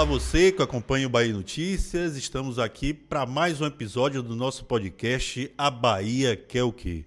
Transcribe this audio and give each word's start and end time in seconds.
Olá 0.00 0.08
você 0.08 0.50
que 0.50 0.62
acompanha 0.62 1.06
o 1.06 1.10
Bahia 1.10 1.30
Notícias, 1.30 2.16
estamos 2.16 2.58
aqui 2.58 2.94
para 2.94 3.26
mais 3.26 3.60
um 3.60 3.66
episódio 3.66 4.22
do 4.22 4.34
nosso 4.34 4.64
podcast 4.64 5.52
A 5.58 5.70
Bahia 5.70 6.34
Quer 6.34 6.62
o 6.62 6.72
Quê? 6.72 7.04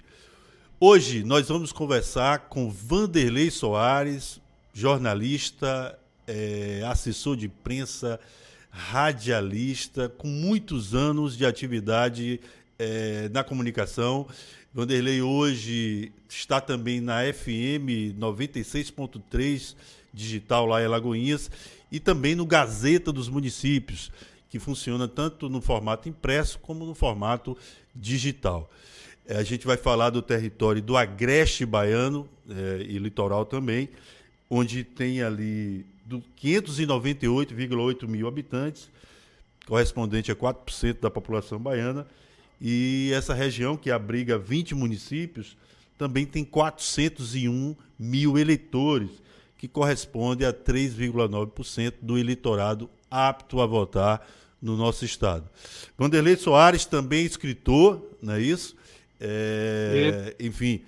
Hoje 0.79 1.23
nós 1.23 1.47
vamos 1.47 1.71
conversar 1.71 2.49
com 2.49 2.69
Vanderlei 2.69 3.49
Soares, 3.49 4.39
jornalista, 4.71 5.97
é, 6.27 6.83
assessor 6.85 7.35
de 7.35 7.47
imprensa, 7.47 8.19
radialista, 8.69 10.07
com 10.07 10.27
muitos 10.27 10.93
anos 10.93 11.35
de 11.35 11.47
atividade 11.47 12.39
é, 12.77 13.27
na 13.29 13.43
comunicação. 13.43 14.27
Vanderlei 14.71 15.19
hoje 15.19 16.11
está 16.29 16.61
também 16.61 17.01
na 17.01 17.21
FM 17.21 18.13
96.3 18.19 19.75
digital 20.13 20.67
lá 20.67 20.79
em 20.79 20.85
Alagoinhas 20.85 21.49
e 21.93 21.99
também 21.99 22.33
no 22.33 22.43
Gazeta 22.43 23.13
dos 23.13 23.29
Municípios, 23.29 24.11
que 24.49 24.57
funciona 24.57 25.07
tanto 25.07 25.47
no 25.47 25.61
formato 25.61 26.09
impresso 26.09 26.57
como 26.57 26.87
no 26.87 26.95
formato 26.95 27.55
digital. 27.95 28.67
É, 29.27 29.37
a 29.37 29.43
gente 29.43 29.67
vai 29.67 29.77
falar 29.77 30.09
do 30.09 30.19
território 30.19 30.81
do 30.81 30.97
Agreste 30.97 31.67
Baiano 31.67 32.27
é, 32.49 32.81
e 32.81 32.97
litoral 32.97 33.45
também, 33.45 33.89
onde 34.49 34.83
tem 34.83 35.21
ali 35.21 35.85
598,8 36.41 38.07
mil 38.07 38.27
habitantes, 38.27 38.89
correspondente 39.67 40.31
a 40.31 40.35
4% 40.35 40.99
da 40.99 41.11
população 41.11 41.59
baiana. 41.59 42.07
E 42.59 43.11
essa 43.13 43.35
região, 43.35 43.77
que 43.77 43.91
abriga 43.91 44.37
20 44.39 44.73
municípios, 44.73 45.55
também 45.95 46.25
tem 46.25 46.43
401 46.43 47.75
mil 47.99 48.37
eleitores, 48.37 49.11
que 49.63 49.67
corresponde 49.69 50.45
a 50.45 50.51
3,9% 50.51 51.93
do 52.01 52.17
eleitorado 52.17 52.89
apto 53.09 53.61
a 53.61 53.65
votar 53.65 54.27
no 54.61 54.75
nosso 54.75 55.05
estado. 55.05 55.49
Vanderlei 55.97 56.35
Soares 56.35 56.83
também 56.83 57.25
escritor, 57.25 58.05
não 58.21 58.33
é 58.33 58.41
isso? 58.41 58.75
É, 59.21 60.35
enfim, 60.37 60.81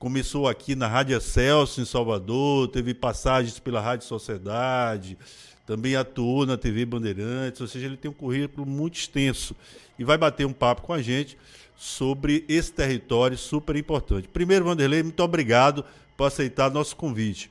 começou 0.00 0.48
aqui 0.48 0.74
na 0.74 0.88
Rádio 0.88 1.20
Celso, 1.20 1.80
em 1.80 1.84
Salvador, 1.84 2.66
teve 2.66 2.92
passagens 2.92 3.60
pela 3.60 3.80
Rádio 3.80 4.08
Sociedade, 4.08 5.16
também 5.64 5.94
atuou 5.94 6.44
na 6.44 6.56
TV 6.56 6.84
Bandeirantes, 6.84 7.60
ou 7.60 7.68
seja, 7.68 7.86
ele 7.86 7.96
tem 7.96 8.10
um 8.10 8.14
currículo 8.14 8.66
muito 8.66 8.96
extenso 8.96 9.54
e 9.96 10.02
vai 10.02 10.18
bater 10.18 10.44
um 10.44 10.52
papo 10.52 10.82
com 10.82 10.92
a 10.92 11.00
gente 11.00 11.38
sobre 11.76 12.44
esse 12.48 12.72
território 12.72 13.38
super 13.38 13.76
importante. 13.76 14.26
Primeiro, 14.26 14.64
Vanderlei, 14.64 15.04
muito 15.04 15.22
obrigado 15.22 15.84
por 16.16 16.24
aceitar 16.24 16.68
nosso 16.68 16.96
convite. 16.96 17.48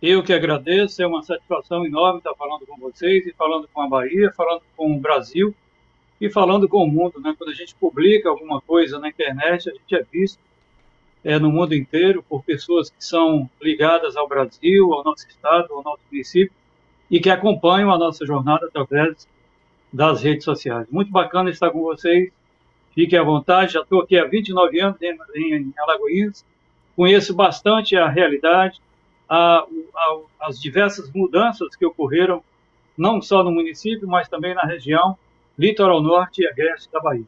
Eu 0.00 0.22
que 0.22 0.32
agradeço, 0.32 1.02
é 1.02 1.06
uma 1.06 1.22
satisfação 1.22 1.84
enorme 1.84 2.18
estar 2.18 2.34
falando 2.34 2.64
com 2.64 2.76
vocês 2.78 3.26
e 3.26 3.32
falando 3.32 3.68
com 3.72 3.82
a 3.82 3.88
Bahia, 3.88 4.32
falando 4.36 4.62
com 4.76 4.92
o 4.92 5.00
Brasil 5.00 5.52
e 6.20 6.30
falando 6.30 6.68
com 6.68 6.84
o 6.84 6.86
mundo. 6.86 7.20
Né? 7.20 7.34
Quando 7.36 7.50
a 7.50 7.54
gente 7.54 7.74
publica 7.74 8.28
alguma 8.28 8.60
coisa 8.60 9.00
na 9.00 9.08
internet, 9.08 9.68
a 9.68 9.72
gente 9.72 9.94
é 9.96 10.06
visto 10.12 10.38
é, 11.24 11.36
no 11.38 11.50
mundo 11.50 11.74
inteiro 11.74 12.24
por 12.28 12.44
pessoas 12.44 12.90
que 12.90 13.04
são 13.04 13.50
ligadas 13.60 14.16
ao 14.16 14.28
Brasil, 14.28 14.92
ao 14.92 15.02
nosso 15.02 15.26
estado, 15.26 15.74
ao 15.74 15.82
nosso 15.82 16.02
município 16.10 16.54
e 17.10 17.18
que 17.18 17.30
acompanham 17.30 17.90
a 17.90 17.98
nossa 17.98 18.24
jornada 18.24 18.66
através 18.66 19.26
das 19.92 20.22
redes 20.22 20.44
sociais. 20.44 20.86
Muito 20.90 21.10
bacana 21.10 21.50
estar 21.50 21.70
com 21.70 21.80
vocês. 21.80 22.30
Fiquem 22.94 23.18
à 23.18 23.22
vontade. 23.22 23.72
Já 23.72 23.80
estou 23.80 24.02
aqui 24.02 24.16
há 24.16 24.24
29 24.24 24.80
anos 24.80 25.00
em, 25.00 25.54
em 25.54 25.72
Alagoinhas. 25.78 26.44
Conheço 26.94 27.34
bastante 27.34 27.96
a 27.96 28.08
realidade, 28.08 28.80
a, 29.28 29.66
a, 29.94 30.18
as 30.40 30.60
diversas 30.60 31.10
mudanças 31.12 31.76
que 31.76 31.84
ocorreram, 31.84 32.42
não 32.96 33.20
só 33.20 33.44
no 33.44 33.50
município, 33.50 34.08
mas 34.08 34.28
também 34.28 34.54
na 34.54 34.62
região 34.62 35.16
litoral 35.58 36.02
norte 36.02 36.42
e 36.42 36.46
agreste 36.46 36.90
da 36.90 37.00
Bahia. 37.00 37.24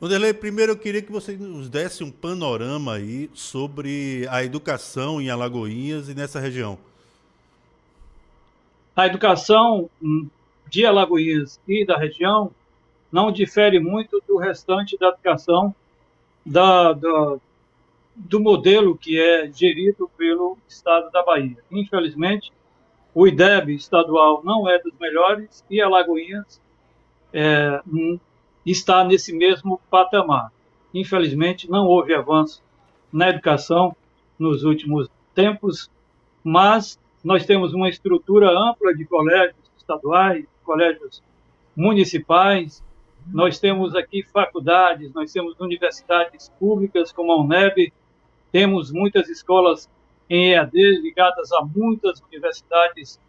Vanderlei, 0.00 0.34
primeiro 0.34 0.72
eu 0.72 0.76
queria 0.76 1.00
que 1.00 1.10
você 1.10 1.32
nos 1.36 1.68
desse 1.68 2.04
um 2.04 2.10
panorama 2.10 2.94
aí 2.94 3.30
sobre 3.32 4.26
a 4.28 4.44
educação 4.44 5.20
em 5.20 5.30
Alagoinhas 5.30 6.08
e 6.08 6.14
nessa 6.14 6.38
região. 6.38 6.78
A 8.94 9.06
educação 9.06 9.88
hum, 10.02 10.28
de 10.68 10.84
Alagoinhas 10.84 11.60
e 11.66 11.84
da 11.84 11.96
região 11.96 12.50
não 13.10 13.32
difere 13.32 13.78
muito 13.80 14.22
do 14.26 14.36
restante 14.36 14.98
da 14.98 15.08
educação 15.08 15.74
da, 16.44 16.92
da, 16.92 17.36
do 18.14 18.40
modelo 18.40 18.96
que 18.96 19.20
é 19.20 19.50
gerido 19.52 20.10
pelo 20.16 20.56
Estado 20.68 21.10
da 21.10 21.22
Bahia. 21.22 21.56
Infelizmente, 21.70 22.52
o 23.14 23.26
IDEB 23.26 23.74
estadual 23.74 24.42
não 24.44 24.68
é 24.68 24.78
dos 24.78 24.92
melhores 24.98 25.64
e 25.70 25.80
Alagoinhas 25.80 26.60
é, 27.32 27.80
está 28.64 29.04
nesse 29.04 29.32
mesmo 29.32 29.80
patamar. 29.90 30.52
Infelizmente, 30.92 31.68
não 31.68 31.86
houve 31.86 32.14
avanço 32.14 32.62
na 33.12 33.28
educação 33.28 33.96
nos 34.38 34.64
últimos 34.64 35.08
tempos, 35.34 35.90
mas 36.42 36.98
nós 37.22 37.44
temos 37.44 37.72
uma 37.72 37.88
estrutura 37.88 38.50
ampla 38.50 38.94
de 38.94 39.04
colégios 39.04 39.56
estaduais, 39.76 40.46
colégios 40.64 41.22
municipais, 41.76 42.82
nós 43.26 43.58
temos 43.58 43.94
aqui 43.94 44.22
faculdades, 44.22 45.12
nós 45.12 45.32
temos 45.32 45.58
universidades 45.58 46.52
públicas 46.58 47.10
como 47.10 47.32
a 47.32 47.40
UNEB, 47.40 47.92
temos 48.54 48.92
muitas 48.92 49.28
escolas 49.28 49.90
em 50.30 50.52
EAD 50.52 51.00
ligadas 51.00 51.50
a 51.50 51.64
muitas 51.64 52.22
universidades 52.22 53.20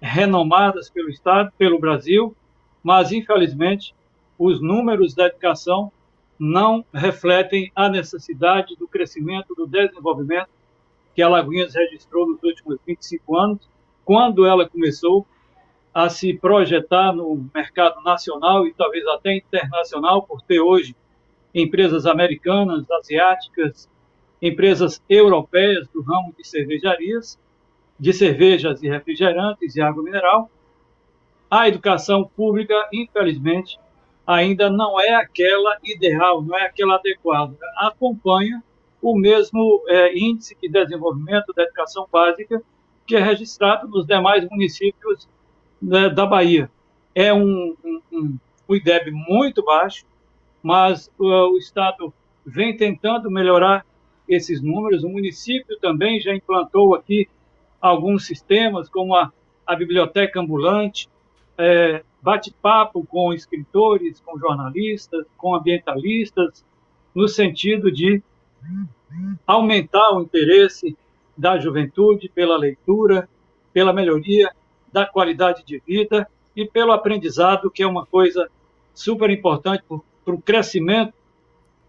renomadas 0.00 0.90
pelo 0.90 1.08
Estado, 1.08 1.52
pelo 1.56 1.78
Brasil, 1.78 2.34
mas 2.82 3.12
infelizmente 3.12 3.94
os 4.36 4.60
números 4.60 5.14
da 5.14 5.26
educação 5.26 5.92
não 6.36 6.84
refletem 6.92 7.70
a 7.76 7.88
necessidade 7.88 8.74
do 8.74 8.88
crescimento, 8.88 9.54
do 9.54 9.68
desenvolvimento 9.68 10.48
que 11.14 11.22
a 11.22 11.28
Lagoinhas 11.28 11.76
registrou 11.76 12.26
nos 12.28 12.42
últimos 12.42 12.76
25 12.84 13.38
anos, 13.38 13.68
quando 14.04 14.44
ela 14.44 14.68
começou 14.68 15.24
a 15.94 16.08
se 16.08 16.34
projetar 16.34 17.12
no 17.12 17.48
mercado 17.54 18.02
nacional 18.02 18.66
e 18.66 18.74
talvez 18.74 19.06
até 19.06 19.36
internacional, 19.36 20.24
por 20.24 20.42
ter 20.42 20.58
hoje 20.58 20.96
empresas 21.54 22.04
americanas, 22.04 22.90
asiáticas, 22.90 23.88
empresas 24.42 25.00
europeias 25.08 25.86
do 25.88 26.02
ramo 26.02 26.34
de 26.36 26.46
cervejarias, 26.46 27.38
de 27.98 28.12
cervejas 28.12 28.82
e 28.82 28.88
refrigerantes 28.88 29.76
e 29.76 29.80
água 29.80 30.02
mineral. 30.02 30.50
A 31.48 31.68
educação 31.68 32.24
pública, 32.24 32.74
infelizmente, 32.92 33.78
ainda 34.26 34.68
não 34.68 35.00
é 35.00 35.14
aquela 35.14 35.78
ideal, 35.84 36.42
não 36.42 36.58
é 36.58 36.66
aquela 36.66 36.96
adequada. 36.96 37.56
Acompanha 37.76 38.62
o 39.00 39.16
mesmo 39.16 39.82
é, 39.86 40.18
índice 40.18 40.56
de 40.60 40.68
desenvolvimento 40.68 41.52
da 41.54 41.62
educação 41.62 42.08
básica 42.10 42.62
que 43.06 43.16
é 43.16 43.20
registrado 43.20 43.88
nos 43.88 44.06
demais 44.06 44.48
municípios 44.48 45.28
né, 45.80 46.08
da 46.08 46.24
Bahia. 46.24 46.70
É 47.14 47.32
um, 47.32 47.76
um, 47.84 48.00
um, 48.68 48.74
IDEB 48.74 49.10
muito 49.10 49.62
baixo, 49.62 50.04
mas 50.62 51.08
uh, 51.18 51.52
o 51.52 51.58
Estado 51.58 52.12
vem 52.46 52.76
tentando 52.76 53.30
melhorar 53.30 53.84
esses 54.28 54.62
números. 54.62 55.04
O 55.04 55.08
município 55.08 55.78
também 55.78 56.20
já 56.20 56.34
implantou 56.34 56.94
aqui 56.94 57.28
alguns 57.80 58.26
sistemas, 58.26 58.88
como 58.88 59.14
a, 59.14 59.32
a 59.66 59.74
biblioteca 59.74 60.40
ambulante, 60.40 61.08
é, 61.58 62.02
bate-papo 62.20 63.04
com 63.04 63.32
escritores, 63.32 64.20
com 64.20 64.38
jornalistas, 64.38 65.26
com 65.36 65.54
ambientalistas, 65.54 66.64
no 67.14 67.28
sentido 67.28 67.90
de 67.90 68.22
aumentar 69.46 70.12
o 70.12 70.22
interesse 70.22 70.96
da 71.36 71.58
juventude 71.58 72.28
pela 72.28 72.56
leitura, 72.56 73.28
pela 73.72 73.92
melhoria 73.92 74.50
da 74.92 75.04
qualidade 75.06 75.64
de 75.64 75.82
vida 75.86 76.28
e 76.54 76.66
pelo 76.66 76.92
aprendizado, 76.92 77.70
que 77.70 77.82
é 77.82 77.86
uma 77.86 78.06
coisa 78.06 78.48
super 78.94 79.30
importante 79.30 79.82
para 80.24 80.34
o 80.34 80.40
crescimento 80.40 81.14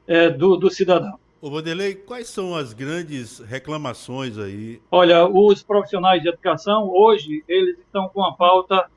é, 0.07 0.29
do, 0.29 0.55
do 0.55 0.69
cidadão. 0.69 1.19
Ô 1.43 1.49
Vanderlei, 1.49 1.93
quais 1.93 2.29
são 2.29 2.55
as 2.55 2.71
grandes 2.71 3.39
reclamações 3.39 4.37
aí? 4.37 4.81
Olha, 4.89 5.27
os 5.27 5.61
profissionais 5.61 6.21
de 6.21 6.29
educação, 6.29 6.87
hoje, 6.87 7.43
eles 7.49 7.77
estão 7.79 8.07
com 8.07 8.23
a 8.23 8.31
pauta 8.31 8.89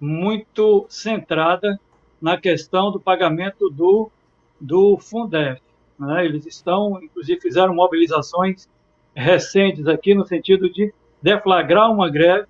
muito 0.00 0.86
centrada 0.88 1.78
na 2.18 2.38
questão 2.38 2.90
do 2.90 2.98
pagamento 2.98 3.68
do, 3.68 4.10
do 4.58 4.96
Fundef. 4.96 5.60
Né? 5.98 6.24
Eles 6.24 6.46
estão, 6.46 6.98
inclusive, 7.02 7.42
fizeram 7.42 7.74
mobilizações 7.74 8.66
recentes 9.14 9.86
aqui 9.86 10.14
no 10.14 10.24
sentido 10.24 10.72
de 10.72 10.94
deflagrar 11.20 11.92
uma 11.92 12.08
greve, 12.08 12.46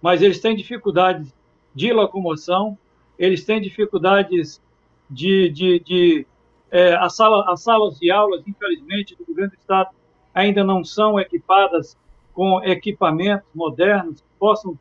mas 0.00 0.22
eles 0.22 0.38
têm 0.38 0.54
dificuldades 0.54 1.34
de 1.74 1.92
locomoção, 1.92 2.78
eles 3.18 3.44
têm 3.44 3.60
dificuldades 3.60 4.62
de, 5.10 5.50
de, 5.50 5.80
de 5.80 6.26
é, 6.70 6.94
as, 6.94 7.14
sala, 7.14 7.44
as 7.50 7.62
salas 7.62 7.98
de 7.98 8.10
aulas, 8.10 8.42
infelizmente, 8.46 9.16
do 9.16 9.24
governo 9.24 9.50
do 9.50 9.58
Estado 9.58 9.90
ainda 10.34 10.62
não 10.62 10.84
são 10.84 11.18
equipadas 11.18 11.96
com 12.34 12.62
equipamentos 12.62 13.48
modernos 13.54 14.20
que 14.20 14.26
possam 14.38 14.78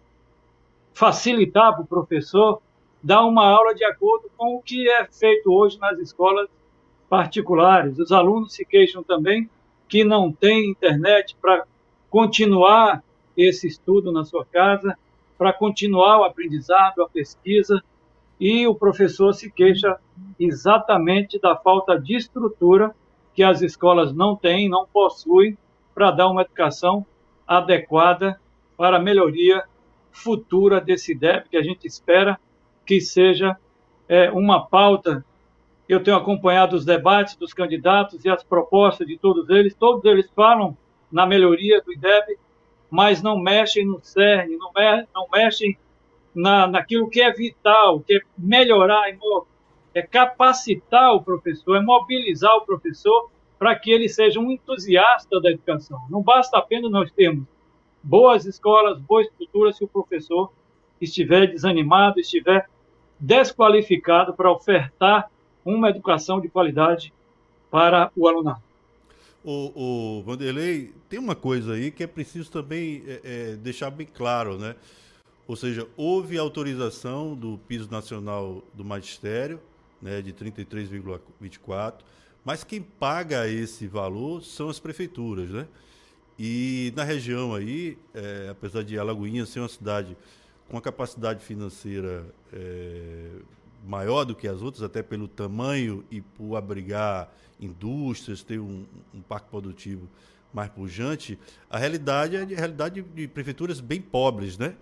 facilitar 0.94 1.74
para 1.74 1.84
o 1.84 1.88
professor 1.88 2.62
dar 3.02 3.24
uma 3.24 3.48
aula 3.48 3.74
de 3.74 3.86
acordo 3.86 4.30
com 4.36 4.56
o 4.56 4.62
que 4.62 4.90
é 4.90 5.06
feito 5.06 5.52
hoje 5.52 5.80
nas 5.80 6.00
escolas 6.00 6.50
particulares. 7.08 8.00
Os 8.00 8.12
alunos 8.12 8.54
se 8.54 8.66
queixam 8.66 9.04
também 9.04 9.50
que 9.88 10.04
não 10.04 10.32
tem 10.32 10.72
internet 10.72 11.36
para 11.40 11.66
continuar 12.10 13.04
esse 13.38 13.68
estudo 13.68 14.12
na 14.12 14.26
sua 14.26 14.46
casa, 14.46 14.98
para 15.38 15.54
continuar 15.54 16.20
o 16.20 16.24
aprendizado, 16.24 17.02
a 17.02 17.10
pesquisa, 17.10 17.84
e 18.40 18.68
o 18.68 18.76
professor 18.76 19.34
se 19.34 19.52
queixa 19.52 19.98
exatamente 20.40 21.40
da 21.40 21.56
falta 21.56 22.00
de 22.00 22.16
estrutura 22.16 22.94
que 23.34 23.44
as 23.44 23.62
escolas 23.62 24.14
não 24.14 24.36
têm, 24.36 24.70
não 24.70 24.86
possuem, 24.86 25.58
para 25.94 26.12
dar 26.12 26.30
uma 26.30 26.42
educação 26.42 27.06
adequada 27.48 28.40
para 28.76 28.98
a 28.98 29.02
melhoria 29.02 29.64
futura 30.12 30.82
desse 30.82 31.14
IDEB, 31.14 31.50
que 31.50 31.58
a 31.58 31.64
gente 31.64 31.86
espera 31.86 32.40
que 32.86 33.00
seja 33.00 33.58
é, 34.08 34.30
uma 34.32 34.66
pauta. 34.66 35.24
Eu 35.88 36.04
tenho 36.04 36.18
acompanhado 36.18 36.76
os 36.76 36.84
debates 36.84 37.36
dos 37.36 37.54
candidatos 37.54 38.26
e 38.26 38.30
as 38.30 38.44
propostas 38.44 39.08
de 39.08 39.18
todos 39.18 39.50
eles, 39.50 39.74
todos 39.74 40.04
eles 40.06 40.30
falam 40.36 40.78
na 41.12 41.26
melhoria 41.26 41.82
do 41.82 41.94
IDEB, 41.94 42.38
mas 42.90 43.22
não 43.22 43.38
mexem 43.38 43.86
no 43.86 44.00
CERN, 44.02 44.58
não, 44.58 44.72
me, 44.74 45.08
não 45.14 45.28
mexem 45.32 45.78
na, 46.36 46.68
naquilo 46.68 47.10
que 47.10 47.22
é 47.22 47.32
vital, 47.32 48.02
que 48.02 48.18
é 48.18 48.20
melhorar, 48.38 49.04
é 49.94 50.02
capacitar 50.02 51.14
o 51.14 51.24
professor, 51.24 51.78
é 51.78 51.82
mobilizar 51.82 52.56
o 52.58 52.66
professor 52.66 53.30
para 53.58 53.74
que 53.76 53.90
ele 53.90 54.10
seja 54.10 54.40
um 54.40 54.52
entusiasta 54.52 55.40
da 55.40 55.50
educação. 55.50 56.02
Não 56.10 56.22
basta 56.22 56.58
apenas 56.58 56.92
nós 56.92 57.10
termos 57.12 57.46
boas 58.04 58.46
escolas, 58.46 59.00
boas 59.00 59.28
estruturas, 59.28 59.78
se 59.78 59.84
o 59.84 59.88
professor 59.88 60.52
estiver 61.00 61.48
desanimado, 61.48 62.20
estiver 62.20 62.70
desqualificado 63.20 64.34
para 64.34 64.52
ofertar 64.52 65.32
uma 65.64 65.90
educação 65.90 66.40
de 66.40 66.50
qualidade 66.50 67.14
para 67.72 68.12
o 68.16 68.28
alunado. 68.28 68.62
O, 69.44 70.20
o 70.20 70.24
Vanderlei, 70.24 70.94
tem 71.08 71.20
uma 71.20 71.36
coisa 71.36 71.74
aí 71.74 71.92
que 71.92 72.04
é 72.04 72.08
preciso 72.08 72.52
também 72.52 73.04
é, 73.08 73.22
é, 73.24 73.56
deixar 73.56 73.90
bem 73.90 74.08
claro, 74.12 74.58
né? 74.58 74.76
Ou 75.48 75.56
seja, 75.56 75.88
houve 75.96 76.38
autorização 76.38 77.36
do 77.36 77.60
piso 77.68 77.90
nacional 77.92 78.64
do 78.74 78.84
magistério, 78.84 79.60
né, 80.02 80.22
de 80.22 80.34
33,24, 80.34 82.00
mas 82.44 82.64
quem 82.64 82.82
paga 82.82 83.48
esse 83.48 83.88
valor 83.88 84.44
são 84.44 84.70
as 84.70 84.80
prefeituras, 84.80 85.50
né? 85.50 85.68
E 86.38 86.92
na 86.96 87.04
região 87.04 87.56
aí, 87.56 87.98
é, 88.14 88.50
apesar 88.52 88.84
de 88.84 89.00
Alagoinha 89.00 89.46
ser 89.46 89.60
uma 89.60 89.70
cidade 89.70 90.18
com 90.70 90.78
a 90.78 90.82
capacidade 90.82 91.44
financeira 91.44 92.26
é, 92.52 93.30
maior 93.86 94.26
do 94.26 94.36
que 94.36 94.48
as 94.48 94.62
outras, 94.62 94.84
até 94.84 95.02
pelo 95.02 95.28
tamanho 95.28 96.04
e 96.12 96.22
por 96.22 96.56
abrigar 96.56 97.32
indústrias, 97.60 98.44
ter 98.44 98.60
um, 98.60 98.86
um 99.14 99.22
parque 99.22 99.50
produtivo 99.50 100.10
mais 100.54 100.70
pujante, 100.70 101.40
a 101.70 101.78
realidade 101.78 102.36
é 102.36 102.42
a 102.42 102.46
realidade 102.46 103.02
de 103.02 103.28
prefeituras 103.28 103.80
bem 103.80 104.02
pobres, 104.02 104.58
né? 104.58 104.76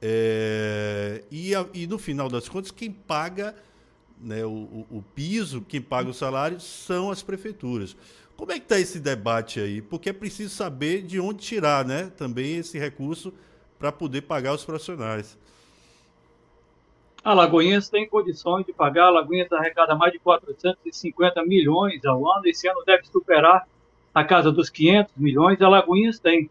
É, 0.00 1.24
e, 1.30 1.54
a, 1.54 1.66
e, 1.74 1.86
no 1.86 1.98
final 1.98 2.28
das 2.28 2.48
contas, 2.48 2.70
quem 2.70 2.90
paga 2.90 3.54
né, 4.20 4.44
o, 4.44 4.50
o, 4.50 4.86
o, 4.98 5.04
piso, 5.14 5.62
quem 5.62 5.80
paga 5.80 6.08
o 6.08 6.14
salário, 6.14 6.60
são 6.60 7.10
as 7.10 7.22
prefeituras. 7.22 7.96
Como 8.36 8.52
é 8.52 8.54
que 8.54 8.64
está 8.64 8.78
esse 8.78 9.00
debate 9.00 9.58
aí? 9.58 9.82
Porque 9.82 10.10
é 10.10 10.12
preciso 10.12 10.54
saber 10.54 11.02
de 11.02 11.18
onde 11.18 11.44
tirar 11.44 11.84
né, 11.84 12.12
também 12.16 12.56
esse 12.58 12.78
recurso 12.78 13.32
para 13.78 13.90
poder 13.90 14.22
pagar 14.22 14.54
os 14.54 14.64
profissionais. 14.64 15.36
A 17.22 17.34
Lagoinhas 17.34 17.88
tem 17.88 18.08
condições 18.08 18.64
de 18.64 18.72
pagar, 18.72 19.06
a 19.06 19.10
Lagoinhas 19.10 19.52
arrecada 19.52 19.94
mais 19.96 20.12
de 20.12 20.18
450 20.20 21.44
milhões 21.44 22.04
ao 22.04 22.30
ano, 22.30 22.46
esse 22.46 22.68
ano 22.68 22.82
deve 22.86 23.06
superar 23.06 23.66
a 24.14 24.24
casa 24.24 24.50
dos 24.52 24.70
500 24.70 25.14
milhões, 25.16 25.60
a 25.60 25.68
Lagoinhas 25.68 26.18
tem. 26.18 26.48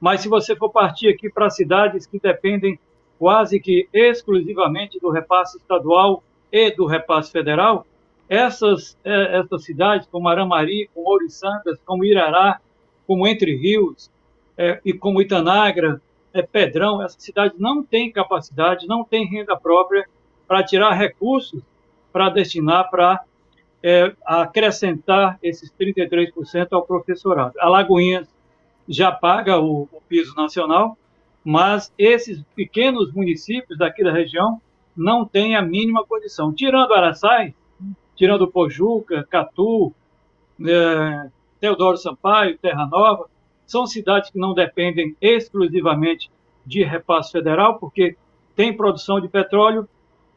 Mas 0.00 0.22
se 0.22 0.28
você 0.28 0.56
for 0.56 0.70
partir 0.70 1.08
aqui 1.08 1.30
para 1.30 1.50
cidades 1.50 2.06
que 2.06 2.18
dependem 2.18 2.78
quase 3.18 3.60
que 3.60 3.88
exclusivamente 3.92 4.98
do 4.98 5.10
repasse 5.10 5.56
estadual 5.56 6.22
e 6.52 6.70
do 6.70 6.86
repasse 6.86 7.30
federal, 7.30 7.86
essas, 8.28 8.96
é, 9.04 9.38
essas 9.38 9.64
cidades, 9.64 10.06
como 10.10 10.28
Aramari, 10.28 10.90
como 10.92 11.08
Ouriçangas, 11.08 11.78
como 11.84 12.04
Irará, 12.04 12.60
como 13.06 13.26
Entre 13.26 13.56
Rios 13.56 14.10
é, 14.56 14.80
e 14.84 14.92
como 14.92 15.20
Itanagra, 15.20 16.00
é, 16.32 16.42
Pedrão, 16.42 17.02
essas 17.02 17.22
cidades 17.22 17.58
não 17.58 17.82
têm 17.82 18.10
capacidade, 18.10 18.86
não 18.86 19.04
têm 19.04 19.26
renda 19.26 19.56
própria 19.56 20.06
para 20.46 20.62
tirar 20.62 20.92
recursos 20.92 21.62
para 22.12 22.30
destinar 22.30 22.88
para 22.90 23.22
é, 23.82 24.12
acrescentar 24.24 25.38
esses 25.42 25.70
33% 25.78 26.68
ao 26.72 26.86
professorado. 26.86 27.52
Alagoinhas 27.58 28.26
já 28.88 29.12
paga 29.12 29.58
o, 29.58 29.82
o 29.92 30.00
piso 30.08 30.34
nacional, 30.34 30.96
mas 31.46 31.94
esses 31.96 32.42
pequenos 32.56 33.12
municípios 33.12 33.78
daqui 33.78 34.02
da 34.02 34.10
região 34.10 34.60
não 34.96 35.24
têm 35.24 35.54
a 35.54 35.62
mínima 35.62 36.04
condição. 36.04 36.52
Tirando 36.52 36.92
Araçai, 36.92 37.54
tirando 38.16 38.50
Pojuca, 38.50 39.24
Catu, 39.30 39.94
é, 40.60 41.30
Teodoro 41.60 41.96
Sampaio, 41.98 42.58
Terra 42.58 42.84
Nova, 42.86 43.30
são 43.64 43.86
cidades 43.86 44.28
que 44.28 44.40
não 44.40 44.54
dependem 44.54 45.16
exclusivamente 45.20 46.32
de 46.66 46.82
repasse 46.82 47.30
federal, 47.30 47.78
porque 47.78 48.16
tem 48.56 48.76
produção 48.76 49.20
de 49.20 49.28
petróleo, 49.28 49.88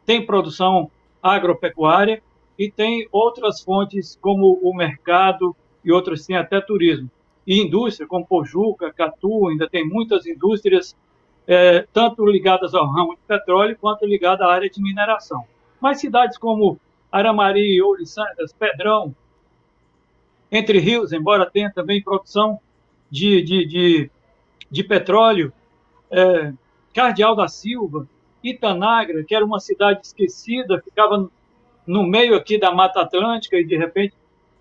tem 0.06 0.24
produção 0.24 0.92
agropecuária 1.24 2.22
e 2.56 2.70
tem 2.70 3.08
outras 3.12 3.64
fontes 3.64 4.16
como 4.22 4.60
o 4.62 4.76
mercado 4.76 5.56
e 5.84 5.92
outras 5.92 6.24
têm 6.28 6.38
até 6.38 6.62
turismo. 6.62 7.10
E 7.50 7.60
indústria, 7.60 8.08
como 8.08 8.28
Pojuca, 8.28 8.94
Catu, 8.94 9.48
ainda 9.48 9.68
tem 9.68 9.84
muitas 9.84 10.28
indústrias, 10.28 10.96
é, 11.48 11.84
tanto 11.92 12.24
ligadas 12.28 12.76
ao 12.76 12.86
ramo 12.86 13.16
de 13.16 13.22
petróleo 13.28 13.76
quanto 13.82 14.06
ligadas 14.06 14.48
à 14.48 14.52
área 14.52 14.70
de 14.70 14.80
mineração. 14.80 15.44
Mas 15.82 16.00
cidades 16.00 16.38
como 16.38 16.80
Aramari, 17.12 17.82
Ouriçangas, 17.82 18.54
Pedrão, 18.54 19.16
Entre 20.52 20.78
Rios, 20.78 21.12
embora 21.12 21.50
tenha 21.50 21.72
também 21.74 22.04
produção 22.04 22.60
de, 23.10 23.42
de, 23.42 23.66
de, 23.66 24.12
de 24.70 24.84
petróleo, 24.84 25.52
é, 26.12 26.54
Cardeal 26.94 27.36
da 27.36 27.48
Silva, 27.48 28.08
Itanagra, 28.44 29.24
que 29.24 29.34
era 29.34 29.44
uma 29.44 29.60
cidade 29.60 30.02
esquecida, 30.06 30.80
ficava 30.84 31.28
no 31.88 32.04
meio 32.04 32.36
aqui 32.36 32.60
da 32.60 32.72
Mata 32.72 33.02
Atlântica 33.02 33.58
e, 33.58 33.66
de 33.66 33.76
repente, 33.76 34.14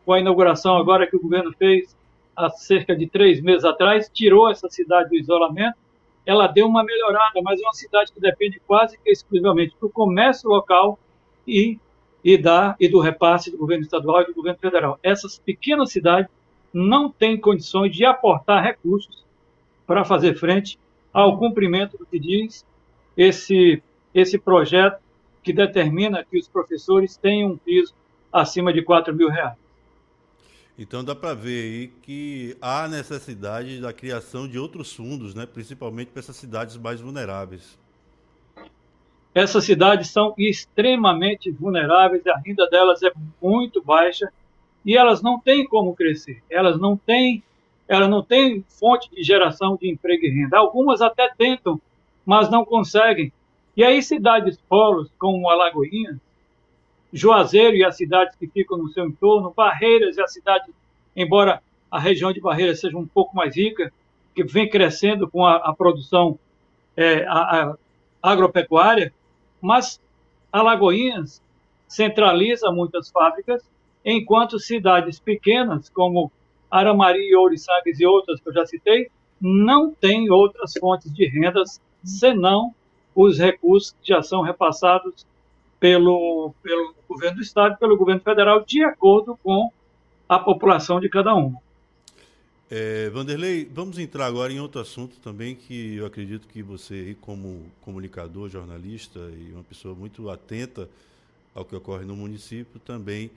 com 0.06 0.14
a 0.14 0.20
inauguração 0.20 0.74
agora 0.74 1.06
que 1.06 1.16
o 1.16 1.20
governo 1.20 1.52
fez 1.58 1.97
há 2.38 2.50
cerca 2.50 2.94
de 2.94 3.08
três 3.08 3.40
meses 3.40 3.64
atrás, 3.64 4.08
tirou 4.12 4.50
essa 4.50 4.68
cidade 4.68 5.10
do 5.10 5.16
isolamento, 5.16 5.76
ela 6.24 6.46
deu 6.46 6.66
uma 6.66 6.84
melhorada, 6.84 7.40
mas 7.42 7.60
é 7.60 7.64
uma 7.64 7.72
cidade 7.72 8.12
que 8.12 8.20
depende 8.20 8.60
quase 8.66 8.98
que 8.98 9.10
exclusivamente 9.10 9.74
do 9.80 9.88
comércio 9.88 10.48
local 10.48 10.98
e 11.46 11.78
e, 12.22 12.36
da, 12.36 12.76
e 12.78 12.88
do 12.88 13.00
repasse 13.00 13.50
do 13.50 13.58
governo 13.58 13.84
estadual 13.84 14.22
e 14.22 14.26
do 14.26 14.34
governo 14.34 14.58
federal. 14.58 14.98
Essas 15.02 15.38
pequenas 15.38 15.90
cidades 15.90 16.30
não 16.72 17.10
têm 17.10 17.38
condições 17.38 17.94
de 17.94 18.04
aportar 18.04 18.62
recursos 18.62 19.24
para 19.86 20.04
fazer 20.04 20.34
frente 20.34 20.78
ao 21.12 21.38
cumprimento 21.38 21.96
do 21.96 22.04
que 22.04 22.18
diz 22.18 22.66
esse, 23.16 23.82
esse 24.14 24.38
projeto 24.38 25.00
que 25.42 25.52
determina 25.52 26.24
que 26.24 26.38
os 26.38 26.48
professores 26.48 27.16
tenham 27.16 27.52
um 27.52 27.56
piso 27.56 27.94
acima 28.32 28.72
de 28.72 28.82
4 28.82 29.14
mil 29.14 29.28
reais. 29.28 29.56
Então 30.78 31.02
dá 31.02 31.12
para 31.12 31.34
ver 31.34 31.62
aí 31.64 31.88
que 31.88 32.56
há 32.60 32.86
necessidade 32.86 33.80
da 33.80 33.92
criação 33.92 34.46
de 34.46 34.58
outros 34.58 34.92
fundos, 34.92 35.34
né, 35.34 35.44
principalmente 35.44 36.12
para 36.12 36.20
essas 36.20 36.36
cidades 36.36 36.76
mais 36.76 37.00
vulneráveis. 37.00 37.76
Essas 39.34 39.64
cidades 39.64 40.08
são 40.10 40.34
extremamente 40.38 41.50
vulneráveis, 41.50 42.24
a 42.28 42.38
renda 42.38 42.68
delas 42.70 43.02
é 43.02 43.10
muito 43.42 43.82
baixa 43.82 44.32
e 44.86 44.96
elas 44.96 45.20
não 45.20 45.40
têm 45.40 45.66
como 45.66 45.96
crescer. 45.96 46.42
Elas 46.48 46.78
não 46.78 46.96
têm, 46.96 47.42
elas 47.88 48.08
não 48.08 48.22
têm 48.22 48.64
fonte 48.68 49.10
de 49.10 49.22
geração 49.22 49.76
de 49.76 49.90
emprego 49.90 50.24
e 50.24 50.30
renda. 50.30 50.58
Algumas 50.58 51.02
até 51.02 51.28
tentam, 51.36 51.80
mas 52.24 52.48
não 52.48 52.64
conseguem. 52.64 53.32
E 53.76 53.82
aí 53.82 54.00
cidades 54.00 54.58
polos 54.68 55.10
como 55.18 55.48
Alagoinhas, 55.48 56.18
Juazeiro 57.12 57.76
e 57.76 57.84
as 57.84 57.96
cidades 57.96 58.36
que 58.36 58.46
ficam 58.46 58.76
no 58.76 58.88
seu 58.88 59.06
entorno, 59.06 59.52
Barreiras 59.56 60.16
e 60.16 60.22
a 60.22 60.26
cidade, 60.26 60.72
embora 61.16 61.62
a 61.90 61.98
região 61.98 62.32
de 62.32 62.40
Barreiras 62.40 62.80
seja 62.80 62.96
um 62.96 63.06
pouco 63.06 63.34
mais 63.34 63.56
rica, 63.56 63.92
que 64.34 64.44
vem 64.44 64.68
crescendo 64.68 65.28
com 65.28 65.44
a, 65.44 65.56
a 65.56 65.74
produção 65.74 66.38
é, 66.96 67.24
a, 67.26 67.74
a 68.22 68.30
agropecuária, 68.30 69.12
mas 69.60 70.00
Alagoinhas 70.52 71.42
centraliza 71.86 72.70
muitas 72.70 73.10
fábricas, 73.10 73.62
enquanto 74.04 74.58
cidades 74.58 75.18
pequenas, 75.18 75.88
como 75.88 76.30
Aramari, 76.70 77.34
Ouriçangas 77.34 77.98
e 77.98 78.06
outras 78.06 78.40
que 78.40 78.48
eu 78.48 78.52
já 78.52 78.66
citei, 78.66 79.10
não 79.40 79.90
têm 79.92 80.30
outras 80.30 80.74
fontes 80.78 81.12
de 81.12 81.26
rendas 81.26 81.80
senão 82.04 82.74
os 83.14 83.38
recursos 83.38 83.94
que 84.02 84.08
já 84.08 84.22
são 84.22 84.42
repassados 84.42 85.26
pelo, 85.80 86.54
pelo 86.62 86.94
governo 87.08 87.36
do 87.36 87.42
Estado 87.42 87.74
e 87.74 87.78
pelo 87.78 87.96
governo 87.96 88.20
federal, 88.20 88.64
de 88.64 88.82
acordo 88.82 89.38
com 89.42 89.70
a 90.28 90.38
população 90.38 91.00
de 91.00 91.08
cada 91.08 91.34
um. 91.34 91.54
É, 92.70 93.08
Vanderlei, 93.08 93.66
vamos 93.72 93.98
entrar 93.98 94.26
agora 94.26 94.52
em 94.52 94.60
outro 94.60 94.78
assunto 94.78 95.16
também 95.20 95.54
que 95.54 95.96
eu 95.96 96.04
acredito 96.04 96.46
que 96.46 96.62
você, 96.62 97.16
como 97.22 97.64
comunicador, 97.80 98.50
jornalista 98.50 99.18
e 99.18 99.52
uma 99.54 99.64
pessoa 99.64 99.94
muito 99.94 100.28
atenta 100.28 100.86
ao 101.54 101.64
que 101.64 101.74
ocorre 101.74 102.04
no 102.04 102.14
município, 102.14 102.78
também 102.80 103.30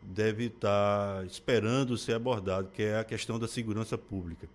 deve 0.00 0.44
estar 0.44 1.26
esperando 1.26 1.98
ser 1.98 2.12
abordado, 2.12 2.68
que 2.72 2.82
é 2.82 3.00
a 3.00 3.04
questão 3.04 3.40
da 3.40 3.48
segurança 3.48 3.98
pública. 3.98 4.48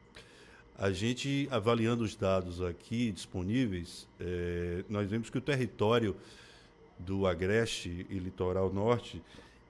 A 0.79 0.91
gente, 0.91 1.47
avaliando 1.51 2.03
os 2.03 2.15
dados 2.15 2.61
aqui 2.61 3.11
disponíveis, 3.11 4.07
é, 4.17 4.85
nós 4.89 5.09
vemos 5.09 5.29
que 5.29 5.37
o 5.37 5.41
território 5.41 6.15
do 7.05 7.27
Agreste 7.27 8.05
e 8.09 8.19
Litoral 8.19 8.71
Norte 8.71 9.21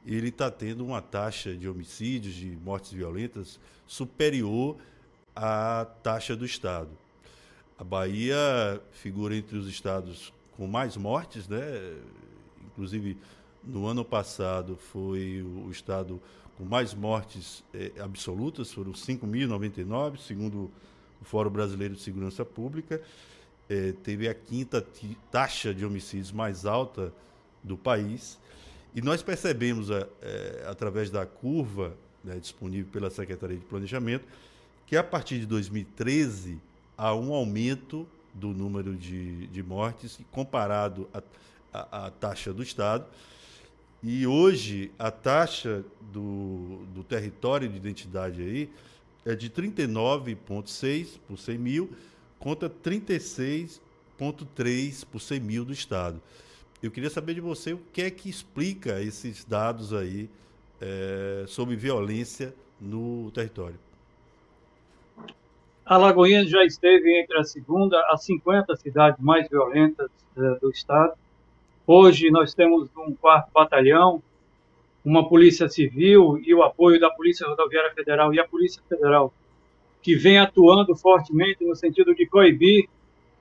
ele 0.06 0.30
está 0.30 0.50
tendo 0.50 0.84
uma 0.84 1.02
taxa 1.02 1.56
de 1.56 1.70
homicídios, 1.70 2.34
de 2.34 2.58
mortes 2.64 2.92
violentas, 2.92 3.60
superior 3.86 4.78
à 5.36 5.86
taxa 6.02 6.36
do 6.36 6.46
Estado. 6.46 6.90
A 7.78 7.84
Bahia 7.84 8.82
figura 8.92 9.36
entre 9.36 9.58
os 9.58 9.68
estados 9.68 10.34
com 10.58 10.68
mais 10.68 10.98
mortes, 10.98 11.48
né? 11.48 11.60
Inclusive, 12.66 13.18
no 13.64 13.86
ano 13.86 14.04
passado 14.04 14.76
foi 14.76 15.44
o 15.44 15.70
estado 15.70 16.22
com 16.58 16.66
mais 16.66 16.94
mortes 16.94 17.64
eh, 17.74 17.92
absolutas, 18.00 18.72
foram 18.72 18.92
5.099, 18.92 20.18
segundo 20.18 20.72
o 21.22 21.26
Fórum 21.26 21.50
Brasileiro 21.50 21.96
de 21.96 22.02
Segurança 22.02 22.44
Pública. 22.44 23.02
Eh, 23.74 23.94
teve 24.04 24.28
a 24.28 24.34
quinta 24.34 24.86
taxa 25.32 25.74
de 25.74 25.86
homicídios 25.86 26.30
mais 26.30 26.66
alta 26.66 27.14
do 27.64 27.78
país. 27.78 28.38
E 28.94 29.02
nós 29.02 29.24
percebemos, 29.24 29.90
é, 29.90 30.66
através 30.68 31.10
da 31.10 31.26
curva 31.26 31.96
né, 32.22 32.38
disponível 32.38 32.92
pela 32.92 33.10
Secretaria 33.10 33.56
de 33.56 33.64
Planejamento, 33.64 34.26
que 34.86 34.98
a 34.98 35.04
partir 35.04 35.40
de 35.40 35.46
2013 35.46 36.60
há 36.98 37.16
um 37.16 37.34
aumento 37.34 38.06
do 38.34 38.50
número 38.50 38.94
de, 38.94 39.48
de 39.48 39.64
mortes 39.64 40.20
comparado 40.32 41.10
à 41.72 42.12
taxa 42.20 42.52
do 42.52 42.62
Estado. 42.62 43.06
E 44.04 44.28
hoje 44.28 44.92
a 45.00 45.10
taxa 45.10 45.86
do, 46.12 46.86
do 46.94 47.06
território 47.06 47.70
de 47.70 47.78
identidade 47.78 48.42
aí 48.42 48.70
é 49.26 49.34
de 49.34 49.50
39,6 49.50 51.18
por 51.26 51.38
100 51.38 51.58
mil 51.58 51.90
contra 52.42 52.70
36,3 52.70 55.06
por 55.10 55.22
100 55.22 55.40
mil 55.40 55.64
do 55.64 55.72
Estado. 55.72 56.22
Eu 56.84 56.92
queria 56.92 57.10
saber 57.10 57.36
de 57.36 57.42
você 57.42 57.74
o 57.74 57.80
que 57.94 58.02
é 58.02 58.10
que 58.10 58.30
explica 58.30 59.00
esses 59.00 59.46
dados 59.46 59.94
aí 59.94 60.28
é, 60.82 61.46
sobre 61.48 61.76
violência 61.76 62.54
no 62.80 63.30
território. 63.32 63.78
Alagoinhas 65.86 66.50
já 66.50 66.66
esteve 66.66 67.22
entre 67.22 67.38
a 67.38 67.44
segunda 67.44 68.00
a 68.10 68.18
50 68.18 68.76
cidades 68.78 69.20
mais 69.20 69.48
violentas 69.48 70.10
é, 70.36 70.42
do 70.60 70.72
estado. 70.72 71.14
Hoje 71.86 72.32
nós 72.32 72.54
temos 72.54 72.90
um 72.98 73.14
quarto 73.14 73.52
batalhão, 73.54 74.24
uma 75.04 75.28
polícia 75.28 75.68
civil 75.68 76.40
e 76.44 76.54
o 76.56 76.64
apoio 76.64 77.00
da 77.00 77.10
Polícia 77.12 77.48
Rodoviária 77.48 77.94
Federal 77.94 78.34
e 78.34 78.40
a 78.40 78.48
Polícia 78.48 78.82
Federal, 78.88 79.34
que 80.02 80.16
vem 80.16 80.38
atuando 80.38 80.96
fortemente 80.96 81.66
no 81.66 81.76
sentido 81.76 82.16
de 82.16 82.26
coibir 82.26 82.90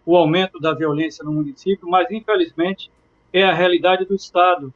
o 0.05 0.17
aumento 0.17 0.59
da 0.59 0.75
violência 0.75 1.25
no 1.25 1.33
município, 1.33 1.89
mas 1.89 2.11
infelizmente 2.11 2.91
é 3.33 3.45
a 3.45 3.55
realidade 3.55 4.05
do 4.05 4.15
Estado. 4.15 4.73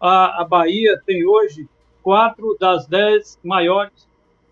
A, 0.00 0.42
a 0.42 0.44
Bahia 0.44 1.00
tem 1.06 1.26
hoje 1.26 1.68
quatro 2.02 2.56
das 2.58 2.86
dez 2.86 3.38
maiores 3.42 4.08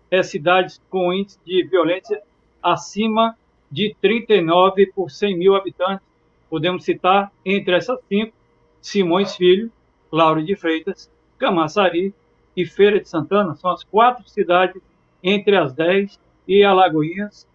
é, 0.09 0.23
cidades 0.23 0.81
com 0.89 1.13
índice 1.13 1.39
de 1.45 1.63
violência 1.63 2.21
acima 2.61 3.35
de 3.69 3.95
39 4.01 4.87
por 4.87 5.09
100 5.09 5.37
mil 5.37 5.55
habitantes. 5.55 6.05
Podemos 6.49 6.83
citar 6.83 7.31
entre 7.45 7.75
essas 7.75 7.99
cinco 8.07 8.33
Simões 8.81 9.35
Filho, 9.35 9.71
Lauro 10.11 10.43
de 10.43 10.55
Freitas, 10.55 11.09
Camaçari 11.37 12.13
e 12.55 12.65
Feira 12.65 12.99
de 12.99 13.07
Santana. 13.07 13.55
São 13.55 13.71
as 13.71 13.83
quatro 13.83 14.27
cidades 14.27 14.81
entre 15.23 15.55
as 15.55 15.73
10 15.73 16.19
e 16.47 16.63
Alagoinhas 16.63 17.47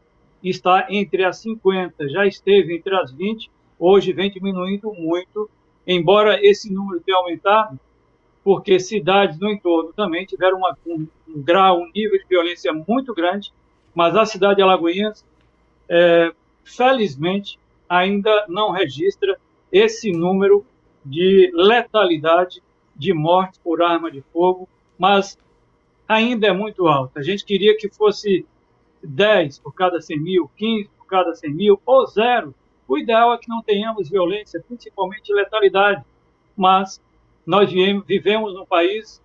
está 0.42 0.86
entre 0.90 1.24
as 1.24 1.38
50. 1.38 2.08
Já 2.08 2.26
esteve 2.26 2.76
entre 2.76 2.94
as 2.94 3.12
20, 3.12 3.50
hoje 3.78 4.12
vem 4.12 4.30
diminuindo 4.30 4.92
muito 4.94 5.50
embora 5.86 6.44
esse 6.44 6.72
número 6.72 7.00
tenha 7.00 7.16
aumentado, 7.16 7.78
porque 8.42 8.78
cidades 8.80 9.38
no 9.38 9.50
entorno 9.50 9.92
também 9.92 10.26
tiveram 10.26 10.58
uma, 10.58 10.76
um, 10.86 11.06
um, 11.28 11.42
grau, 11.42 11.80
um 11.80 11.90
nível 11.94 12.18
de 12.18 12.26
violência 12.28 12.72
muito 12.72 13.14
grande, 13.14 13.52
mas 13.94 14.16
a 14.16 14.26
cidade 14.26 14.56
de 14.56 14.62
Alagoinhas, 14.62 15.24
é, 15.88 16.32
felizmente, 16.64 17.58
ainda 17.88 18.46
não 18.48 18.72
registra 18.72 19.38
esse 19.70 20.10
número 20.10 20.64
de 21.04 21.50
letalidade 21.54 22.62
de 22.94 23.12
mortes 23.12 23.60
por 23.62 23.82
arma 23.82 24.10
de 24.10 24.22
fogo, 24.32 24.68
mas 24.98 25.38
ainda 26.08 26.48
é 26.48 26.52
muito 26.52 26.86
alto. 26.86 27.18
A 27.18 27.22
gente 27.22 27.44
queria 27.44 27.76
que 27.76 27.88
fosse 27.88 28.44
10 29.06 29.58
por 29.60 29.74
cada 29.74 30.00
100 30.00 30.20
mil, 30.20 30.50
15 30.56 30.90
por 30.98 31.06
cada 31.06 31.34
100 31.34 31.54
mil, 31.54 31.80
ou 31.86 32.06
zero, 32.06 32.54
o 32.88 32.98
ideal 32.98 33.34
é 33.34 33.38
que 33.38 33.48
não 33.48 33.62
tenhamos 33.62 34.08
violência, 34.08 34.62
principalmente 34.66 35.32
letalidade, 35.32 36.04
mas 36.56 37.00
nós 37.44 37.70
vivemos 37.70 38.54
num 38.54 38.66
país 38.66 39.22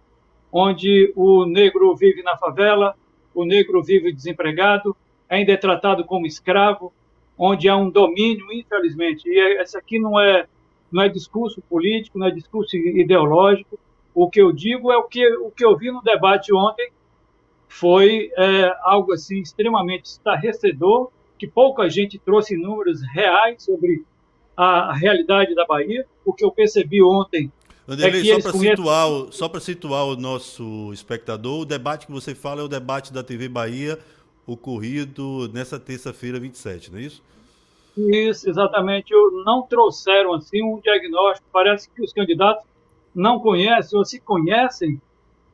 onde 0.51 1.13
o 1.15 1.45
negro 1.45 1.95
vive 1.95 2.21
na 2.23 2.37
favela, 2.37 2.95
o 3.33 3.45
negro 3.45 3.81
vive 3.81 4.11
desempregado, 4.11 4.95
ainda 5.29 5.53
é 5.53 5.57
tratado 5.57 6.03
como 6.03 6.25
escravo, 6.25 6.91
onde 7.37 7.69
há 7.69 7.77
um 7.77 7.89
domínio, 7.89 8.51
infelizmente. 8.51 9.27
E 9.27 9.61
esse 9.61 9.77
aqui 9.77 9.97
não 9.97 10.19
é 10.19 10.45
não 10.91 11.01
é 11.01 11.07
discurso 11.07 11.61
político, 11.61 12.19
não 12.19 12.27
é 12.27 12.31
discurso 12.31 12.75
ideológico. 12.75 13.79
O 14.13 14.29
que 14.29 14.41
eu 14.41 14.51
digo 14.51 14.91
é 14.91 14.97
o 14.97 15.03
que 15.03 15.25
o 15.37 15.49
que 15.49 15.63
eu 15.63 15.77
vi 15.77 15.89
no 15.89 16.01
debate 16.01 16.53
ontem 16.53 16.91
foi 17.71 18.29
é, 18.37 18.75
algo 18.81 19.13
assim 19.13 19.39
extremamente 19.39 20.03
estarrecedor 20.03 21.09
que 21.39 21.47
pouca 21.47 21.89
gente 21.89 22.19
trouxe 22.19 22.57
números 22.57 23.01
reais 23.13 23.63
sobre 23.63 24.03
a, 24.57 24.93
realidade 24.93 25.55
da 25.55 25.65
Bahia. 25.65 26.05
O 26.25 26.33
que 26.33 26.43
eu 26.43 26.51
percebi 26.51 27.01
ontem 27.01 27.49
Vanderlei, 27.87 28.29
é 28.29 28.35
só 28.35 28.41
para 28.41 28.51
conhecem... 28.51 28.75
situar, 28.75 29.07
só 29.31 29.49
para 29.49 29.59
situar 29.61 30.05
o 30.05 30.17
nosso 30.17 30.91
espectador, 30.91 31.61
o 31.61 31.65
debate 31.65 32.05
que 32.07 32.11
você 32.11 32.35
fala 32.35 32.59
é 32.59 32.63
o 32.63 32.67
debate 32.67 33.13
da 33.13 33.23
TV 33.23 33.47
Bahia 33.47 33.97
ocorrido 34.45 35.49
nessa 35.53 35.79
terça-feira 35.79 36.39
27, 36.41 36.91
não 36.91 36.99
é 36.99 37.03
isso? 37.03 37.23
Isso, 37.97 38.49
exatamente. 38.49 39.13
Não 39.45 39.61
trouxeram 39.61 40.33
assim 40.33 40.61
um 40.61 40.79
diagnóstico. 40.79 41.47
Parece 41.53 41.89
que 41.89 42.03
os 42.03 42.11
candidatos 42.11 42.65
não 43.15 43.39
conhecem 43.39 43.97
ou 43.97 44.03
se 44.03 44.19
conhecem, 44.19 45.01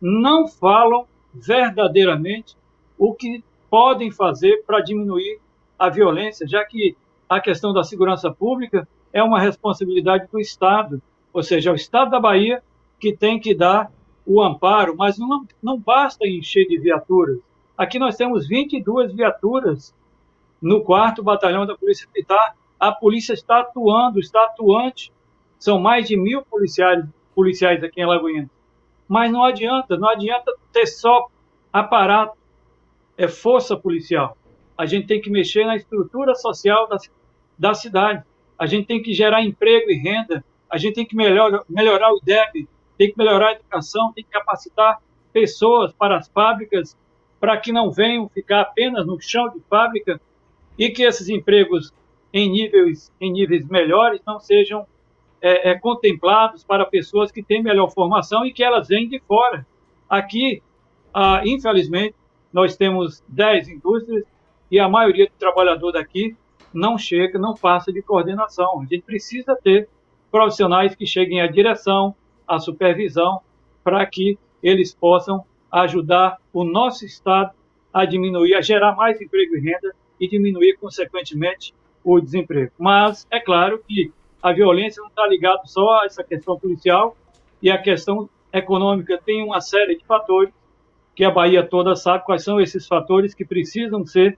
não 0.01 0.47
falam 0.47 1.05
verdadeiramente 1.39 2.55
o 2.97 3.13
que 3.13 3.43
podem 3.69 4.11
fazer 4.11 4.63
para 4.65 4.81
diminuir 4.81 5.39
a 5.77 5.89
violência, 5.89 6.47
já 6.47 6.63
que 6.65 6.95
a 7.29 7.39
questão 7.39 7.73
da 7.73 7.83
segurança 7.83 8.31
pública 8.31 8.87
é 9.11 9.21
uma 9.21 9.39
responsabilidade 9.39 10.27
do 10.31 10.39
Estado, 10.39 11.01
ou 11.33 11.43
seja, 11.43 11.69
é 11.69 11.73
o 11.73 11.75
Estado 11.75 12.11
da 12.11 12.19
Bahia 12.19 12.63
que 12.99 13.15
tem 13.15 13.39
que 13.39 13.53
dar 13.53 13.91
o 14.25 14.41
amparo, 14.41 14.95
mas 14.97 15.17
não, 15.17 15.45
não 15.61 15.79
basta 15.79 16.27
encher 16.27 16.67
de 16.67 16.77
viaturas. 16.77 17.39
Aqui 17.77 17.99
nós 17.99 18.15
temos 18.15 18.47
22 18.47 19.13
viaturas 19.13 19.93
no 20.61 20.81
quarto 20.81 21.23
batalhão 21.23 21.65
da 21.65 21.77
Polícia 21.77 22.07
Militar. 22.13 22.55
A 22.79 22.91
polícia 22.91 23.33
está 23.33 23.59
atuando, 23.59 24.19
está 24.19 24.43
atuante. 24.45 25.13
São 25.59 25.79
mais 25.79 26.07
de 26.07 26.17
mil 26.17 26.41
policiais, 26.43 27.05
policiais 27.35 27.83
aqui 27.83 28.01
em 28.01 28.03
Alagoinha. 28.03 28.49
Mas 29.07 29.31
não 29.31 29.43
adianta, 29.43 29.97
não 29.97 30.09
adianta 30.09 30.53
ter 30.71 30.85
só 30.85 31.27
aparato, 31.71 32.37
é 33.17 33.27
força 33.27 33.75
policial. 33.75 34.37
A 34.77 34.85
gente 34.85 35.07
tem 35.07 35.21
que 35.21 35.29
mexer 35.29 35.65
na 35.65 35.75
estrutura 35.75 36.35
social 36.35 36.87
da, 36.87 36.97
da 37.57 37.73
cidade, 37.73 38.23
a 38.57 38.65
gente 38.65 38.87
tem 38.87 39.01
que 39.01 39.13
gerar 39.13 39.43
emprego 39.43 39.89
e 39.89 39.95
renda, 39.95 40.43
a 40.69 40.77
gente 40.77 40.95
tem 40.95 41.05
que 41.05 41.15
melhor, 41.15 41.63
melhorar 41.69 42.11
o 42.11 42.17
IDEB, 42.17 42.67
tem 42.97 43.11
que 43.11 43.17
melhorar 43.17 43.49
a 43.49 43.51
educação, 43.53 44.11
tem 44.13 44.23
que 44.23 44.29
capacitar 44.29 44.99
pessoas 45.31 45.93
para 45.93 46.17
as 46.17 46.27
fábricas, 46.27 46.97
para 47.39 47.57
que 47.57 47.71
não 47.71 47.91
venham 47.91 48.27
ficar 48.29 48.61
apenas 48.61 49.05
no 49.05 49.19
chão 49.21 49.49
de 49.49 49.59
fábrica 49.69 50.19
e 50.77 50.89
que 50.89 51.03
esses 51.03 51.29
empregos 51.29 51.93
em 52.33 52.49
níveis, 52.49 53.11
em 53.21 53.31
níveis 53.31 53.65
melhores 53.67 54.21
não 54.25 54.39
sejam 54.39 54.85
é, 55.41 55.71
é, 55.71 55.79
contemplados 55.79 56.63
para 56.63 56.85
pessoas 56.85 57.31
que 57.31 57.43
têm 57.43 57.61
melhor 57.61 57.89
formação 57.91 58.45
e 58.45 58.51
que 58.51 58.63
elas 58.63 58.87
vêm 58.87 59.07
de 59.07 59.19
fora. 59.19 59.65
Aqui, 60.09 60.61
ah, 61.13 61.41
infelizmente, 61.45 62.15
nós 62.51 62.75
temos 62.75 63.23
10 63.27 63.69
indústrias 63.69 64.23
e 64.71 64.79
a 64.79 64.89
maioria 64.89 65.27
do 65.27 65.33
trabalhador 65.37 65.91
daqui 65.91 66.35
não 66.73 66.97
chega, 66.97 67.39
não 67.39 67.53
passa 67.53 67.91
de 67.91 68.01
coordenação. 68.01 68.81
A 68.81 68.85
gente 68.85 69.03
precisa 69.03 69.55
ter 69.55 69.87
profissionais 70.31 70.95
que 70.95 71.05
cheguem 71.05 71.41
à 71.41 71.47
direção, 71.47 72.15
à 72.47 72.59
supervisão, 72.59 73.41
para 73.83 74.05
que 74.05 74.37
eles 74.61 74.93
possam 74.93 75.45
ajudar 75.71 76.37
o 76.51 76.63
nosso 76.63 77.05
Estado 77.05 77.51
a 77.93 78.05
diminuir, 78.05 78.55
a 78.55 78.61
gerar 78.61 78.95
mais 78.95 79.19
emprego 79.21 79.55
e 79.55 79.59
renda 79.59 79.93
e 80.19 80.27
diminuir, 80.27 80.77
consequentemente, 80.77 81.73
o 82.03 82.19
desemprego. 82.19 82.71
Mas 82.77 83.27
é 83.29 83.39
claro 83.39 83.81
que 83.87 84.11
a 84.41 84.53
violência 84.53 85.01
não 85.01 85.09
está 85.09 85.27
ligada 85.27 85.61
só 85.65 86.01
a 86.01 86.05
essa 86.05 86.23
questão 86.23 86.59
policial 86.59 87.15
e 87.61 87.69
a 87.69 87.77
questão 87.77 88.29
econômica 88.53 89.19
tem 89.23 89.43
uma 89.43 89.61
série 89.61 89.97
de 89.97 90.05
fatores 90.05 90.53
que 91.15 91.23
a 91.23 91.31
Bahia 91.31 91.63
toda 91.63 91.95
sabe 91.95 92.25
quais 92.25 92.43
são 92.43 92.59
esses 92.61 92.85
fatores 92.85 93.33
que 93.33 93.43
precisam 93.43 94.05
ser 94.05 94.37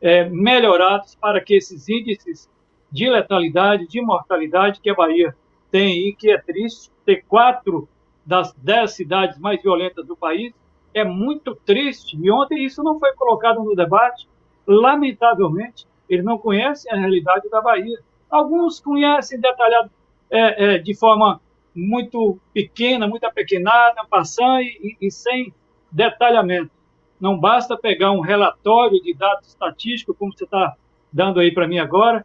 é, 0.00 0.28
melhorados 0.28 1.14
para 1.14 1.40
que 1.40 1.54
esses 1.54 1.88
índices 1.88 2.48
de 2.90 3.08
letalidade, 3.08 3.86
de 3.88 4.00
mortalidade 4.00 4.80
que 4.80 4.90
a 4.90 4.94
Bahia 4.94 5.34
tem 5.70 6.08
e 6.08 6.14
que 6.14 6.30
é 6.30 6.38
triste, 6.38 6.90
ter 7.04 7.24
quatro 7.26 7.88
das 8.24 8.52
dez 8.54 8.92
cidades 8.92 9.38
mais 9.38 9.60
violentas 9.62 10.06
do 10.06 10.16
país, 10.16 10.52
é 10.92 11.04
muito 11.04 11.54
triste. 11.54 12.18
E 12.20 12.30
ontem 12.30 12.64
isso 12.64 12.82
não 12.82 12.98
foi 12.98 13.12
colocado 13.14 13.62
no 13.62 13.74
debate. 13.74 14.28
Lamentavelmente, 14.66 15.86
eles 16.08 16.24
não 16.24 16.38
conhecem 16.38 16.92
a 16.92 16.96
realidade 16.96 17.48
da 17.48 17.60
Bahia. 17.60 17.98
Alguns 18.30 18.80
conhecem 18.80 19.40
detalhado 19.40 19.90
é, 20.30 20.74
é, 20.74 20.78
de 20.78 20.94
forma 20.94 21.40
muito 21.74 22.38
pequena, 22.52 23.06
muito 23.06 23.24
apequenada, 23.24 24.04
passando 24.08 24.62
e, 24.62 24.96
e 25.00 25.10
sem 25.10 25.52
detalhamento. 25.90 26.70
Não 27.20 27.38
basta 27.38 27.76
pegar 27.76 28.12
um 28.12 28.20
relatório 28.20 29.00
de 29.02 29.14
dados 29.14 29.48
estatísticos, 29.48 30.16
como 30.18 30.32
você 30.32 30.44
está 30.44 30.76
dando 31.12 31.40
aí 31.40 31.52
para 31.52 31.66
mim 31.66 31.78
agora, 31.78 32.24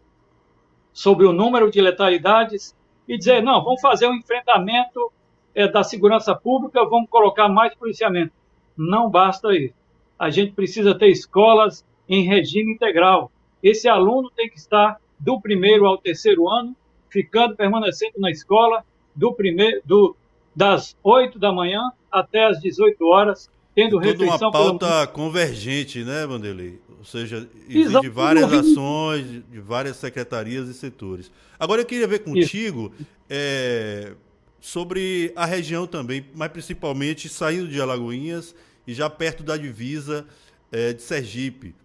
sobre 0.91 1.25
o 1.25 1.33
número 1.33 1.71
de 1.71 1.81
letalidades, 1.81 2.75
e 3.07 3.17
dizer, 3.17 3.41
não, 3.41 3.63
vamos 3.63 3.81
fazer 3.81 4.07
um 4.07 4.13
enfrentamento 4.13 5.11
é, 5.55 5.67
da 5.67 5.83
segurança 5.83 6.35
pública, 6.35 6.85
vamos 6.85 7.09
colocar 7.09 7.49
mais 7.49 7.73
policiamento. 7.75 8.33
Não 8.77 9.09
basta 9.09 9.55
isso. 9.55 9.73
A 10.17 10.29
gente 10.29 10.53
precisa 10.53 10.95
ter 10.95 11.07
escolas 11.07 11.85
em 12.07 12.23
regime 12.23 12.73
integral. 12.73 13.31
Esse 13.61 13.87
aluno 13.87 14.31
tem 14.31 14.49
que 14.49 14.57
estar 14.57 14.99
do 15.23 15.39
primeiro 15.39 15.85
ao 15.85 15.97
terceiro 15.97 16.49
ano, 16.49 16.75
ficando, 17.09 17.55
permanecendo 17.55 18.19
na 18.19 18.29
escola, 18.29 18.83
do 19.15 19.33
primeiro, 19.33 19.81
do, 19.85 20.15
das 20.53 20.97
8 21.01 21.39
da 21.39 21.51
manhã 21.51 21.91
até 22.11 22.45
as 22.45 22.59
18 22.59 23.05
horas, 23.05 23.49
tendo 23.73 23.91
Toda 23.91 24.05
refeição... 24.05 24.49
uma 24.49 24.51
pauta 24.51 24.87
pelo... 24.87 25.07
convergente, 25.07 26.03
né, 26.03 26.27
Vanderlei? 26.27 26.79
Ou 26.99 27.05
seja, 27.05 27.47
exige 27.69 28.09
várias 28.09 28.51
ações 28.51 29.25
de 29.49 29.59
várias 29.59 29.95
secretarias 29.95 30.67
e 30.67 30.73
setores. 30.73 31.31
Agora 31.57 31.81
eu 31.81 31.85
queria 31.85 32.07
ver 32.07 32.19
contigo 32.19 32.91
é, 33.29 34.13
sobre 34.59 35.31
a 35.35 35.45
região 35.45 35.87
também, 35.87 36.25
mas 36.35 36.51
principalmente 36.51 37.29
saindo 37.29 37.67
de 37.67 37.79
Alagoinhas 37.79 38.53
e 38.85 38.93
já 38.93 39.09
perto 39.09 39.41
da 39.41 39.55
divisa 39.55 40.25
é, 40.71 40.91
de 40.91 41.01
Sergipe. 41.01 41.75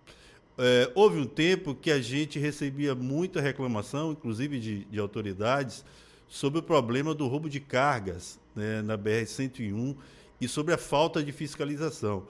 É, 0.61 0.91
houve 0.93 1.21
um 1.21 1.27
tempo 1.27 1.73
que 1.73 1.89
a 1.89 2.01
gente 2.01 2.37
recebia 2.37 2.93
muita 2.93 3.41
reclamação, 3.41 4.11
inclusive 4.11 4.59
de, 4.59 4.85
de 4.87 4.99
autoridades, 4.99 5.85
sobre 6.27 6.59
o 6.59 6.63
problema 6.63 7.15
do 7.15 7.29
roubo 7.29 7.49
de 7.49 7.61
cargas 7.61 8.41
né, 8.57 8.83
na 8.83 8.99
BR-101 8.99 9.97
e 10.41 10.49
sobre 10.49 10.75
a 10.75 10.79
falta 10.79 11.23
de 11.23 11.31
fiscalização. 11.31 12.27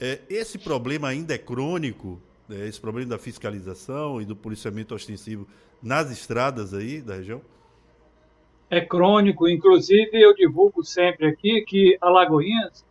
É, 0.00 0.20
esse 0.30 0.58
problema 0.58 1.08
ainda 1.08 1.34
é 1.34 1.38
crônico, 1.38 2.18
né, 2.48 2.66
esse 2.66 2.80
problema 2.80 3.10
da 3.10 3.18
fiscalização 3.18 4.20
e 4.22 4.24
do 4.24 4.34
policiamento 4.34 4.94
ostensivo 4.94 5.46
nas 5.82 6.10
estradas 6.10 6.72
aí 6.72 7.02
da 7.02 7.16
região? 7.16 7.42
É 8.70 8.80
crônico, 8.80 9.46
inclusive 9.46 10.10
eu 10.14 10.34
divulgo 10.34 10.82
sempre 10.82 11.26
aqui 11.26 11.62
que 11.66 11.98
Alagoinhas, 12.00 12.84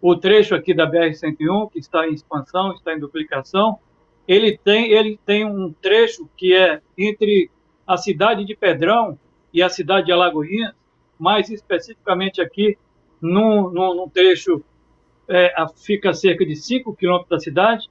o 0.00 0.14
trecho 0.14 0.54
aqui 0.54 0.74
da 0.74 0.90
BR-101, 0.90 1.70
que 1.72 1.78
está 1.78 2.06
em 2.06 2.12
expansão, 2.12 2.72
está 2.74 2.94
em 2.94 2.98
duplicação, 2.98 3.78
ele 4.26 4.58
tem, 4.58 4.92
ele 4.92 5.18
tem 5.24 5.44
um 5.44 5.72
trecho 5.72 6.28
que 6.36 6.54
é 6.54 6.80
entre 6.96 7.50
a 7.86 7.96
cidade 7.96 8.44
de 8.44 8.54
Pedrão 8.54 9.18
e 9.52 9.62
a 9.62 9.68
cidade 9.68 10.06
de 10.06 10.12
Alagoinhas, 10.12 10.74
mais 11.18 11.50
especificamente 11.50 12.40
aqui 12.40 12.78
num, 13.20 13.70
num, 13.70 13.94
num 13.94 14.08
trecho 14.08 14.62
é, 15.28 15.52
fica 15.76 16.10
a 16.10 16.14
cerca 16.14 16.44
de 16.44 16.56
5 16.56 16.94
quilômetros 16.96 17.30
da 17.30 17.38
cidade, 17.38 17.88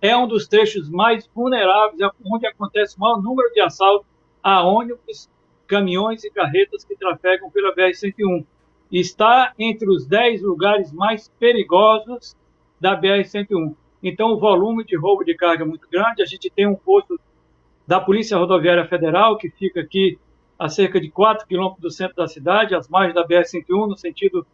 é 0.00 0.16
um 0.16 0.28
dos 0.28 0.46
trechos 0.46 0.88
mais 0.88 1.28
vulneráveis, 1.34 2.00
é 2.00 2.08
onde 2.24 2.46
acontece 2.46 2.96
o 2.96 3.00
maior 3.00 3.20
número 3.20 3.52
de 3.52 3.60
assaltos 3.60 4.06
a 4.42 4.62
ônibus, 4.62 5.28
caminhões 5.66 6.24
e 6.24 6.30
carretas 6.30 6.84
que 6.84 6.96
trafegam 6.96 7.50
pela 7.50 7.74
BR-101. 7.74 8.44
Está 8.90 9.52
entre 9.58 9.90
os 9.90 10.06
10 10.06 10.42
lugares 10.42 10.92
mais 10.92 11.28
perigosos 11.38 12.36
da 12.80 12.98
BR-101. 12.98 13.74
Então, 14.02 14.28
o 14.32 14.38
volume 14.38 14.84
de 14.84 14.96
roubo 14.96 15.24
de 15.24 15.34
carga 15.34 15.64
é 15.64 15.66
muito 15.66 15.88
grande. 15.90 16.22
A 16.22 16.26
gente 16.26 16.50
tem 16.50 16.66
um 16.66 16.74
posto 16.74 17.18
da 17.86 18.00
Polícia 18.00 18.36
Rodoviária 18.36 18.86
Federal, 18.86 19.36
que 19.36 19.50
fica 19.50 19.80
aqui 19.80 20.18
a 20.58 20.68
cerca 20.68 21.00
de 21.00 21.10
4 21.10 21.46
quilômetros 21.46 21.80
do 21.80 21.90
centro 21.90 22.16
da 22.16 22.26
cidade, 22.26 22.74
às 22.74 22.88
margens 22.88 23.14
da 23.14 23.26
BR-101, 23.26 23.88
no 23.88 23.96
sentido 23.96 24.46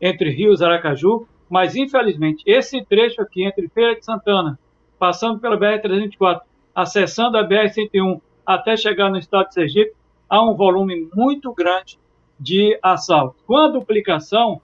entre 0.00 0.30
Rios 0.30 0.60
e 0.60 0.64
Aracaju. 0.64 1.26
Mas, 1.48 1.76
infelizmente, 1.76 2.42
esse 2.46 2.84
trecho 2.84 3.20
aqui 3.20 3.44
entre 3.44 3.68
Feira 3.68 3.94
de 3.94 4.04
Santana, 4.04 4.58
passando 4.98 5.38
pela 5.40 5.58
BR-324, 5.58 6.40
acessando 6.74 7.36
a 7.36 7.46
BR-101 7.46 8.20
até 8.46 8.76
chegar 8.76 9.10
no 9.10 9.18
estado 9.18 9.48
de 9.48 9.54
Sergipe, 9.54 9.92
há 10.28 10.42
um 10.42 10.54
volume 10.54 11.08
muito 11.14 11.52
grande 11.52 11.98
de 12.38 12.78
assaltos. 12.82 13.42
Com 13.46 13.56
a 13.56 13.68
duplicação 13.68 14.60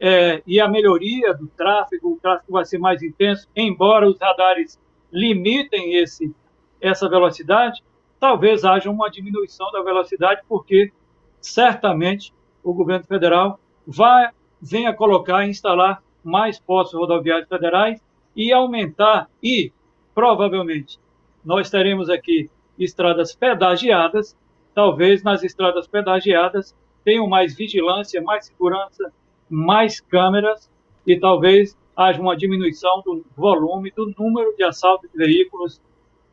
é, 0.00 0.42
e 0.46 0.60
a 0.60 0.68
melhoria 0.68 1.34
do 1.34 1.48
tráfego, 1.48 2.12
o 2.12 2.20
tráfego 2.20 2.52
vai 2.52 2.64
ser 2.64 2.78
mais 2.78 3.02
intenso, 3.02 3.48
embora 3.54 4.08
os 4.08 4.18
radares 4.18 4.78
limitem 5.12 5.96
esse, 5.96 6.34
essa 6.80 7.08
velocidade, 7.08 7.82
talvez 8.20 8.64
haja 8.64 8.90
uma 8.90 9.10
diminuição 9.10 9.70
da 9.72 9.82
velocidade, 9.82 10.42
porque 10.48 10.92
certamente 11.40 12.32
o 12.62 12.72
governo 12.72 13.04
federal 13.04 13.58
vai 13.86 14.30
venha 14.60 14.92
colocar 14.92 15.46
e 15.46 15.50
instalar 15.50 16.02
mais 16.22 16.58
postos 16.58 16.98
rodoviários 16.98 17.48
federais 17.48 18.02
e 18.34 18.52
aumentar 18.52 19.28
e 19.42 19.72
provavelmente 20.14 20.98
nós 21.44 21.70
teremos 21.70 22.10
aqui 22.10 22.50
estradas 22.78 23.34
pedagiadas, 23.34 24.36
talvez 24.74 25.22
nas 25.22 25.42
estradas 25.42 25.86
pedagiadas 25.86 26.74
tenham 27.04 27.26
mais 27.26 27.56
vigilância, 27.56 28.20
mais 28.20 28.46
segurança, 28.46 29.12
mais 29.48 30.00
câmeras 30.00 30.70
e 31.06 31.18
talvez 31.18 31.76
haja 31.96 32.20
uma 32.20 32.36
diminuição 32.36 33.02
do 33.04 33.24
volume, 33.36 33.90
do 33.90 34.14
número 34.18 34.54
de 34.56 34.62
assaltos 34.62 35.10
de 35.10 35.16
veículos 35.16 35.80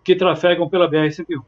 que 0.03 0.15
trafegam 0.15 0.69
pela 0.69 0.89
BR-101. 0.89 1.43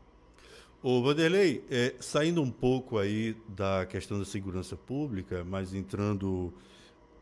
Ô 0.81 1.01
Vanderlei, 1.01 1.63
é, 1.69 1.95
saindo 1.99 2.41
um 2.41 2.49
pouco 2.49 2.97
aí 2.97 3.35
da 3.47 3.85
questão 3.85 4.17
da 4.17 4.25
segurança 4.25 4.75
pública, 4.75 5.43
mas 5.43 5.73
entrando 5.73 6.53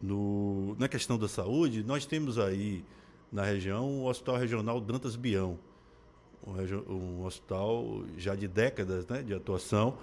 no, 0.01 0.75
na 0.77 0.88
questão 0.88 1.17
da 1.17 1.27
saúde, 1.27 1.84
nós 1.84 2.05
temos 2.05 2.38
aí 2.38 2.84
na 3.31 3.43
região 3.43 4.01
o 4.01 4.05
Hospital 4.05 4.38
Regional 4.38 4.79
Dantas 4.79 5.15
Bião, 5.15 5.58
um, 6.45 6.93
um 6.93 7.25
hospital 7.25 8.03
já 8.17 8.36
de 8.36 8.47
décadas 8.47 9.08
né, 9.08 9.23
de 9.23 9.34
atuação, 9.34 9.97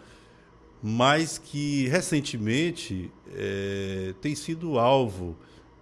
mas 0.82 1.38
que 1.38 1.86
recentemente 1.88 3.10
é, 3.34 4.14
tem 4.20 4.34
sido 4.34 4.78
alvo 4.78 5.36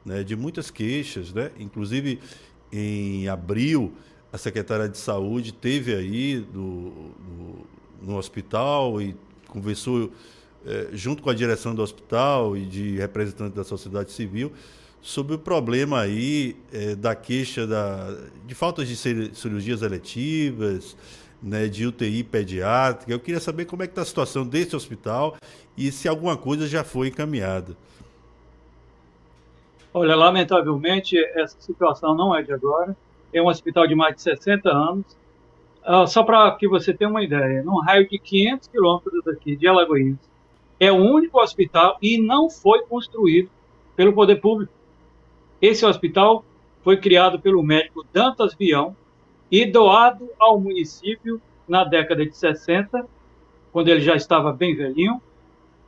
né, 0.05 0.23
de 0.23 0.37
muitas 0.37 0.71
queixas, 0.71 1.33
né? 1.33 1.51
inclusive 1.59 2.21
em 2.71 3.29
abril 3.29 3.93
a 4.33 4.39
secretária 4.39 4.89
de 4.89 4.99
saúde 4.99 5.53
teve 5.53 5.95
aí 5.95 6.39
do, 6.39 6.91
do, 6.91 7.67
no 8.03 8.17
hospital 8.17 9.01
e 9.03 9.17
conversou 9.49 10.13
é, 10.65 10.89
junto 10.93 11.23
com 11.23 11.31
a 11.31 11.35
direção 11.35 11.75
do 11.75 11.83
hospital 11.83 12.57
e 12.57 12.65
de 12.65 12.97
representantes 12.97 13.55
da 13.55 13.65
sociedade 13.65 14.13
civil 14.13 14.53
sobre 15.01 15.35
o 15.35 15.39
problema 15.39 16.01
aí 16.01 16.57
é, 16.73 16.95
da 16.95 17.15
queixa 17.15 17.67
da, 17.67 18.17
de 18.47 18.55
faltas 18.55 18.87
de 18.87 18.97
cirurgias 19.35 19.83
eletivas, 19.83 20.97
né, 21.43 21.69
de 21.69 21.87
UTI 21.87 22.23
pediátrica. 22.25 23.13
Eu 23.13 23.21
queria 23.21 23.41
saber 23.41 23.65
como 23.65 23.83
é 23.83 23.87
que 23.87 23.93
está 23.93 24.03
a 24.03 24.07
situação 24.07 24.47
desse 24.47 24.75
hospital 24.77 25.37
e 25.77 25.91
se 25.91 26.09
alguma 26.09 26.37
coisa 26.37 26.67
já 26.67 26.85
foi 26.85 27.09
encaminhada. 27.09 27.77
Olha, 29.93 30.15
lamentavelmente, 30.15 31.17
essa 31.35 31.57
situação 31.61 32.15
não 32.15 32.35
é 32.37 32.43
de 32.43 32.53
agora 32.53 32.97
é 33.33 33.41
um 33.41 33.47
hospital 33.47 33.87
de 33.87 33.95
mais 33.95 34.17
de 34.17 34.23
60 34.23 34.69
anos. 34.69 35.17
Uh, 35.87 36.07
só 36.07 36.23
para 36.23 36.51
que 36.57 36.69
você 36.69 36.93
tenha 36.93 37.09
uma 37.09 37.23
ideia, 37.23 37.63
num 37.63 37.81
raio 37.81 38.09
de 38.09 38.19
500 38.19 38.69
quilômetros 38.69 39.25
daqui 39.25 39.57
de 39.57 39.67
Alagoinhas, 39.67 40.19
é 40.79 40.93
o 40.93 40.97
único 40.97 41.41
hospital 41.41 41.97
e 42.03 42.19
não 42.21 42.51
foi 42.51 42.83
construído 42.83 43.51
pelo 43.97 44.13
poder 44.13 44.37
público. 44.37 44.73
Esse 45.61 45.85
hospital 45.85 46.45
foi 46.83 46.97
criado 46.97 47.39
pelo 47.39 47.63
médico 47.63 48.05
Dantas 48.13 48.55
Bião 48.55 48.95
e 49.51 49.67
doado 49.67 50.29
ao 50.39 50.61
município 50.61 51.41
na 51.69 51.85
década 51.85 52.25
de 52.25 52.37
60, 52.37 53.07
quando 53.73 53.89
ele 53.89 54.01
já 54.01 54.15
estava 54.15 54.53
bem 54.53 54.75
velhinho, 54.75 55.21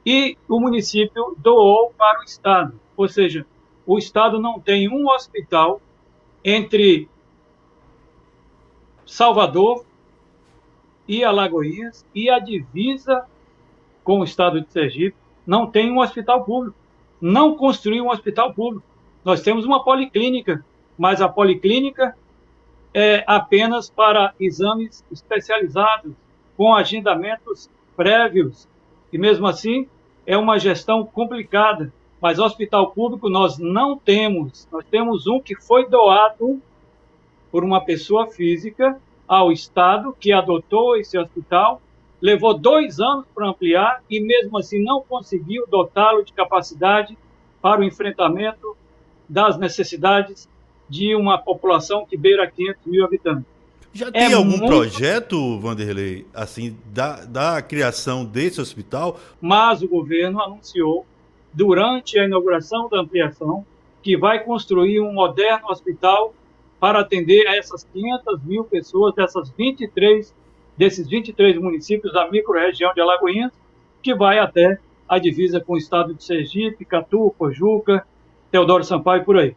e 0.05 0.37
o 0.49 0.61
município 0.61 1.37
doou 1.39 1.93
para 1.97 2.21
o 2.21 2.25
Estado. 2.25 2.81
Ou 2.97 3.09
seja, 3.09 3.47
o 3.87 3.99
Estado 3.99 4.41
não 4.41 4.59
tem 4.59 4.89
um 4.89 5.09
hospital 5.09 5.81
entre 6.45 7.09
Salvador 9.07 9.85
e 11.07 11.23
Alagoinhas 11.23 12.07
e 12.15 12.31
a 12.31 12.39
divisa 12.39 13.27
com 14.03 14.21
o 14.21 14.25
Estado 14.25 14.61
de 14.61 14.73
Sergipe 14.73 15.17
não 15.47 15.67
tem 15.67 15.91
um 15.91 16.01
hospital 16.01 16.45
público. 16.45 16.77
Não 17.21 17.57
construiu 17.57 18.05
um 18.05 18.11
hospital 18.11 18.53
público. 18.53 18.85
Nós 19.25 19.43
temos 19.43 19.65
uma 19.65 19.85
policlínica, 19.85 20.65
mas 20.99 21.21
a 21.21 21.29
policlínica 21.29 22.17
é 22.95 23.25
apenas 23.27 23.89
para 23.89 24.35
exames 24.39 25.05
especializados, 25.11 26.13
com 26.57 26.75
agendamentos 26.75 27.71
prévios. 27.97 28.69
E 29.13 29.19
mesmo 29.19 29.47
assim, 29.47 29.89
é 30.27 30.37
uma 30.37 30.59
gestão 30.59 31.05
complicada. 31.05 31.93
Mas 32.21 32.39
hospital 32.39 32.93
público 32.93 33.29
nós 33.29 33.59
não 33.59 33.97
temos. 33.97 34.69
Nós 34.71 34.85
temos 34.91 35.27
um 35.27 35.41
que 35.41 35.57
foi 35.57 35.89
doado 35.89 36.61
por 37.51 37.65
uma 37.65 37.81
pessoa 37.85 38.29
física 38.29 38.99
ao 39.27 39.51
Estado, 39.51 40.15
que 40.19 40.33
adotou 40.33 40.97
esse 40.97 41.19
hospital, 41.19 41.81
levou 42.21 42.57
dois 42.57 43.01
anos 43.01 43.27
para 43.35 43.49
ampliar 43.49 44.03
e, 44.09 44.21
mesmo 44.21 44.57
assim, 44.59 44.83
não 44.83 45.03
conseguiu 45.03 45.67
dotá-lo 45.67 46.23
de 46.23 46.33
capacidade 46.33 47.17
para 47.61 47.81
o 47.81 47.85
enfrentamento 47.85 48.77
das 49.29 49.59
necessidades 49.59 50.49
de 50.93 51.17
uma 51.17 51.39
população 51.39 52.05
que 52.05 52.19
beira 52.19 52.47
500 52.47 52.85
mil 52.85 53.03
habitantes. 53.03 53.47
Já 53.95 54.09
é 54.09 54.11
tem 54.11 54.35
algum 54.35 54.59
muito... 54.59 54.67
projeto, 54.67 55.59
Vanderlei, 55.59 56.27
assim, 56.35 56.77
da, 56.93 57.25
da 57.25 57.63
criação 57.63 58.27
desse 58.27 58.61
hospital? 58.61 59.19
Mas 59.41 59.83
o 59.83 59.89
governo 59.89 60.43
anunciou, 60.43 61.07
durante 61.51 62.19
a 62.19 62.27
inauguração 62.27 62.91
da 62.91 63.01
ampliação, 63.01 63.65
que 64.03 64.19
vai 64.19 64.45
construir 64.45 65.01
um 65.01 65.15
moderno 65.15 65.69
hospital 65.69 66.35
para 66.79 67.01
atender 67.01 67.47
a 67.47 67.57
essas 67.57 67.85
500 67.91 68.43
mil 68.45 68.65
pessoas 68.65 69.15
dessas 69.15 69.49
23, 69.51 70.35
desses 70.77 71.09
23 71.09 71.57
municípios 71.57 72.13
da 72.13 72.31
microrregião 72.31 72.93
de 72.93 73.01
Alagoinhas, 73.01 73.53
que 74.03 74.15
vai 74.15 74.39
até 74.39 74.79
a 75.09 75.19
divisa 75.19 75.59
com 75.59 75.73
o 75.73 75.79
estado 75.79 76.13
de 76.13 76.23
Sergipe, 76.23 76.85
Catu, 76.85 77.35
Pojuca, 77.39 78.07
Teodoro 78.51 78.85
Sampaio 78.85 79.23
e 79.23 79.25
por 79.25 79.39
aí. 79.39 79.57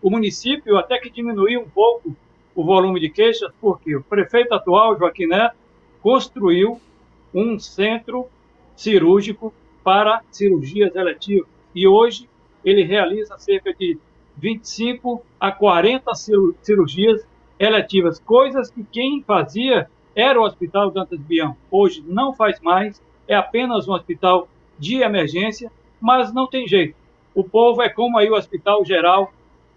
O 0.00 0.10
município 0.10 0.76
até 0.76 0.98
que 0.98 1.10
diminuiu 1.10 1.60
um 1.60 1.68
pouco 1.68 2.14
o 2.54 2.64
volume 2.64 3.00
de 3.00 3.08
queixas, 3.08 3.52
porque 3.60 3.94
o 3.94 4.02
prefeito 4.02 4.52
atual, 4.52 4.98
Joaquim 4.98 5.26
Neto, 5.26 5.56
construiu 6.02 6.80
um 7.34 7.58
centro 7.58 8.26
cirúrgico 8.76 9.52
para 9.82 10.22
cirurgias 10.30 10.94
eletivas. 10.94 11.48
E 11.74 11.86
hoje 11.86 12.28
ele 12.64 12.82
realiza 12.82 13.38
cerca 13.38 13.72
de 13.72 13.98
25 14.36 15.22
a 15.38 15.50
40 15.50 16.12
cirurgias 16.62 17.26
eletivas, 17.58 18.20
coisas 18.20 18.70
que 18.70 18.84
quem 18.84 19.22
fazia 19.22 19.90
era 20.14 20.40
o 20.40 20.44
Hospital 20.44 20.90
Dantas 20.90 21.20
Bião. 21.20 21.56
Hoje 21.70 22.04
não 22.06 22.32
faz 22.32 22.60
mais, 22.60 23.02
é 23.26 23.34
apenas 23.34 23.88
um 23.88 23.92
hospital 23.92 24.48
de 24.78 24.96
emergência, 24.96 25.70
mas 26.00 26.32
não 26.32 26.46
tem 26.46 26.66
jeito. 26.66 26.94
O 27.34 27.44
povo 27.44 27.82
é 27.82 27.88
como 27.88 28.18
aí 28.18 28.30
o 28.30 28.34
Hospital 28.34 28.84
Geral 28.84 29.32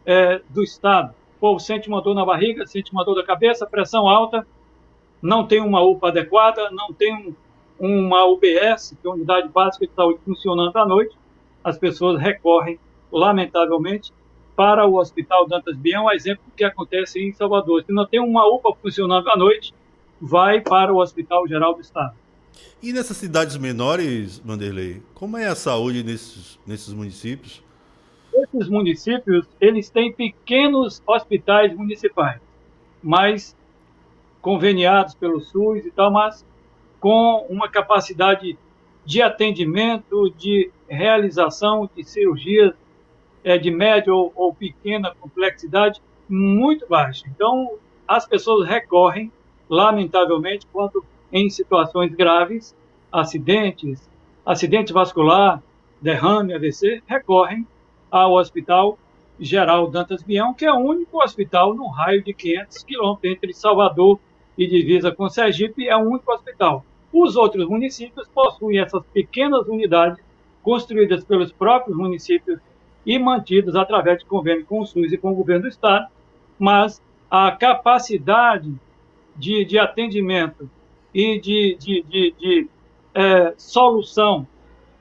é, 0.05 0.41
do 0.49 0.63
Estado. 0.63 1.13
Povo 1.39 1.59
sente 1.59 1.87
uma 1.87 2.01
dor 2.01 2.13
na 2.13 2.25
barriga, 2.25 2.65
sente 2.67 2.91
uma 2.91 3.03
dor 3.03 3.15
da 3.15 3.23
cabeça, 3.23 3.65
pressão 3.65 4.07
alta, 4.07 4.45
não 5.21 5.45
tem 5.45 5.61
uma 5.61 5.81
UPA 5.81 6.09
adequada, 6.09 6.69
não 6.71 6.93
tem 6.93 7.35
um, 7.79 8.07
uma 8.07 8.25
UBS, 8.25 8.95
que 9.01 9.07
é 9.07 9.09
a 9.09 9.13
Unidade 9.13 9.49
Básica 9.49 9.87
de 9.87 9.93
Saúde, 9.93 10.19
funcionando 10.25 10.75
à 10.77 10.85
noite, 10.85 11.15
as 11.63 11.77
pessoas 11.77 12.19
recorrem, 12.19 12.79
lamentavelmente, 13.11 14.11
para 14.55 14.85
o 14.85 14.95
Hospital 14.95 15.47
Dantas 15.47 15.75
Bião, 15.75 16.05
um 16.05 16.11
exemplo 16.11 16.43
do 16.45 16.55
que 16.55 16.63
acontece 16.63 17.19
em 17.19 17.31
Salvador. 17.33 17.83
Se 17.83 17.91
não 17.91 18.05
tem 18.05 18.19
uma 18.19 18.45
UPA 18.47 18.75
funcionando 18.81 19.29
à 19.29 19.35
noite, 19.35 19.73
vai 20.19 20.61
para 20.61 20.93
o 20.93 20.97
Hospital 20.97 21.47
Geral 21.47 21.73
do 21.73 21.81
Estado. 21.81 22.13
E 22.81 22.91
nessas 22.91 23.17
cidades 23.17 23.57
menores, 23.57 24.39
Vanderlei, 24.39 25.01
como 25.13 25.37
é 25.37 25.47
a 25.47 25.55
saúde 25.55 26.03
nesses, 26.03 26.59
nesses 26.65 26.93
municípios? 26.93 27.63
Esses 28.33 28.69
municípios, 28.69 29.47
eles 29.59 29.89
têm 29.89 30.11
pequenos 30.11 31.01
hospitais 31.05 31.75
municipais, 31.75 32.39
mas 33.03 33.55
conveniados 34.41 35.13
pelo 35.13 35.39
SUS 35.41 35.85
e 35.85 35.91
tal, 35.91 36.11
mas 36.11 36.45
com 36.99 37.45
uma 37.49 37.67
capacidade 37.67 38.57
de 39.05 39.21
atendimento, 39.21 40.29
de 40.37 40.71
realização 40.87 41.89
de 41.95 42.03
cirurgias 42.03 42.73
é, 43.43 43.57
de 43.57 43.71
média 43.71 44.13
ou, 44.13 44.31
ou 44.35 44.53
pequena 44.53 45.13
complexidade 45.19 46.01
muito 46.29 46.87
baixa. 46.87 47.25
Então, 47.27 47.77
as 48.07 48.25
pessoas 48.25 48.67
recorrem, 48.67 49.31
lamentavelmente, 49.69 50.67
quando 50.71 51.03
em 51.31 51.49
situações 51.49 52.13
graves, 52.13 52.75
acidentes, 53.11 54.09
acidente 54.45 54.93
vascular, 54.93 55.61
derrame, 56.01 56.53
AVC, 56.53 57.01
recorrem 57.07 57.65
ao 58.11 58.33
Hospital 58.33 58.99
Geral 59.39 59.89
Dantas 59.89 60.21
Bião, 60.21 60.53
que 60.53 60.65
é 60.65 60.71
o 60.71 60.77
único 60.77 61.23
hospital 61.23 61.73
no 61.73 61.87
raio 61.87 62.21
de 62.23 62.33
500 62.33 62.83
quilômetros 62.83 63.31
entre 63.31 63.53
Salvador 63.53 64.19
e 64.57 64.67
divisa 64.67 65.11
com 65.11 65.29
Sergipe, 65.29 65.87
é 65.87 65.95
o 65.95 66.01
único 66.01 66.31
hospital. 66.31 66.85
Os 67.11 67.35
outros 67.35 67.67
municípios 67.67 68.27
possuem 68.27 68.79
essas 68.79 69.03
pequenas 69.07 69.67
unidades 69.67 70.23
construídas 70.61 71.23
pelos 71.23 71.51
próprios 71.51 71.97
municípios 71.97 72.59
e 73.05 73.17
mantidos 73.17 73.75
através 73.75 74.19
de 74.19 74.25
convênio 74.25 74.65
com 74.65 74.81
o 74.81 74.85
SUS 74.85 75.11
e 75.11 75.17
com 75.17 75.31
o 75.31 75.35
governo 75.35 75.63
do 75.63 75.69
Estado, 75.69 76.07
mas 76.59 77.01
a 77.29 77.51
capacidade 77.51 78.71
de, 79.35 79.65
de 79.65 79.79
atendimento 79.79 80.69
e 81.13 81.39
de, 81.39 81.77
de, 81.79 82.03
de, 82.03 82.35
de 82.37 82.67
é, 83.15 83.53
solução 83.57 84.45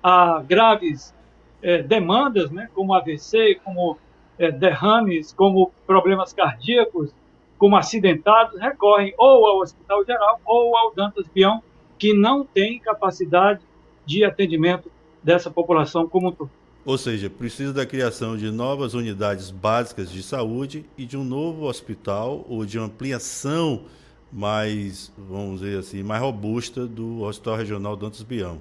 a 0.02 0.40
graves 0.40 1.14
é, 1.62 1.82
demandas, 1.82 2.50
né, 2.50 2.68
como 2.74 2.94
AVC, 2.94 3.60
como 3.64 3.98
é, 4.38 4.50
derrames, 4.50 5.32
como 5.32 5.72
problemas 5.86 6.32
cardíacos, 6.32 7.12
como 7.58 7.76
acidentados, 7.76 8.58
recorrem 8.58 9.12
ou 9.18 9.46
ao 9.46 9.58
Hospital 9.58 10.04
Geral 10.04 10.40
ou 10.46 10.76
ao 10.76 10.94
Dantas 10.94 11.26
Bião, 11.28 11.62
que 11.98 12.14
não 12.14 12.44
tem 12.44 12.78
capacidade 12.78 13.60
de 14.06 14.24
atendimento 14.24 14.90
dessa 15.22 15.50
população 15.50 16.08
como 16.08 16.28
um 16.28 16.32
todo. 16.32 16.50
Ou 16.84 16.96
seja, 16.96 17.28
precisa 17.28 17.74
da 17.74 17.84
criação 17.84 18.38
de 18.38 18.50
novas 18.50 18.94
unidades 18.94 19.50
básicas 19.50 20.10
de 20.10 20.22
saúde 20.22 20.86
e 20.96 21.04
de 21.04 21.16
um 21.16 21.22
novo 21.22 21.66
hospital 21.66 22.44
ou 22.48 22.64
de 22.64 22.78
ampliação 22.78 23.84
mais, 24.32 25.12
vamos 25.18 25.60
dizer 25.60 25.78
assim, 25.78 26.02
mais 26.02 26.22
robusta 26.22 26.86
do 26.86 27.20
Hospital 27.22 27.56
Regional 27.56 27.96
Dantas 27.96 28.22
Bião. 28.22 28.60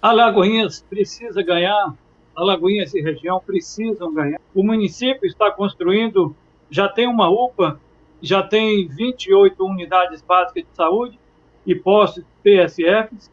Alagoinhas 0.00 0.84
precisa 0.88 1.42
ganhar, 1.42 1.92
Alagoinhas 2.34 2.94
e 2.94 3.00
região 3.00 3.40
precisam 3.44 4.14
ganhar. 4.14 4.40
O 4.54 4.62
município 4.62 5.26
está 5.26 5.50
construindo, 5.50 6.36
já 6.70 6.88
tem 6.88 7.08
uma 7.08 7.28
UPA, 7.28 7.80
já 8.22 8.42
tem 8.42 8.86
28 8.86 9.64
unidades 9.64 10.22
básicas 10.22 10.64
de 10.64 10.76
saúde 10.76 11.18
e 11.66 11.74
postos 11.74 12.24
PSFs, 12.44 13.28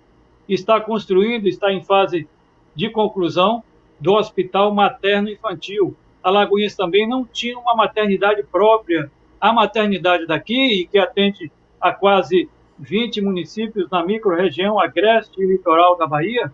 está 0.50 0.82
construindo, 0.82 1.48
está 1.48 1.72
em 1.72 1.84
fase 1.84 2.28
de 2.76 2.90
conclusão 2.90 3.64
do 4.00 4.14
Hospital 4.14 4.74
Materno 4.74 5.30
Infantil. 5.30 5.96
Alagoinhas 6.24 6.76
também 6.76 7.08
não 7.08 7.26
tinha 7.26 7.58
uma 7.60 7.76
maternidade 7.76 8.42
própria. 8.44 9.12
A 9.40 9.54
maternidade 9.54 10.26
daqui, 10.26 10.88
que 10.92 10.98
atende 10.98 11.52
a 11.80 11.92
quase 11.92 12.50
20 12.78 13.22
municípios 13.22 13.90
na 13.90 14.06
microrregião 14.06 14.80
agreste 14.80 15.42
e 15.42 15.46
litoral 15.46 15.98
da 15.98 16.06
Bahia, 16.06 16.52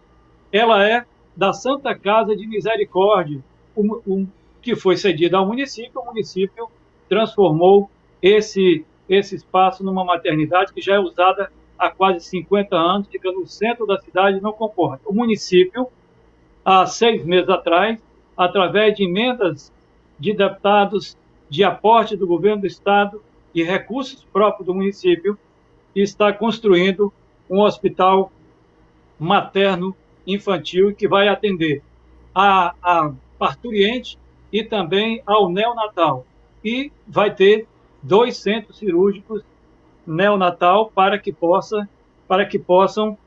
ela 0.51 0.87
é 0.87 1.05
da 1.35 1.53
Santa 1.53 1.95
Casa 1.95 2.35
de 2.35 2.45
Misericórdia, 2.47 3.39
um, 3.75 4.01
um, 4.05 4.27
que 4.61 4.75
foi 4.75 4.97
cedida 4.97 5.37
ao 5.37 5.47
município. 5.47 6.01
O 6.01 6.05
município 6.05 6.69
transformou 7.09 7.89
esse, 8.21 8.85
esse 9.09 9.35
espaço 9.35 9.83
numa 9.83 10.03
maternidade 10.03 10.73
que 10.73 10.81
já 10.81 10.95
é 10.95 10.99
usada 10.99 11.51
há 11.77 11.89
quase 11.89 12.19
50 12.25 12.75
anos, 12.75 13.07
fica 13.07 13.31
no 13.31 13.47
centro 13.47 13.87
da 13.87 13.99
cidade 13.99 14.37
e 14.37 14.41
não 14.41 14.53
comporta. 14.53 15.01
O 15.09 15.13
município 15.13 15.87
há 16.63 16.85
seis 16.85 17.25
meses 17.25 17.49
atrás, 17.49 17.99
através 18.37 18.95
de 18.95 19.03
emendas 19.03 19.73
de 20.19 20.33
deputados, 20.33 21.17
de 21.49 21.63
aporte 21.63 22.15
do 22.15 22.27
governo 22.27 22.61
do 22.61 22.67
estado 22.67 23.21
e 23.53 23.63
recursos 23.63 24.23
próprios 24.31 24.67
do 24.67 24.75
município, 24.75 25.37
está 25.95 26.31
construindo 26.31 27.11
um 27.49 27.61
hospital 27.61 28.31
materno 29.19 29.95
infantil 30.25 30.95
que 30.95 31.07
vai 31.07 31.27
atender 31.27 31.83
a, 32.33 32.73
a 32.81 33.11
parturiente 33.37 34.17
e 34.51 34.63
também 34.63 35.21
ao 35.25 35.49
neonatal. 35.49 36.25
E 36.63 36.91
vai 37.07 37.33
ter 37.33 37.67
dois 38.01 38.37
centros 38.37 38.77
cirúrgicos 38.77 39.43
neonatal 40.05 40.91
para 40.91 41.17
que 41.19 41.31
possa 41.31 41.87
para 42.27 42.45
que 42.45 42.57
possam 42.57 43.17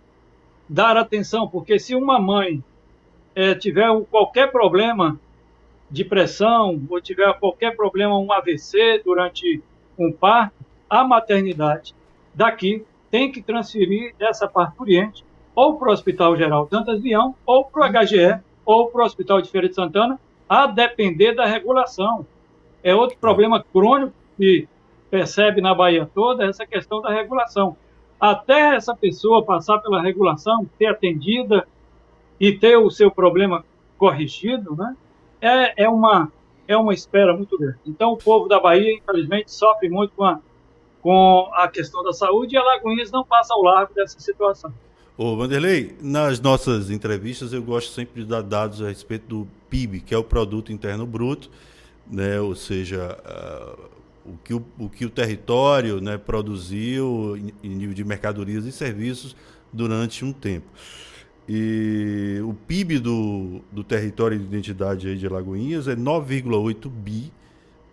dar 0.66 0.96
atenção, 0.96 1.46
porque 1.46 1.78
se 1.78 1.94
uma 1.94 2.18
mãe 2.18 2.64
é, 3.34 3.54
tiver 3.54 3.86
qualquer 4.10 4.50
problema 4.50 5.20
de 5.90 6.04
pressão 6.04 6.80
ou 6.88 7.00
tiver 7.02 7.30
qualquer 7.38 7.76
problema, 7.76 8.18
um 8.18 8.32
AVC 8.32 9.02
durante 9.04 9.62
um 9.98 10.10
parto, 10.10 10.54
a 10.88 11.04
maternidade 11.04 11.94
daqui 12.34 12.84
tem 13.10 13.30
que 13.30 13.42
transferir 13.42 14.14
essa 14.18 14.48
parturiente 14.48 15.24
ou 15.54 15.78
para 15.78 15.88
o 15.88 15.92
Hospital 15.92 16.36
Geral 16.36 16.66
Dantas 16.66 17.00
Vião, 17.00 17.34
ou 17.46 17.64
para 17.64 17.86
o 17.86 18.04
HGE, 18.04 18.40
ou 18.64 18.88
para 18.88 19.02
o 19.02 19.06
Hospital 19.06 19.40
de 19.40 19.50
Feira 19.50 19.68
de 19.68 19.74
Santana, 19.74 20.18
a 20.48 20.66
depender 20.66 21.32
da 21.32 21.46
regulação. 21.46 22.26
É 22.82 22.94
outro 22.94 23.16
problema 23.18 23.64
crônico 23.72 24.12
que 24.36 24.68
percebe 25.10 25.60
na 25.60 25.74
Bahia 25.74 26.10
toda, 26.12 26.44
essa 26.44 26.66
questão 26.66 27.00
da 27.00 27.10
regulação. 27.10 27.76
Até 28.18 28.74
essa 28.74 28.96
pessoa 28.96 29.44
passar 29.44 29.78
pela 29.78 30.02
regulação, 30.02 30.66
ser 30.76 30.86
atendida 30.86 31.66
e 32.40 32.52
ter 32.52 32.76
o 32.76 32.90
seu 32.90 33.10
problema 33.10 33.64
corrigido, 33.96 34.74
né, 34.74 34.96
é, 35.40 35.84
é, 35.84 35.88
uma, 35.88 36.32
é 36.66 36.76
uma 36.76 36.92
espera 36.92 37.36
muito 37.36 37.56
grande. 37.56 37.78
Então, 37.86 38.12
o 38.12 38.16
povo 38.16 38.48
da 38.48 38.58
Bahia, 38.58 38.92
infelizmente, 38.92 39.52
sofre 39.52 39.88
muito 39.88 40.12
com 40.16 40.24
a, 40.24 40.40
com 41.04 41.50
a 41.52 41.68
questão 41.68 42.02
da 42.02 42.14
saúde 42.14 42.54
e 42.54 42.58
a 42.58 42.64
Lagoinhas 42.64 43.10
não 43.10 43.22
passa 43.22 43.52
ao 43.52 43.62
largo 43.62 43.92
dessa 43.92 44.18
situação. 44.18 44.72
Ô, 45.18 45.36
Vanderlei, 45.36 45.94
nas 46.00 46.40
nossas 46.40 46.88
entrevistas 46.88 47.52
eu 47.52 47.62
gosto 47.62 47.92
sempre 47.92 48.22
de 48.22 48.26
dar 48.26 48.40
dados 48.40 48.80
a 48.80 48.88
respeito 48.88 49.26
do 49.28 49.48
PIB, 49.68 50.00
que 50.00 50.14
é 50.14 50.18
o 50.18 50.24
Produto 50.24 50.72
Interno 50.72 51.04
Bruto, 51.04 51.50
né? 52.10 52.40
ou 52.40 52.54
seja, 52.54 53.18
uh, 53.22 54.30
o, 54.32 54.38
que 54.38 54.54
o, 54.54 54.64
o, 54.78 54.88
que 54.88 55.04
o 55.04 55.10
território 55.10 56.00
né, 56.00 56.16
produziu 56.16 57.36
em, 57.36 57.52
em 57.62 57.74
nível 57.74 57.94
de 57.94 58.02
mercadorias 58.02 58.64
e 58.64 58.72
serviços 58.72 59.36
durante 59.70 60.24
um 60.24 60.32
tempo. 60.32 60.70
E 61.46 62.40
o 62.42 62.54
PIB 62.54 62.98
do, 62.98 63.60
do 63.70 63.84
território 63.84 64.38
de 64.38 64.44
identidade 64.44 65.18
de 65.18 65.26
Alagoinhas 65.26 65.86
é 65.86 65.94
9,8 65.94 66.88
bi, 66.88 67.30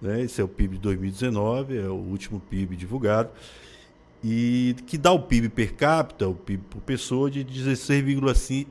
né? 0.02 0.22
esse 0.22 0.42
é 0.42 0.44
o 0.44 0.48
PIB 0.48 0.76
de 0.76 0.82
2019, 0.82 1.78
é 1.78 1.88
o 1.88 1.94
último 1.94 2.40
PIB 2.40 2.76
divulgado, 2.76 3.30
e 4.24 4.76
que 4.88 4.98
dá 4.98 5.12
o 5.12 5.20
PIB 5.20 5.50
per 5.50 5.74
capita, 5.74 6.28
o 6.28 6.36
PIB 6.36 6.64
por 6.70 6.82
pessoa, 6.82 7.30
de 7.30 7.46
16,5 7.46 8.66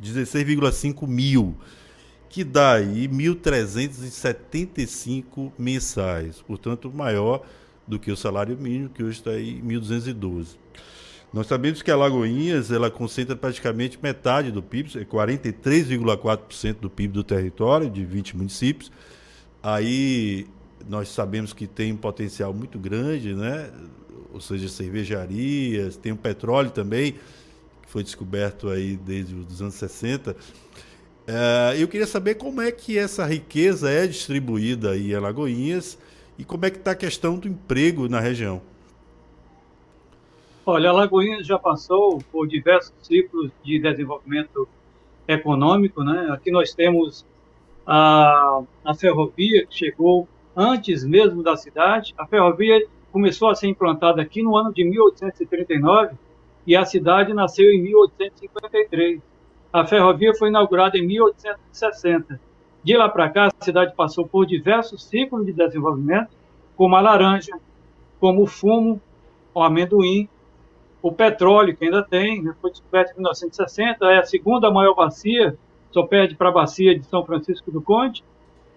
16, 0.00 0.48
mil, 1.06 1.54
que 2.28 2.42
dá 2.42 2.72
aí 2.74 3.06
1.375 3.08 5.52
mensais, 5.58 6.40
portanto 6.40 6.90
maior 6.90 7.44
do 7.86 7.98
que 7.98 8.10
o 8.10 8.16
salário 8.16 8.56
mínimo, 8.56 8.88
que 8.88 9.02
hoje 9.02 9.18
está 9.18 9.38
em 9.38 9.60
1.212. 9.62 10.56
Nós 11.32 11.46
sabemos 11.46 11.80
que 11.80 11.90
a 11.90 11.96
Lagoinhas 11.96 12.72
ela 12.72 12.90
concentra 12.90 13.36
praticamente 13.36 13.98
metade 14.02 14.50
do 14.50 14.62
PIB, 14.62 15.06
43,4% 15.06 16.80
do 16.80 16.90
PIB 16.90 17.12
do 17.12 17.22
território, 17.22 17.88
de 17.88 18.04
20 18.04 18.36
municípios. 18.36 18.90
Aí 19.62 20.46
nós 20.88 21.08
sabemos 21.08 21.52
que 21.52 21.66
tem 21.66 21.92
um 21.92 21.96
potencial 21.96 22.52
muito 22.52 22.78
grande, 22.78 23.34
né? 23.34 23.70
ou 24.32 24.40
seja, 24.40 24.68
cervejarias, 24.68 25.96
tem 25.96 26.12
o 26.12 26.16
petróleo 26.16 26.70
também, 26.70 27.12
que 27.12 27.88
foi 27.88 28.02
descoberto 28.02 28.68
aí 28.68 28.96
desde 28.96 29.34
os 29.34 29.60
anos 29.60 29.74
60. 29.74 30.36
É, 31.26 31.76
eu 31.78 31.88
queria 31.88 32.06
saber 32.06 32.36
como 32.36 32.60
é 32.60 32.70
que 32.70 32.98
essa 32.98 33.26
riqueza 33.26 33.90
é 33.90 34.06
distribuída 34.06 34.92
aí 34.92 35.12
em 35.12 35.14
Alagoinhas 35.14 35.98
e 36.38 36.44
como 36.44 36.64
é 36.64 36.70
que 36.70 36.78
está 36.78 36.92
a 36.92 36.96
questão 36.96 37.38
do 37.38 37.48
emprego 37.48 38.08
na 38.08 38.20
região. 38.20 38.62
Olha, 40.64 40.90
Alagoinhas 40.90 41.46
já 41.46 41.58
passou 41.58 42.18
por 42.30 42.46
diversos 42.46 42.92
ciclos 43.02 43.50
de 43.64 43.78
desenvolvimento 43.80 44.68
econômico, 45.26 46.04
né? 46.04 46.28
Aqui 46.30 46.50
nós 46.50 46.72
temos 46.72 47.24
a, 47.92 48.62
a 48.84 48.94
ferrovia 48.94 49.66
chegou 49.68 50.28
antes 50.56 51.04
mesmo 51.04 51.42
da 51.42 51.56
cidade. 51.56 52.14
A 52.16 52.24
ferrovia 52.24 52.86
começou 53.10 53.48
a 53.48 53.54
ser 53.56 53.66
implantada 53.66 54.22
aqui 54.22 54.44
no 54.44 54.56
ano 54.56 54.72
de 54.72 54.84
1839 54.84 56.14
e 56.64 56.76
a 56.76 56.84
cidade 56.84 57.34
nasceu 57.34 57.68
em 57.68 57.82
1853. 57.82 59.20
A 59.72 59.84
ferrovia 59.84 60.32
foi 60.34 60.50
inaugurada 60.50 60.96
em 60.98 61.04
1860. 61.04 62.40
De 62.84 62.96
lá 62.96 63.08
para 63.08 63.28
cá, 63.28 63.48
a 63.48 63.64
cidade 63.64 63.92
passou 63.96 64.24
por 64.24 64.46
diversos 64.46 65.02
ciclos 65.02 65.44
de 65.44 65.52
desenvolvimento, 65.52 66.30
como 66.76 66.94
a 66.94 67.00
laranja, 67.00 67.58
como 68.20 68.44
o 68.44 68.46
fumo, 68.46 69.00
o 69.52 69.64
amendoim, 69.64 70.28
o 71.02 71.10
petróleo, 71.10 71.76
que 71.76 71.86
ainda 71.86 72.04
tem, 72.04 72.40
né, 72.40 72.54
foi 72.62 72.70
descoberto 72.70 73.10
em 73.10 73.14
1960, 73.16 74.06
é 74.06 74.18
a 74.18 74.24
segunda 74.24 74.70
maior 74.70 74.94
bacia, 74.94 75.58
só 75.90 76.02
perde 76.04 76.34
para 76.34 76.48
a 76.48 76.52
bacia 76.52 76.98
de 76.98 77.04
São 77.04 77.24
Francisco 77.24 77.70
do 77.70 77.82
Conde 77.82 78.24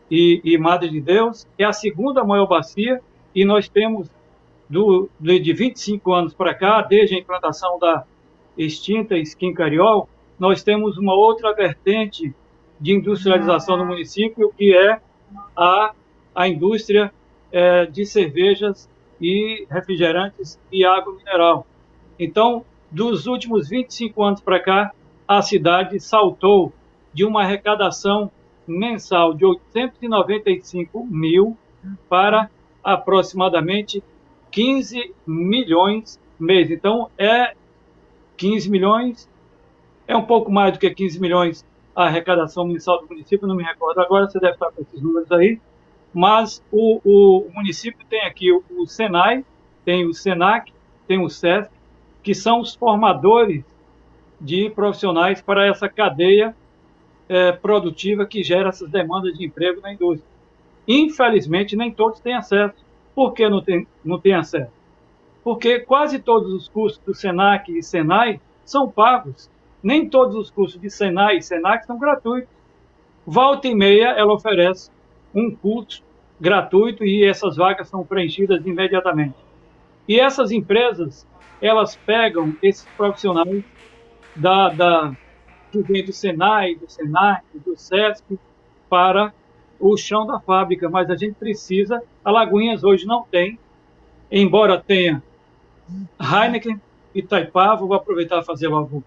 e, 0.10 0.42
e 0.44 0.58
Madre 0.58 0.90
de 0.90 1.02
Deus, 1.02 1.48
é 1.58 1.64
a 1.64 1.74
segunda 1.74 2.24
maior 2.24 2.48
bacia, 2.48 3.02
e 3.34 3.46
nós 3.46 3.68
temos 3.68 4.10
do, 4.70 5.10
de 5.20 5.54
25 5.54 6.14
anos 6.14 6.34
para 6.34 6.54
cá, 6.54 6.82
desde 6.82 7.16
a 7.16 7.20
implantação 7.20 7.78
da 7.80 8.04
extinta 8.58 9.18
Skin 9.18 9.54
Cariol, 9.54 10.08
nós 10.40 10.64
temos 10.64 10.98
uma 10.98 11.14
outra 11.14 11.54
vertente 11.54 12.34
de 12.80 12.94
industrialização 12.94 13.78
no 13.78 13.86
município, 13.86 14.54
que 14.58 14.76
é 14.76 15.00
a, 15.56 15.94
a 16.36 16.48
indústria 16.48 17.14
é, 17.52 17.86
de 17.86 18.06
cervejas 18.06 18.90
e 19.22 19.66
refrigerantes 19.70 20.60
e 20.72 20.84
água 20.84 21.14
mineral. 21.16 21.66
Então, 22.20 22.66
dos 22.92 23.26
últimos 23.26 23.70
25 23.70 24.22
anos 24.24 24.42
para 24.42 24.60
cá, 24.60 24.92
a 25.28 25.42
cidade 25.42 26.00
saltou 26.00 26.74
de 27.14 27.24
uma 27.26 27.44
arrecadação 27.44 28.32
mensal 28.68 29.34
de 29.34 29.46
895 29.46 31.06
mil 31.06 31.58
para 32.10 32.50
aproximadamente 32.84 34.04
15 34.52 35.14
milhões 35.26 36.20
mês. 36.40 36.72
Então, 36.72 37.10
é 37.18 37.56
15 38.38 38.70
milhões, 38.70 39.30
é 40.08 40.16
um 40.16 40.24
pouco 40.24 40.52
mais 40.52 40.74
do 40.74 40.80
que 40.80 40.90
15 40.90 41.20
milhões 41.20 41.66
a 41.96 42.06
arrecadação 42.06 42.66
mensal 42.66 43.02
do 43.02 43.08
município, 43.08 43.48
não 43.48 43.56
me 43.56 43.64
recordo 43.64 44.00
agora, 44.00 44.28
você 44.28 44.40
deve 44.40 44.54
estar 44.54 44.72
com 44.72 44.82
esses 44.82 45.02
números 45.02 45.32
aí, 45.32 45.62
mas 46.14 46.64
o, 46.72 47.00
o 47.04 47.52
município 47.54 48.06
tem 48.10 48.22
aqui 48.22 48.52
o, 48.52 48.64
o 48.78 48.88
Senai, 48.88 49.46
tem 49.86 50.06
o 50.06 50.14
Senac, 50.14 50.74
tem 51.08 51.24
o 51.24 51.30
SESC, 51.30 51.72
que 52.24 52.34
são 52.34 52.62
os 52.62 52.74
formadores 52.74 53.64
de 54.40 54.70
profissionais 54.72 55.42
para 55.42 55.68
essa 55.68 55.88
cadeia 55.88 56.56
é, 57.34 57.52
produtiva 57.52 58.26
que 58.26 58.44
gera 58.44 58.70
essas 58.70 58.90
demandas 58.90 59.38
de 59.38 59.46
emprego 59.46 59.82
na 59.82 59.94
indústria. 59.94 60.30
Infelizmente, 60.88 61.76
nem 61.76 61.92
todos 61.92 62.20
têm 62.20 62.34
acesso. 62.34 62.76
Por 63.16 63.34
que 63.34 63.48
não 63.50 63.62
tem, 63.62 63.88
não 64.04 64.20
tem 64.20 64.34
acesso? 64.34 64.72
Porque 65.44 65.80
quase 65.80 66.20
todos 66.20 66.52
os 66.54 66.70
cursos 66.70 67.02
do 67.06 67.14
SENAC 67.14 67.78
e 67.78 67.84
SENAI 67.84 68.40
são 68.64 68.90
pagos. 68.90 69.50
Nem 69.82 70.08
todos 70.10 70.36
os 70.36 70.50
cursos 70.50 70.80
de 70.80 70.90
SENAI 70.90 71.38
e 71.38 71.42
SENAC 71.42 71.86
são 71.86 71.98
gratuitos. 71.98 72.50
Volta 73.26 73.68
e 73.68 73.76
meia, 73.76 74.10
ela 74.10 74.34
oferece 74.34 74.92
um 75.34 75.52
curso 75.52 76.04
gratuito 76.40 77.06
e 77.06 77.26
essas 77.26 77.56
vagas 77.56 77.88
são 77.88 78.06
preenchidas 78.06 78.66
imediatamente. 78.66 79.36
E 80.08 80.20
essas 80.20 80.52
empresas, 80.52 81.26
elas 81.62 81.96
pegam 81.96 82.56
esses 82.62 82.86
profissionais 82.98 83.64
da, 84.36 84.70
da, 84.70 85.16
que 85.82 85.92
vem 85.92 86.06
do 86.06 86.14
Senai, 86.14 86.76
do 86.76 86.90
Senac, 86.90 87.44
do 87.66 87.76
SESC, 87.76 88.24
para 88.90 89.34
o 89.80 89.98
chão 89.98 90.26
da 90.26 90.40
fábrica, 90.40 90.88
mas 90.90 91.10
a 91.10 91.16
gente 91.16 91.34
precisa. 91.34 92.02
A 92.24 92.32
Lagoinhas 92.32 92.84
hoje 92.84 93.06
não 93.06 93.24
tem, 93.24 93.58
embora 94.32 94.80
tenha 94.80 95.22
Heineken 96.20 96.80
e 97.14 97.24
Taipava, 97.24 97.86
vou 97.86 97.96
aproveitar 97.96 98.40
e 98.40 98.46
fazer 98.46 98.68
logo 98.68 99.04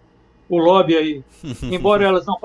o 0.49 0.59
lobby 0.59 0.97
aí. 0.97 1.25
embora 1.63 2.05
elas 2.05 2.27
não 2.27 2.37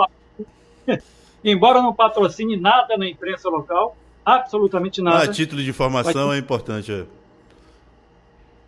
embora 1.43 1.81
não 1.81 1.93
patrocine 1.93 2.55
nada 2.55 2.95
na 2.97 3.09
imprensa 3.09 3.49
local, 3.49 3.97
absolutamente 4.23 5.01
nada. 5.01 5.23
Ah, 5.23 5.27
título 5.27 5.63
de 5.63 5.69
informação 5.69 6.27
mas... 6.27 6.37
é 6.37 6.39
importante. 6.39 6.91
É. 6.91 7.20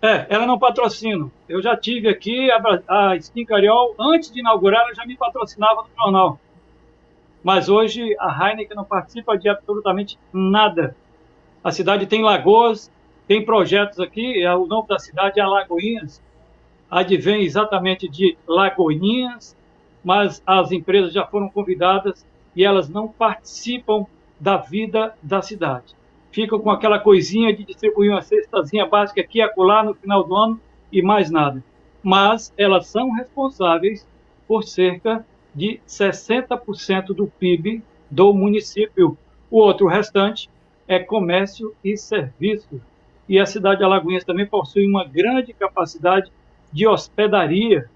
É, 0.03 0.27
ela 0.27 0.45
não 0.45 0.59
patrocina. 0.59 1.31
Eu 1.47 1.61
já 1.61 1.77
tive 1.77 2.09
aqui 2.09 2.51
a, 2.51 2.61
a 2.89 3.15
Skin 3.15 3.45
Cariol, 3.45 3.95
antes 3.97 4.29
de 4.29 4.41
inaugurar, 4.41 4.81
ela 4.81 4.93
já 4.93 5.05
me 5.05 5.15
patrocinava 5.15 5.83
no 5.83 5.89
jornal. 5.97 6.37
Mas 7.41 7.69
hoje 7.69 8.13
a 8.19 8.49
Heineken 8.49 8.75
não 8.75 8.83
participa 8.83 9.37
de 9.37 9.47
absolutamente 9.47 10.19
nada. 10.33 10.93
A 11.63 11.71
cidade 11.71 12.05
tem 12.05 12.21
lagoas, 12.21 12.91
tem 13.29 13.45
projetos 13.45 13.97
aqui, 14.01 14.43
é, 14.43 14.53
o 14.53 14.65
nome 14.65 14.89
da 14.89 14.99
cidade 14.99 15.39
é 15.39 15.45
Lagoinhas, 15.45 16.21
advém 16.91 17.43
exatamente 17.43 18.09
de 18.09 18.37
Lagoinhas, 18.45 19.55
mas 20.03 20.43
as 20.45 20.73
empresas 20.73 21.13
já 21.13 21.25
foram 21.25 21.47
convidadas 21.47 22.25
e 22.53 22.65
elas 22.65 22.89
não 22.89 23.07
participam 23.07 24.05
da 24.37 24.57
vida 24.57 25.15
da 25.23 25.41
cidade. 25.41 25.95
Ficam 26.33 26.59
com 26.59 26.71
aquela 26.71 26.99
coisinha 26.99 27.55
de 27.55 27.63
distribuir 27.63 28.11
uma 28.11 28.21
cestazinha 28.23 28.87
básica 28.87 29.21
aqui 29.21 29.37
e 29.37 29.41
acolá 29.41 29.83
no 29.83 29.93
final 29.93 30.23
do 30.23 30.35
ano 30.35 30.59
e 30.91 31.01
mais 31.01 31.29
nada. 31.29 31.63
Mas 32.01 32.51
elas 32.57 32.87
são 32.87 33.11
responsáveis 33.11 34.05
por 34.47 34.63
cerca 34.63 35.25
de 35.53 35.79
60% 35.87 37.07
do 37.13 37.27
PIB 37.27 37.83
do 38.09 38.33
município. 38.33 39.15
O 39.49 39.59
outro 39.59 39.87
restante 39.87 40.49
é 40.87 40.99
comércio 40.99 41.73
e 41.83 41.95
serviços. 41.95 42.81
E 43.29 43.39
a 43.39 43.45
cidade 43.45 43.77
de 43.77 43.83
Alagoinhas 43.83 44.23
também 44.23 44.45
possui 44.45 44.87
uma 44.87 45.05
grande 45.05 45.53
capacidade 45.53 46.31
de 46.71 46.87
hospedaria, 46.87 47.87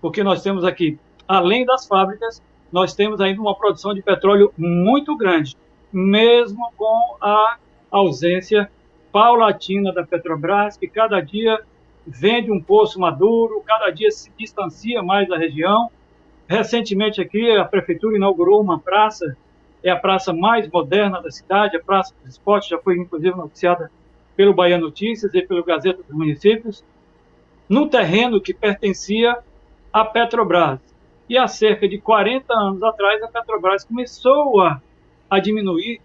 porque 0.00 0.22
nós 0.22 0.42
temos 0.42 0.64
aqui, 0.64 0.96
além 1.26 1.66
das 1.66 1.86
fábricas, 1.86 2.40
nós 2.70 2.94
temos 2.94 3.20
ainda 3.20 3.40
uma 3.40 3.54
produção 3.54 3.92
de 3.92 4.00
petróleo 4.00 4.54
muito 4.56 5.16
grande, 5.16 5.56
mesmo 5.92 6.72
com 6.76 7.16
a 7.20 7.58
ausência 7.90 8.70
paulatina 9.12 9.92
da 9.92 10.04
Petrobras, 10.04 10.76
que 10.76 10.86
cada 10.86 11.20
dia 11.20 11.60
vende 12.06 12.50
um 12.50 12.60
poço 12.60 12.98
maduro, 12.98 13.62
cada 13.66 13.90
dia 13.90 14.10
se 14.10 14.30
distancia 14.38 15.02
mais 15.02 15.28
da 15.28 15.36
região. 15.36 15.90
Recentemente 16.48 17.20
aqui 17.20 17.50
a 17.52 17.64
prefeitura 17.64 18.16
inaugurou 18.16 18.60
uma 18.60 18.78
praça, 18.78 19.36
é 19.82 19.90
a 19.90 19.96
praça 19.96 20.32
mais 20.32 20.68
moderna 20.68 21.20
da 21.20 21.30
cidade, 21.30 21.76
a 21.76 21.82
Praça 21.82 22.14
dos 22.20 22.34
Esportes, 22.34 22.68
já 22.68 22.78
foi 22.78 22.96
inclusive 22.98 23.36
noticiada 23.36 23.90
pelo 24.36 24.54
Bahia 24.54 24.78
Notícias 24.78 25.34
e 25.34 25.42
pelo 25.42 25.64
Gazeta 25.64 26.02
dos 26.02 26.16
Municípios, 26.16 26.84
num 27.68 27.88
terreno 27.88 28.40
que 28.40 28.52
pertencia 28.52 29.38
à 29.92 30.04
Petrobras. 30.04 30.80
E 31.28 31.38
há 31.38 31.46
cerca 31.46 31.88
de 31.88 31.98
40 31.98 32.52
anos 32.52 32.82
atrás, 32.82 33.22
a 33.22 33.28
Petrobras 33.28 33.84
começou 33.84 34.60
a, 34.60 34.82
a 35.30 35.38
diminuir 35.38 36.00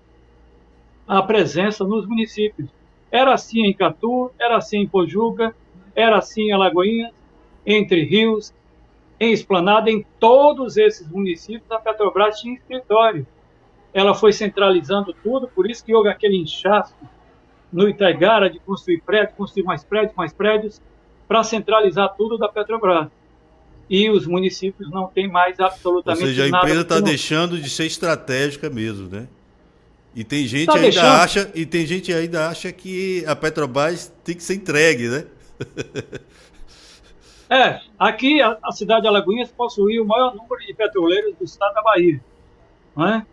a 1.07 1.21
presença 1.21 1.83
nos 1.83 2.07
municípios. 2.07 2.69
Era 3.11 3.33
assim 3.33 3.65
em 3.65 3.73
Catu, 3.73 4.31
era 4.39 4.57
assim 4.57 4.79
em 4.79 4.87
Pojuca, 4.87 5.55
era 5.95 6.17
assim 6.17 6.49
em 6.49 6.51
Alagoinhas, 6.51 7.13
Entre 7.65 8.03
Rios, 8.03 8.53
em 9.19 9.31
Esplanada, 9.31 9.89
em 9.89 10.05
todos 10.19 10.77
esses 10.77 11.07
municípios, 11.07 11.71
a 11.71 11.79
Petrobras 11.79 12.39
tinha 12.39 12.55
escritório. 12.55 13.25
Ela 13.93 14.13
foi 14.13 14.33
centralizando 14.33 15.15
tudo, 15.23 15.47
por 15.47 15.69
isso 15.69 15.85
que 15.85 15.95
houve 15.95 16.09
aquele 16.09 16.37
inchaço 16.37 16.93
no 17.71 17.87
Itaigara 17.87 18.49
de 18.49 18.59
construir 18.59 19.01
prédios, 19.01 19.37
construir 19.37 19.63
mais 19.63 19.83
prédios, 19.83 20.13
mais 20.15 20.33
prédios, 20.33 20.81
para 21.27 21.43
centralizar 21.43 22.13
tudo 22.15 22.37
da 22.37 22.49
Petrobras. 22.49 23.07
E 23.89 24.09
os 24.09 24.27
municípios 24.27 24.89
não 24.89 25.07
têm 25.07 25.29
mais 25.29 25.59
absolutamente 25.59 26.25
nada. 26.25 26.27
Ou 26.27 26.27
seja, 26.27 26.43
a 26.43 26.47
empresa 26.47 26.81
está 26.81 26.99
deixando 26.99 27.59
de 27.59 27.69
ser 27.69 27.85
estratégica 27.85 28.69
mesmo, 28.69 29.07
né? 29.07 29.27
E 30.15 30.23
tem 30.23 30.47
gente 30.47 30.67
tá 30.67 30.75
ainda 30.75 30.84
deixando... 30.84 31.06
acha, 31.06 31.51
e 31.54 31.65
tem 31.65 31.86
gente 31.86 32.13
ainda 32.13 32.47
acha 32.47 32.71
que 32.71 33.25
a 33.28 33.36
Petrobras 33.36 34.13
tem 34.23 34.34
que 34.34 34.41
ser 34.41 34.56
entregue, 34.56 35.10
né? 35.10 35.25
é, 37.49 37.82
aqui 37.99 38.41
a, 38.41 38.58
a, 38.63 38.71
cidade 38.71 39.01
de 39.01 39.08
Alagoinhas 39.10 39.51
possui 39.51 39.99
o 39.99 40.06
maior 40.06 40.34
número 40.34 40.65
de 40.65 40.73
petroleiros 40.73 41.36
do 41.36 41.43
estado 41.43 41.73
da 41.73 41.82
Bahia, 41.82 42.21
né? 42.95 43.25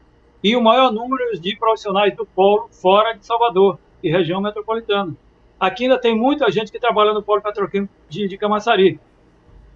E 0.42 0.56
o 0.56 0.60
maior 0.60 0.90
número 0.90 1.38
de 1.40 1.56
profissionais 1.56 2.16
do 2.16 2.26
polo 2.26 2.68
fora 2.72 3.12
de 3.12 3.24
Salvador 3.24 3.78
e 4.02 4.10
região 4.10 4.40
metropolitana. 4.40 5.14
Aqui 5.60 5.84
ainda 5.84 6.00
tem 6.00 6.16
muita 6.16 6.50
gente 6.50 6.72
que 6.72 6.80
trabalha 6.80 7.12
no 7.12 7.22
polo 7.22 7.40
petroquímico 7.40 7.94
de, 8.08 8.26
de 8.26 8.36
Camaçari, 8.36 8.98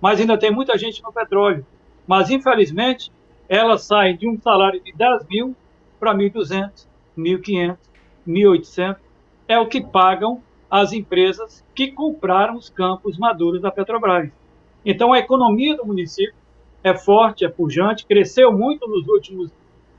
mas 0.01 0.19
ainda 0.19 0.37
tem 0.37 0.51
muita 0.51 0.77
gente 0.77 1.01
no 1.05 1.12
petróleo. 1.12 1.64
Mas, 2.05 2.31
infelizmente, 2.31 3.12
ela 3.49 3.79
sai 3.79 4.14
de 4.14 4.29
um 4.29 4.40
salário 4.40 4.81
de 4.81 4.92
10 4.92 5.27
mil 5.29 5.55
para 5.99 6.12
1.200, 6.12 6.87
1.500, 7.16 7.76
1.800, 8.26 8.96
é 9.48 9.59
o 9.59 9.66
que 9.66 9.81
pagam 9.81 10.42
as 10.70 10.92
empresas 10.92 11.64
que 11.74 11.92
compraram 11.92 12.57
os 12.57 12.68
campos 12.68 13.16
maduros 13.18 13.62
da 13.62 13.70
Petrobras. 13.70 14.31
Então, 14.85 15.12
a 15.12 15.18
economia 15.18 15.76
do 15.76 15.87
município 15.87 16.35
é 16.83 16.94
forte, 16.94 17.44
é 17.44 17.48
pujante, 17.48 18.07
cresceu 18.07 18.52
muito 18.52 18.87
nos 18.87 19.07
últimos 19.09 19.50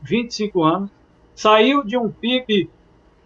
25 0.02 0.64
anos, 0.64 0.90
saiu 1.36 1.84
de 1.84 1.98
um 1.98 2.10
PIB 2.10 2.70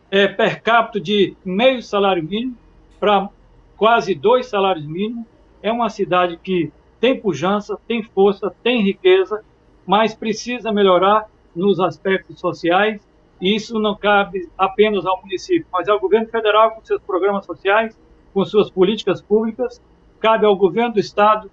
é, 0.09 0.27
per 0.27 0.61
capita 0.61 0.99
de 0.99 1.35
meio 1.45 1.81
salário 1.81 2.23
mínimo 2.23 2.57
para 2.99 3.29
quase 3.77 4.13
dois 4.13 4.47
salários 4.47 4.85
mínimos. 4.85 5.25
É 5.61 5.71
uma 5.71 5.89
cidade 5.89 6.37
que 6.37 6.71
tem 6.99 7.19
pujança, 7.19 7.79
tem 7.87 8.03
força, 8.03 8.53
tem 8.63 8.81
riqueza, 8.81 9.43
mas 9.85 10.13
precisa 10.13 10.71
melhorar 10.71 11.29
nos 11.55 11.79
aspectos 11.79 12.39
sociais 12.39 13.01
isso 13.41 13.79
não 13.79 13.95
cabe 13.95 14.47
apenas 14.57 15.05
ao 15.05 15.19
município, 15.21 15.65
mas 15.73 15.89
ao 15.89 15.99
governo 15.99 16.27
federal 16.27 16.71
com 16.71 16.85
seus 16.85 17.01
programas 17.01 17.45
sociais, 17.45 17.99
com 18.33 18.45
suas 18.45 18.69
políticas 18.69 19.21
públicas, 19.21 19.81
cabe 20.19 20.45
ao 20.45 20.55
governo 20.55 20.93
do 20.93 20.99
estado 20.99 21.49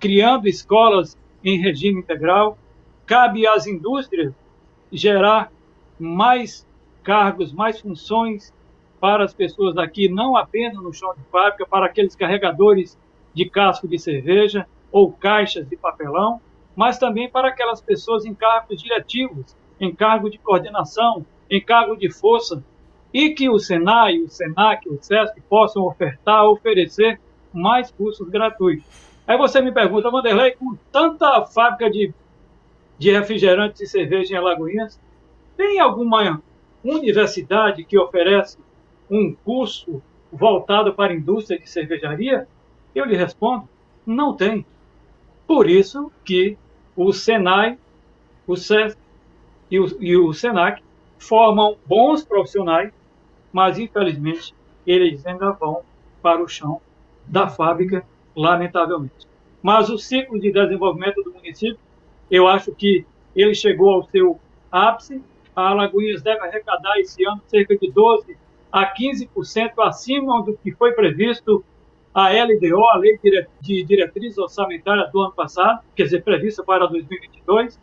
criando 0.00 0.48
escolas 0.48 1.18
em 1.44 1.60
regime 1.60 2.00
integral, 2.00 2.56
cabe 3.04 3.46
às 3.46 3.66
indústrias 3.66 4.32
gerar 4.90 5.52
mais 5.98 6.66
cargos, 7.02 7.52
mais 7.52 7.80
funções 7.80 8.54
para 9.00 9.24
as 9.24 9.34
pessoas 9.34 9.74
daqui, 9.74 10.08
não 10.08 10.36
apenas 10.36 10.82
no 10.82 10.92
chão 10.92 11.14
de 11.14 11.22
fábrica, 11.30 11.66
para 11.66 11.86
aqueles 11.86 12.16
carregadores 12.16 12.98
de 13.34 13.48
casco 13.48 13.86
de 13.86 13.98
cerveja 13.98 14.66
ou 14.90 15.12
caixas 15.12 15.68
de 15.68 15.76
papelão, 15.76 16.40
mas 16.74 16.98
também 16.98 17.28
para 17.28 17.48
aquelas 17.48 17.80
pessoas 17.80 18.24
em 18.24 18.34
cargos 18.34 18.80
diretivos, 18.82 19.56
em 19.80 19.94
cargo 19.94 20.30
de 20.30 20.38
coordenação, 20.38 21.24
em 21.50 21.60
cargo 21.60 21.96
de 21.96 22.10
força, 22.10 22.62
e 23.12 23.30
que 23.30 23.48
o 23.48 23.58
Senai, 23.58 24.18
o 24.18 24.28
Senac, 24.28 24.88
o 24.88 24.98
SESC 25.00 25.40
possam 25.48 25.84
ofertar, 25.84 26.44
oferecer 26.44 27.20
mais 27.52 27.90
cursos 27.90 28.28
gratuitos. 28.28 28.86
Aí 29.26 29.36
você 29.36 29.60
me 29.60 29.72
pergunta, 29.72 30.10
Vanderlei, 30.10 30.52
com 30.52 30.76
tanta 30.92 31.44
fábrica 31.46 31.90
de, 31.90 32.12
de 32.98 33.10
refrigerantes 33.10 33.80
e 33.80 33.86
cerveja 33.86 34.34
em 34.34 34.36
Alagoinhas, 34.36 35.00
tem 35.56 35.80
alguma 35.80 36.42
universidade 36.84 37.84
que 37.84 37.98
oferece 37.98 38.58
um 39.10 39.34
curso 39.44 40.02
voltado 40.30 40.92
para 40.94 41.12
a 41.12 41.16
indústria 41.16 41.58
de 41.58 41.68
cervejaria? 41.68 42.46
Eu 42.94 43.04
lhe 43.04 43.16
respondo, 43.16 43.68
não 44.06 44.34
tem. 44.34 44.64
Por 45.46 45.68
isso 45.68 46.12
que 46.24 46.56
o 46.94 47.12
Senai, 47.12 47.78
o 48.46 48.56
SESC 48.56 48.98
e 49.70 49.78
o, 49.78 49.86
e 50.00 50.16
o 50.16 50.32
SENAC 50.32 50.82
formam 51.18 51.76
bons 51.86 52.24
profissionais, 52.24 52.92
mas 53.52 53.78
infelizmente 53.78 54.54
eles 54.86 55.26
ainda 55.26 55.50
vão 55.52 55.82
para 56.22 56.42
o 56.42 56.48
chão 56.48 56.80
da 57.26 57.48
fábrica, 57.48 58.04
lamentavelmente. 58.34 59.26
Mas 59.62 59.90
o 59.90 59.98
ciclo 59.98 60.38
de 60.40 60.52
desenvolvimento 60.52 61.22
do 61.22 61.32
município, 61.32 61.78
eu 62.30 62.46
acho 62.46 62.72
que 62.72 63.04
ele 63.34 63.54
chegou 63.54 63.90
ao 63.90 64.04
seu 64.04 64.40
ápice. 64.70 65.22
A 65.54 65.70
Alagoinhas 65.70 66.22
deve 66.22 66.40
arrecadar 66.40 66.98
esse 66.98 67.24
ano 67.26 67.42
cerca 67.48 67.76
de 67.76 67.90
12 67.90 68.36
a 68.70 68.94
15% 68.94 69.72
acima 69.78 70.42
do 70.42 70.56
que 70.56 70.72
foi 70.72 70.92
previsto 70.92 71.64
a 72.14 72.30
LDO, 72.30 72.84
a 72.90 72.96
Lei 72.96 73.18
de 73.60 73.84
Diretriz 73.84 74.38
Orçamentária 74.38 75.08
do 75.12 75.20
ano 75.20 75.32
passado, 75.32 75.80
quer 75.94 76.04
dizer, 76.04 76.22
prevista 76.22 76.64
para 76.64 76.86
2022 76.86 77.78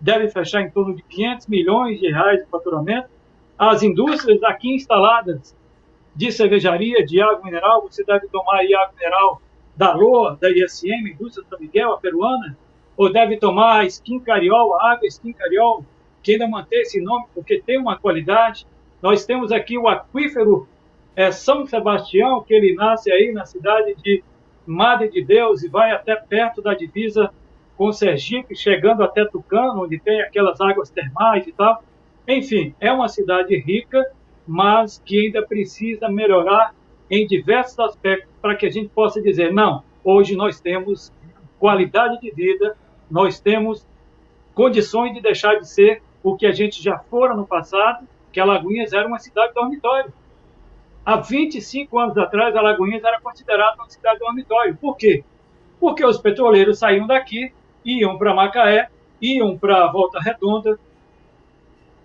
deve 0.00 0.28
fechar 0.28 0.62
em 0.62 0.70
torno 0.70 0.94
de 0.94 1.02
500 1.02 1.46
milhões 1.46 2.00
de 2.00 2.08
reais 2.10 2.40
de 2.40 2.46
faturamento. 2.46 3.08
As 3.58 3.82
indústrias 3.82 4.42
aqui 4.42 4.74
instaladas 4.74 5.56
de 6.14 6.32
cervejaria, 6.32 7.04
de 7.04 7.20
água 7.20 7.44
mineral, 7.44 7.82
você 7.82 8.04
deve 8.04 8.28
tomar 8.28 8.58
aí 8.58 8.74
água 8.74 8.94
mineral 8.96 9.42
da 9.76 9.94
LOA, 9.94 10.36
da 10.40 10.50
ISM, 10.50 11.12
Indústria 11.12 11.46
São 11.48 11.58
Miguel, 11.58 11.92
a 11.92 11.98
peruana, 11.98 12.58
ou 12.96 13.12
deve 13.12 13.36
tomar 13.36 13.80
a 13.80 13.84
Skin 13.84 14.18
Cariol, 14.20 14.74
a 14.74 14.92
água 14.92 15.06
Skin 15.06 15.32
Cariol, 15.32 15.84
que 16.22 16.32
ainda 16.32 16.48
mantém 16.48 16.80
esse 16.80 17.00
nome 17.00 17.26
porque 17.32 17.62
tem 17.64 17.78
uma 17.78 17.96
qualidade. 17.96 18.66
Nós 19.00 19.24
temos 19.24 19.52
aqui 19.52 19.78
o 19.78 19.86
aquífero 19.86 20.68
é, 21.14 21.30
São 21.30 21.64
Sebastião, 21.64 22.42
que 22.42 22.52
ele 22.52 22.74
nasce 22.74 23.12
aí 23.12 23.32
na 23.32 23.46
cidade 23.46 23.94
de 24.02 24.22
Madre 24.66 25.08
de 25.08 25.24
Deus 25.24 25.62
e 25.62 25.68
vai 25.68 25.92
até 25.92 26.14
perto 26.14 26.60
da 26.60 26.74
divisa 26.74 27.32
com 27.78 27.92
Sergipe, 27.92 28.56
chegando 28.56 29.04
até 29.04 29.24
Tucano, 29.24 29.84
onde 29.84 30.00
tem 30.00 30.20
aquelas 30.20 30.60
águas 30.60 30.90
termais 30.90 31.46
e 31.46 31.52
tal. 31.52 31.80
Enfim, 32.26 32.74
é 32.80 32.90
uma 32.92 33.08
cidade 33.08 33.56
rica, 33.56 34.04
mas 34.44 35.00
que 35.06 35.26
ainda 35.26 35.46
precisa 35.46 36.08
melhorar 36.08 36.74
em 37.08 37.24
diversos 37.24 37.78
aspectos 37.78 38.28
para 38.42 38.56
que 38.56 38.66
a 38.66 38.70
gente 38.70 38.88
possa 38.88 39.22
dizer: 39.22 39.52
não, 39.52 39.84
hoje 40.02 40.34
nós 40.34 40.60
temos 40.60 41.12
qualidade 41.56 42.20
de 42.20 42.32
vida, 42.32 42.76
nós 43.08 43.38
temos 43.38 43.86
condições 44.54 45.14
de 45.14 45.20
deixar 45.20 45.54
de 45.54 45.68
ser 45.68 46.02
o 46.20 46.36
que 46.36 46.46
a 46.46 46.52
gente 46.52 46.82
já 46.82 46.98
fora 46.98 47.32
no 47.32 47.46
passado, 47.46 48.08
que 48.32 48.40
Alagoinhas 48.40 48.92
era 48.92 49.06
uma 49.06 49.20
cidade 49.20 49.54
dormitório. 49.54 50.12
Há 51.06 51.16
25 51.16 51.96
anos 51.96 52.18
atrás, 52.18 52.56
Alagoinhas 52.56 53.04
era 53.04 53.20
considerada 53.20 53.76
uma 53.76 53.88
cidade 53.88 54.18
dormitório. 54.18 54.76
Por 54.76 54.96
quê? 54.96 55.22
Porque 55.78 56.04
os 56.04 56.18
petroleiros 56.18 56.80
saíam 56.80 57.06
daqui 57.06 57.52
iam 57.88 58.18
para 58.18 58.34
Macaé, 58.34 58.88
iam 59.20 59.56
para 59.56 59.86
Volta 59.90 60.20
Redonda, 60.20 60.78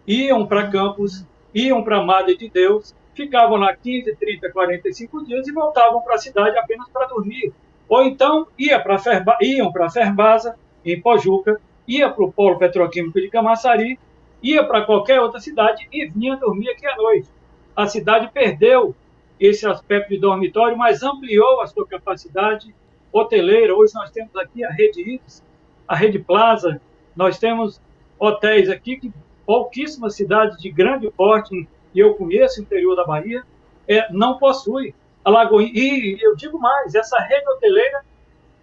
iam 0.07 0.45
para 0.45 0.69
Campos 0.69 1.25
iam 1.53 1.83
para 1.83 2.03
Madre 2.03 2.35
de 2.35 2.49
Deus, 2.49 2.95
ficavam 3.13 3.57
lá 3.57 3.75
15, 3.75 4.15
30, 4.15 4.51
45 4.51 5.25
dias 5.25 5.47
e 5.47 5.51
voltavam 5.51 6.01
para 6.01 6.15
a 6.15 6.17
cidade 6.17 6.57
apenas 6.57 6.89
para 6.89 7.05
dormir. 7.07 7.53
Ou 7.87 8.01
então 8.03 8.47
ia 8.57 8.79
pra 8.79 8.97
Ferba, 8.97 9.37
iam 9.41 9.71
para 9.71 9.89
Ferbasa, 9.89 10.57
em 10.83 10.99
Pojuca, 10.99 11.61
ia 11.87 12.09
para 12.09 12.23
o 12.23 12.31
Polo 12.31 12.57
Petroquímico 12.57 13.21
de 13.21 13.29
Camaçari, 13.29 13.99
ia 14.41 14.63
para 14.63 14.81
qualquer 14.81 15.21
outra 15.21 15.39
cidade 15.39 15.87
e 15.91 16.05
vinha 16.07 16.35
dormir 16.35 16.69
aqui 16.69 16.87
à 16.87 16.95
noite. 16.95 17.29
A 17.75 17.85
cidade 17.85 18.29
perdeu 18.33 18.95
esse 19.39 19.67
aspecto 19.67 20.09
de 20.09 20.19
dormitório, 20.19 20.77
mas 20.77 21.03
ampliou 21.03 21.61
a 21.61 21.67
sua 21.67 21.85
capacidade 21.85 22.73
hoteleira. 23.11 23.75
Hoje 23.75 23.93
nós 23.93 24.09
temos 24.11 24.35
aqui 24.35 24.63
a 24.63 24.71
Rede 24.71 25.01
Iris, 25.01 25.43
a 25.87 25.95
Rede 25.95 26.19
Plaza, 26.19 26.81
nós 27.15 27.37
temos 27.37 27.79
hotéis 28.19 28.69
aqui 28.69 28.97
que 28.97 29.11
pouquíssimas 29.45 30.15
cidades 30.15 30.57
de 30.57 30.71
grande 30.71 31.09
porte, 31.11 31.67
e 31.93 31.99
eu 31.99 32.13
conheço 32.15 32.59
o 32.59 32.63
interior 32.63 32.95
da 32.95 33.05
Bahia, 33.05 33.43
é, 33.87 34.11
não 34.11 34.37
possui. 34.37 34.95
A 35.23 35.29
Lagoinha, 35.29 35.71
e 35.73 36.17
eu 36.21 36.35
digo 36.35 36.59
mais, 36.59 36.95
essa 36.95 37.17
rede 37.19 37.47
hoteleira 37.49 38.01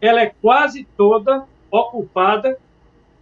ela 0.01 0.23
é 0.23 0.33
quase 0.41 0.87
toda 0.97 1.45
ocupada 1.71 2.59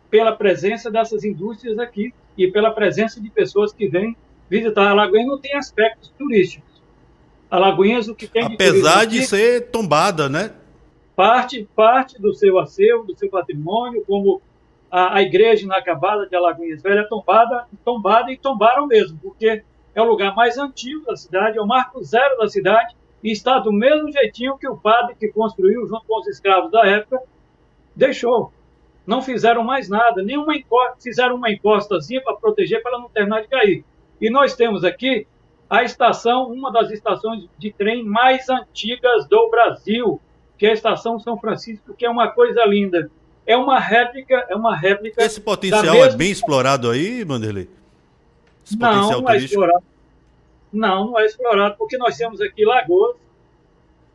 pela 0.09 0.33
presença 0.35 0.91
dessas 0.91 1.25
indústrias 1.25 1.79
aqui 1.79 2.15
e 2.37 2.51
pela 2.51 2.71
presença 2.71 3.21
de 3.21 3.29
pessoas 3.29 3.73
que 3.73 3.89
vêm 3.89 4.17
visitar. 4.49 4.89
A 4.89 4.95
Lagoinha 4.95 5.27
não 5.27 5.39
tem 5.39 5.55
aspectos 5.57 6.13
turísticos. 6.17 6.69
A 7.51 7.59
Lagoinhas 7.59 8.09
o 8.09 8.15
que 8.15 8.27
tem 8.27 8.45
Apesar 8.45 9.05
de, 9.05 9.21
de 9.21 9.27
ser 9.27 9.71
tombada, 9.71 10.29
né? 10.29 10.53
Parte, 11.19 11.69
parte 11.75 12.23
do 12.23 12.33
seu 12.33 12.61
acervo, 12.61 13.03
do 13.03 13.19
seu 13.19 13.29
patrimônio, 13.29 14.05
como 14.07 14.41
a, 14.89 15.17
a 15.17 15.23
igreja 15.23 15.65
inacabada 15.65 16.29
de 16.29 16.37
Alagoinhas 16.37 16.81
Velha, 16.81 17.01
é 17.01 17.09
tombada, 17.09 17.67
tombada 17.85 18.31
e 18.31 18.39
tombaram 18.39 18.87
mesmo, 18.87 19.19
porque 19.21 19.65
é 19.97 20.01
o 20.01 20.05
lugar 20.05 20.33
mais 20.37 20.57
antigo 20.59 21.05
da 21.07 21.17
cidade, 21.17 21.59
é 21.59 21.61
o 21.61 21.67
marco 21.67 22.01
zero 22.05 22.39
da 22.39 22.47
cidade, 22.47 22.95
e 23.21 23.33
está 23.33 23.59
do 23.59 23.73
mesmo 23.73 24.13
jeitinho 24.13 24.57
que 24.57 24.69
o 24.69 24.77
padre 24.77 25.17
que 25.17 25.27
construiu 25.27 25.89
junto 25.89 26.05
com 26.07 26.21
os 26.21 26.29
escravos 26.29 26.71
da 26.71 26.87
época 26.87 27.21
deixou. 27.97 28.53
Não 29.05 29.21
fizeram 29.21 29.65
mais 29.65 29.89
nada, 29.89 30.23
nenhuma 30.23 30.55
encosta, 30.57 30.99
fizeram 31.03 31.35
uma 31.35 31.51
encostazinha 31.51 32.23
para 32.23 32.37
proteger 32.37 32.81
para 32.81 32.93
ela 32.93 33.01
não 33.01 33.09
terminar 33.09 33.41
de 33.41 33.49
cair. 33.49 33.85
E 34.21 34.31
nós 34.31 34.55
temos 34.55 34.85
aqui 34.85 35.27
a 35.69 35.83
estação, 35.83 36.49
uma 36.49 36.71
das 36.71 36.93
estações 36.93 37.49
de 37.59 37.73
trem 37.73 38.05
mais 38.05 38.49
antigas 38.49 39.27
do 39.27 39.51
Brasil, 39.51 40.21
que 40.59 40.67
é 40.67 40.71
a 40.71 40.75
estação 40.75 41.19
São 41.21 41.39
Francisco, 41.39 41.95
que 41.95 42.05
é 42.05 42.11
uma 42.11 42.29
coisa 42.29 42.65
linda. 42.67 43.11
É 43.47 43.57
uma 43.57 43.79
réplica, 43.79 44.45
é 44.51 44.55
uma 44.55 44.77
réplica. 44.77 45.23
Esse 45.23 45.41
potencial 45.41 45.85
é 45.85 45.91
mesma... 45.93 46.15
é 46.15 46.17
bem 46.17 46.31
explorado 46.31 46.91
aí, 46.91 47.25
Vanderlei? 47.25 47.69
Esse 48.67 48.77
não, 48.77 49.23
não 49.23 49.31
é 49.31 49.37
explorado. 49.39 49.85
Não, 50.71 51.07
não 51.07 51.19
é 51.19 51.25
explorado, 51.25 51.77
porque 51.79 51.97
nós 51.97 52.17
temos 52.17 52.41
aqui 52.43 52.65
lagoas, 52.65 53.17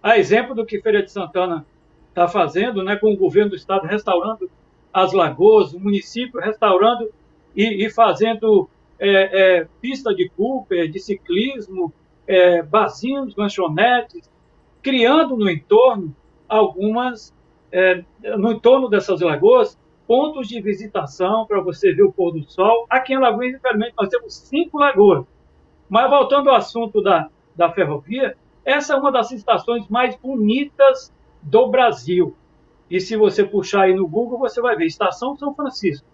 a 0.04 0.20
exemplo 0.20 0.54
do 0.54 0.66
que 0.66 0.82
Feira 0.82 1.02
de 1.02 1.12
Santana 1.12 1.66
está 2.10 2.28
fazendo, 2.28 2.84
né, 2.84 2.96
com 2.96 3.12
o 3.12 3.18
governo 3.18 3.52
do 3.52 3.56
estado 3.56 3.88
restaurando 3.88 4.52
as 4.94 5.14
lagoas, 5.14 5.74
o 5.74 5.80
município 5.80 6.40
restaurando 6.40 7.10
e, 7.56 7.86
e 7.86 7.90
fazendo 7.90 8.70
é, 9.00 9.62
é, 9.62 9.68
pista 9.82 10.14
de 10.14 10.30
Cooper, 10.30 10.88
de 10.88 11.00
ciclismo, 11.00 11.92
é, 12.28 12.62
barzinhos, 12.62 13.36
lanchonetes, 13.36 14.30
criando 14.84 15.36
no 15.36 15.50
entorno 15.50 16.16
algumas, 16.54 17.34
é, 17.72 18.04
no 18.38 18.52
entorno 18.52 18.88
dessas 18.88 19.22
lagoas, 19.22 19.78
pontos 20.08 20.48
de 20.48 20.62
visitação 20.62 21.46
para 21.46 21.62
você 21.62 21.94
ver 21.94 22.04
o 22.04 22.12
pôr 22.12 22.32
do 22.32 22.44
sol. 22.44 22.86
Aqui 22.90 23.14
em 23.14 23.20
Lagoinha, 23.20 23.58
infelizmente, 23.58 23.94
nós 23.98 24.10
temos 24.10 24.36
cinco 24.36 24.78
lagoas. 24.78 25.26
Mas 25.90 26.10
voltando 26.10 26.50
ao 26.50 26.56
assunto 26.56 27.02
da, 27.02 27.30
da 27.56 27.72
ferrovia, 27.72 28.38
essa 28.64 28.94
é 28.94 28.98
uma 28.98 29.12
das 29.12 29.32
estações 29.32 29.88
mais 29.88 30.16
bonitas 30.16 31.12
do 31.42 31.68
Brasil. 31.68 32.36
E 32.90 33.00
se 33.00 33.16
você 33.16 33.44
puxar 33.44 33.84
aí 33.84 33.96
no 33.96 34.08
Google, 34.08 34.38
você 34.38 34.62
vai 34.62 34.76
ver 34.76 34.86
Estação 34.86 35.36
São 35.36 35.54
Francisco. 35.54 36.06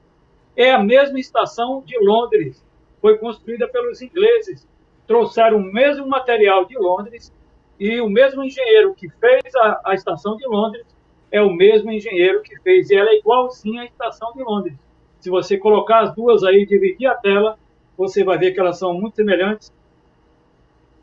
É 0.56 0.72
a 0.72 0.82
mesma 0.82 1.20
estação 1.20 1.84
de 1.86 1.98
Londres. 2.00 2.66
Foi 3.02 3.18
construída 3.18 3.68
pelos 3.68 4.02
ingleses. 4.02 4.68
Trouxeram 5.06 5.58
o 5.58 5.74
mesmo 5.74 6.08
material 6.08 6.66
de 6.66 6.78
Londres 6.78 7.34
e 7.80 8.02
o 8.02 8.10
mesmo 8.10 8.44
engenheiro 8.44 8.94
que 8.94 9.10
fez 9.10 9.56
a, 9.56 9.82
a 9.86 9.94
estação 9.94 10.36
de 10.36 10.46
Londres 10.48 10.86
é 11.32 11.42
o 11.42 11.52
mesmo 11.52 11.92
engenheiro 11.92 12.42
que 12.42 12.60
fez. 12.60 12.90
E 12.90 12.96
ela 12.96 13.10
é 13.10 13.18
igualzinha 13.18 13.84
à 13.84 13.86
estação 13.86 14.34
de 14.34 14.44
Londres. 14.44 14.76
Se 15.20 15.30
você 15.30 15.58
colocar 15.58 16.02
as 16.02 16.16
duas 16.16 16.44
aí, 16.44 16.66
dividir 16.66 17.08
a 17.08 17.16
tela, 17.16 17.58
você 17.98 18.24
vai 18.24 18.38
ver 18.38 18.52
que 18.52 18.60
elas 18.60 18.78
são 18.78 18.94
muito 18.94 19.16
semelhantes. 19.16 19.72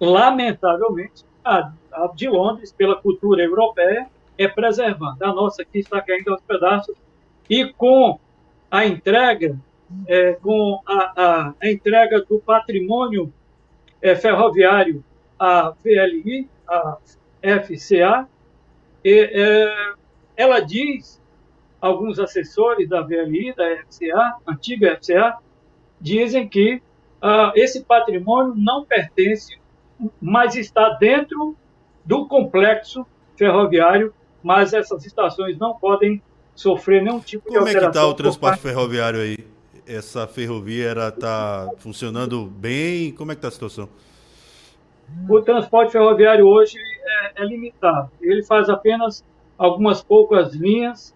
Lamentavelmente, 0.01 1.25
a, 1.45 1.73
a 1.93 2.07
de 2.15 2.29
Londres, 2.29 2.73
pela 2.73 2.97
cultura 2.97 3.43
europeia, 3.43 4.09
é 4.37 4.47
preservada. 4.47 5.27
A 5.27 5.33
nossa 5.33 5.63
aqui 5.63 5.79
está 5.79 6.01
caindo 6.03 6.33
aos 6.33 6.43
pedaços. 6.43 6.97
E 7.49 7.73
com 7.73 8.19
a 8.71 8.85
entrega, 8.85 9.59
é, 10.07 10.33
com 10.35 10.81
a, 10.85 11.13
a, 11.17 11.55
a, 11.61 11.71
entrega 11.71 12.21
do 12.23 12.39
patrimônio 12.41 13.33
é, 14.03 14.15
ferroviário 14.17 15.05
à 15.39 15.73
VLI, 15.83 16.49
a 16.69 16.99
FCA, 17.63 18.29
e, 19.05 19.31
é, 19.33 19.95
ela 20.37 20.61
diz, 20.61 21.21
alguns 21.81 22.19
assessores 22.19 22.89
da 22.89 23.01
VLI, 23.01 23.55
da 23.55 23.65
FCA, 23.85 24.37
antiga 24.47 24.99
FCA, 25.01 25.39
dizem 26.01 26.49
que 26.49 26.83
uh, 27.23 27.53
esse 27.55 27.85
patrimônio 27.85 28.55
não 28.57 28.85
pertence, 28.85 29.59
mas 30.21 30.55
está 30.55 30.91
dentro 30.91 31.57
do 32.05 32.27
complexo 32.27 33.07
ferroviário, 33.37 34.13
mas 34.43 34.73
essas 34.73 35.05
estações 35.07 35.59
não 35.59 35.75
podem 35.75 36.23
sofrer 36.55 37.03
nenhum 37.03 37.21
tipo 37.21 37.45
Como 37.45 37.53
de 37.53 37.59
alteração. 37.59 37.81
Como 37.81 37.89
é 37.89 37.93
que 37.93 37.99
está 37.99 38.07
o 38.07 38.15
transporte 38.15 38.61
ferroviário 38.61 39.21
aí? 39.21 39.39
Essa 39.87 40.27
ferrovia 40.27 40.93
está 41.09 41.71
funcionando 41.79 42.47
bem? 42.47 43.13
Como 43.13 43.31
é 43.31 43.35
que 43.35 43.39
está 43.39 43.49
a 43.49 43.53
situação? 43.53 43.89
O 45.29 45.41
transporte 45.41 45.93
ferroviário 45.93 46.47
hoje 46.47 46.79
é, 46.79 47.43
é 47.43 47.45
limitado. 47.45 48.11
Ele 48.21 48.43
faz 48.43 48.69
apenas 48.69 49.25
algumas 49.59 50.03
poucas 50.03 50.55
linhas 50.55 51.15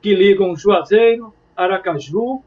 que 0.00 0.14
ligam 0.14 0.56
Juazeiro, 0.56 1.32
Aracaju 1.56 2.42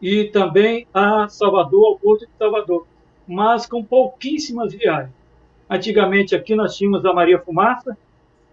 e 0.00 0.24
também 0.24 0.86
a 0.92 1.28
Salvador, 1.28 1.86
ao 1.86 1.98
Porto 1.98 2.26
de 2.26 2.32
Salvador, 2.38 2.86
mas 3.26 3.66
com 3.66 3.82
pouquíssimas 3.84 4.72
viagens. 4.72 5.12
Antigamente 5.68 6.34
aqui 6.34 6.54
nós 6.54 6.76
tínhamos 6.76 7.04
a 7.04 7.12
Maria 7.12 7.38
Fumaça, 7.38 7.96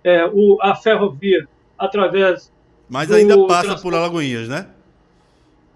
é, 0.04 0.26
o, 0.26 0.58
a 0.62 0.76
ferrovia 0.76 1.48
através. 1.78 2.52
Mas 2.88 3.12
ainda 3.12 3.36
passa 3.48 3.70
transporte. 3.70 3.82
por 3.82 3.94
Alagoinhas, 3.96 4.48
né? 4.48 4.68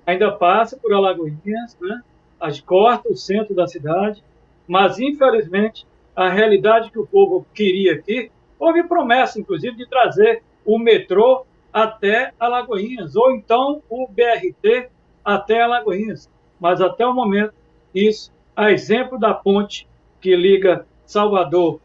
Ainda 0.05 0.31
passa 0.31 0.77
por 0.77 0.93
Alagoinhas, 0.93 1.77
né? 1.81 2.01
As 2.39 2.59
corta 2.59 3.09
o 3.09 3.15
centro 3.15 3.53
da 3.53 3.67
cidade, 3.67 4.23
mas 4.67 4.99
infelizmente 4.99 5.85
a 6.15 6.29
realidade 6.29 6.91
que 6.91 6.99
o 6.99 7.07
povo 7.07 7.45
queria 7.53 7.93
aqui, 7.93 8.31
houve 8.59 8.83
promessa, 8.83 9.39
inclusive, 9.39 9.75
de 9.75 9.87
trazer 9.87 10.43
o 10.65 10.77
metrô 10.77 11.45
até 11.71 12.33
Alagoinhas, 12.39 13.15
ou 13.15 13.31
então 13.31 13.81
o 13.89 14.07
BRT 14.07 14.89
até 15.23 15.61
Alagoinhas. 15.61 16.29
Mas 16.59 16.81
até 16.81 17.05
o 17.05 17.13
momento, 17.13 17.53
isso, 17.93 18.31
a 18.55 18.71
exemplo 18.71 19.17
da 19.17 19.33
ponte 19.33 19.87
que 20.19 20.35
liga 20.35 20.85
Salvador 21.05 21.79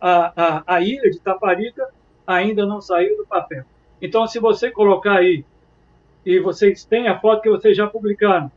à, 0.00 0.32
à, 0.36 0.76
à 0.76 0.80
ilha 0.80 1.10
de 1.10 1.20
Taparica, 1.20 1.88
ainda 2.26 2.64
não 2.64 2.80
saiu 2.80 3.16
do 3.16 3.26
papel. 3.26 3.64
Então, 4.00 4.26
se 4.26 4.38
você 4.38 4.70
colocar 4.70 5.18
aí, 5.18 5.44
e 6.24 6.38
vocês 6.38 6.84
têm 6.84 7.08
a 7.08 7.18
foto 7.18 7.42
que 7.42 7.50
vocês 7.50 7.76
já 7.76 7.86
publicaram, 7.86 8.50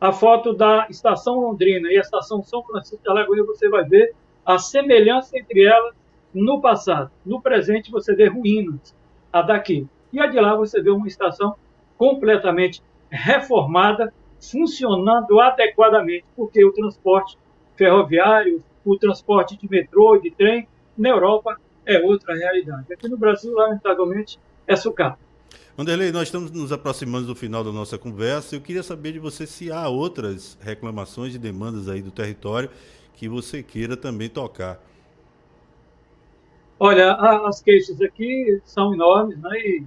a 0.00 0.12
foto 0.12 0.52
da 0.52 0.86
estação 0.88 1.40
Londrina 1.40 1.90
e 1.90 1.96
a 1.96 2.00
estação 2.00 2.42
São 2.42 2.62
Francisco 2.62 3.02
de 3.02 3.08
Alagoinhas, 3.10 3.46
você 3.46 3.68
vai 3.68 3.84
ver 3.84 4.14
a 4.46 4.58
semelhança 4.58 5.36
entre 5.36 5.64
elas 5.64 5.94
no 6.32 6.60
passado. 6.60 7.10
No 7.24 7.42
presente, 7.42 7.90
você 7.90 8.14
vê 8.14 8.28
ruínas, 8.28 8.94
a 9.32 9.42
daqui. 9.42 9.86
E 10.12 10.20
a 10.20 10.26
de 10.26 10.38
lá, 10.38 10.54
você 10.54 10.80
vê 10.80 10.90
uma 10.90 11.08
estação 11.08 11.56
completamente 11.98 12.80
reformada, 13.10 14.12
funcionando 14.40 15.40
adequadamente, 15.40 16.24
porque 16.36 16.64
o 16.64 16.72
transporte 16.72 17.36
ferroviário, 17.74 18.62
o 18.84 18.96
transporte 18.96 19.56
de 19.56 19.68
metrô 19.68 20.16
e 20.16 20.22
de 20.22 20.30
trem, 20.30 20.68
na 20.96 21.08
Europa, 21.08 21.56
é 21.84 21.98
outra 22.00 22.34
realidade. 22.34 22.92
Aqui 22.92 23.08
no 23.08 23.16
Brasil, 23.16 23.52
lamentavelmente, 23.52 24.38
é 24.66 24.76
sucata. 24.76 25.18
Vanderlei, 25.76 26.10
nós 26.10 26.22
estamos 26.22 26.50
nos 26.50 26.72
aproximando 26.72 27.26
do 27.26 27.34
final 27.34 27.62
da 27.62 27.70
nossa 27.70 27.98
conversa. 27.98 28.56
Eu 28.56 28.60
queria 28.60 28.82
saber 28.82 29.12
de 29.12 29.18
você 29.18 29.46
se 29.46 29.70
há 29.70 29.88
outras 29.88 30.58
reclamações 30.62 31.34
e 31.34 31.38
demandas 31.38 31.88
aí 31.88 32.00
do 32.00 32.10
território 32.10 32.70
que 33.16 33.28
você 33.28 33.62
queira 33.62 33.96
também 33.96 34.28
tocar. 34.28 34.78
Olha, 36.78 37.14
as 37.46 37.62
queixas 37.62 38.00
aqui 38.02 38.60
são 38.64 38.92
enormes, 38.92 39.38
né? 39.40 39.50
E, 39.58 39.84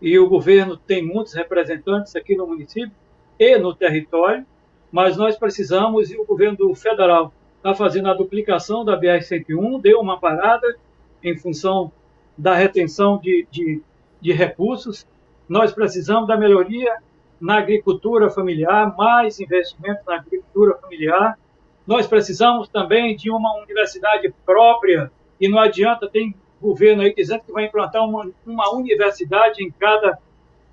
e 0.00 0.18
o 0.18 0.28
governo 0.28 0.76
tem 0.76 1.06
muitos 1.06 1.34
representantes 1.34 2.16
aqui 2.16 2.34
no 2.34 2.46
município 2.46 2.92
e 3.38 3.58
no 3.58 3.74
território, 3.74 4.46
mas 4.90 5.16
nós 5.16 5.36
precisamos, 5.36 6.10
e 6.10 6.16
o 6.16 6.24
governo 6.24 6.74
federal 6.74 7.32
está 7.58 7.74
fazendo 7.74 8.08
a 8.08 8.14
duplicação 8.14 8.84
da 8.84 8.98
BR-101, 8.98 9.80
deu 9.80 10.00
uma 10.00 10.18
parada 10.18 10.76
em 11.22 11.36
função 11.36 11.92
da 12.36 12.54
retenção 12.54 13.18
de, 13.18 13.46
de, 13.50 13.82
de 14.20 14.32
recursos. 14.32 15.06
Nós 15.48 15.72
precisamos 15.72 16.26
da 16.26 16.36
melhoria 16.36 16.96
na 17.38 17.58
agricultura 17.58 18.30
familiar, 18.30 18.94
mais 18.96 19.38
investimento 19.40 20.00
na 20.06 20.16
agricultura 20.16 20.76
familiar. 20.78 21.38
Nós 21.86 22.06
precisamos 22.06 22.68
também 22.68 23.14
de 23.16 23.30
uma 23.30 23.56
universidade 23.62 24.32
própria, 24.44 25.10
e 25.40 25.48
não 25.48 25.58
adianta, 25.58 26.08
tem 26.08 26.34
governo 26.60 27.02
aí 27.02 27.14
dizendo 27.14 27.42
que 27.44 27.52
vai 27.52 27.66
implantar 27.66 28.02
uma, 28.08 28.30
uma 28.46 28.74
universidade 28.74 29.62
em 29.62 29.70
cada 29.70 30.18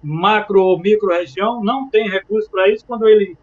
macro 0.02 0.64
ou 0.64 0.80
micro 0.80 1.10
região, 1.10 1.64
não 1.64 1.90
tem 1.90 2.10
recurso 2.10 2.50
para 2.50 2.70
isso. 2.70 2.86
Quando 2.86 3.08
ele 3.08 3.38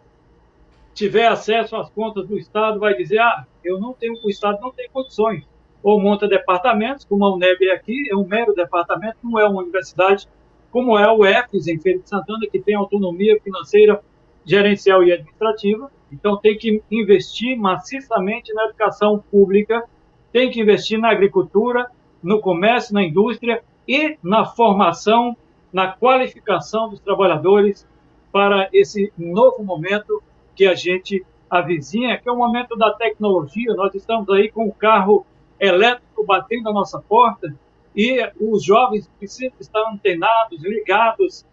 tiver 0.95 1.27
acesso 1.27 1.77
às 1.77 1.91
contas 1.91 2.27
do 2.27 2.39
Estado, 2.39 2.81
vai 2.81 2.95
dizer: 2.95 3.19
ah, 3.19 3.47
eu 3.62 3.79
não 3.79 3.93
tenho, 3.93 4.14
o 4.25 4.31
Estado 4.31 4.59
não 4.61 4.73
tem 4.73 4.89
condições. 4.91 5.45
Ou 5.83 6.01
monta 6.01 6.27
departamentos, 6.27 7.05
como 7.05 7.25
a 7.25 7.35
UNEB 7.35 7.69
é 7.69 7.73
aqui, 7.73 8.11
é 8.11 8.16
um 8.16 8.27
mero 8.27 8.53
departamento, 8.53 9.19
não 9.23 9.39
é 9.39 9.47
uma 9.47 9.62
universidade, 9.62 10.27
como 10.73 10.99
é 10.99 11.09
o 11.11 11.25
EFES 11.25 11.69
em 11.69 11.79
Feira 11.79 12.01
de 12.01 12.09
Santana, 12.09 12.47
que 12.51 12.59
tem 12.59 12.75
autonomia 12.75 13.41
financeira, 13.41 14.03
gerencial 14.45 15.05
e 15.05 15.12
administrativa. 15.12 15.91
Então, 16.11 16.37
tem 16.37 16.57
que 16.57 16.83
investir 16.91 17.59
maciçamente 17.59 18.53
na 18.53 18.65
educação 18.65 19.23
pública, 19.31 19.85
tem 20.33 20.51
que 20.51 20.61
investir 20.61 20.99
na 20.99 21.11
agricultura, 21.11 21.91
no 22.23 22.41
comércio, 22.41 22.95
na 22.95 23.03
indústria 23.03 23.63
e 23.87 24.17
na 24.23 24.45
formação, 24.45 25.37
na 25.73 25.89
qualificação 25.89 26.89
dos 26.89 27.01
trabalhadores 27.01 27.87
para 28.33 28.69
esse 28.73 29.13
novo 29.17 29.63
momento 29.63 30.23
que 30.55 30.67
a 30.67 30.75
gente 30.75 31.25
avizinha, 31.49 32.19
que 32.19 32.29
é 32.29 32.33
o 32.33 32.37
momento 32.37 32.77
da 32.77 32.93
tecnologia. 32.93 33.75
Nós 33.75 33.95
estamos 33.95 34.29
aí 34.31 34.51
com 34.51 34.67
o 34.67 34.73
carro 34.73 35.25
elétrico 35.59 36.25
batendo 36.25 36.65
na 36.65 36.73
nossa 36.73 37.01
porta 37.01 37.55
e 37.97 38.21
os 38.41 38.63
jovens 38.63 39.11
precisam 39.19 39.55
estar 39.59 39.83
antenados, 39.91 40.63
ligados 40.63 41.45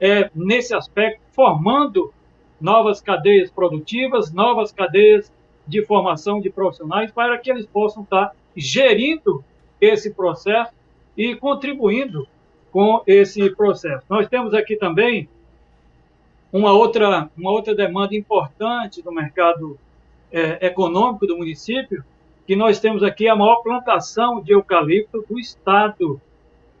é, 0.00 0.30
nesse 0.34 0.74
aspecto, 0.74 1.20
formando 1.32 2.12
novas 2.60 3.00
cadeias 3.00 3.50
produtivas, 3.50 4.32
novas 4.32 4.72
cadeias 4.72 5.32
de 5.66 5.84
formação 5.84 6.40
de 6.40 6.50
profissionais 6.50 7.10
para 7.10 7.38
que 7.38 7.50
eles 7.50 7.66
possam 7.66 8.02
estar 8.02 8.32
gerindo 8.56 9.44
esse 9.80 10.12
processo 10.12 10.72
e 11.16 11.34
contribuindo 11.34 12.26
com 12.70 13.02
esse 13.06 13.50
processo. 13.50 14.04
Nós 14.08 14.28
temos 14.28 14.52
aqui 14.52 14.76
também 14.76 15.28
uma 16.52 16.72
outra, 16.72 17.30
uma 17.36 17.50
outra 17.50 17.74
demanda 17.74 18.14
importante 18.14 19.02
do 19.02 19.12
mercado 19.12 19.78
é, 20.30 20.66
econômico 20.66 21.26
do 21.26 21.36
município, 21.36 22.04
que 22.46 22.54
nós 22.54 22.78
temos 22.78 23.02
aqui 23.02 23.28
a 23.28 23.36
maior 23.36 23.56
plantação 23.62 24.40
de 24.40 24.52
eucalipto 24.52 25.24
do 25.28 25.38
estado. 25.38 26.20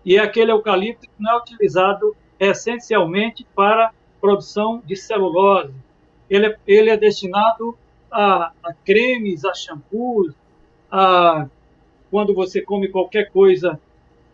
E 0.04 0.16
é 0.16 0.20
aquele 0.20 0.52
eucalipto 0.52 1.06
que 1.06 1.22
não 1.22 1.32
é 1.32 1.36
utilizado 1.38 2.14
essencialmente 2.38 3.46
para 3.54 3.92
produção 4.24 4.82
de 4.86 4.96
celulose. 4.96 5.74
Ele 6.30 6.46
é, 6.46 6.56
ele 6.66 6.88
é 6.88 6.96
destinado 6.96 7.76
a, 8.10 8.52
a 8.62 8.72
cremes, 8.82 9.44
a 9.44 9.52
shampoos, 9.52 10.32
a 10.90 11.46
quando 12.10 12.32
você 12.32 12.62
come 12.62 12.88
qualquer 12.88 13.30
coisa 13.30 13.78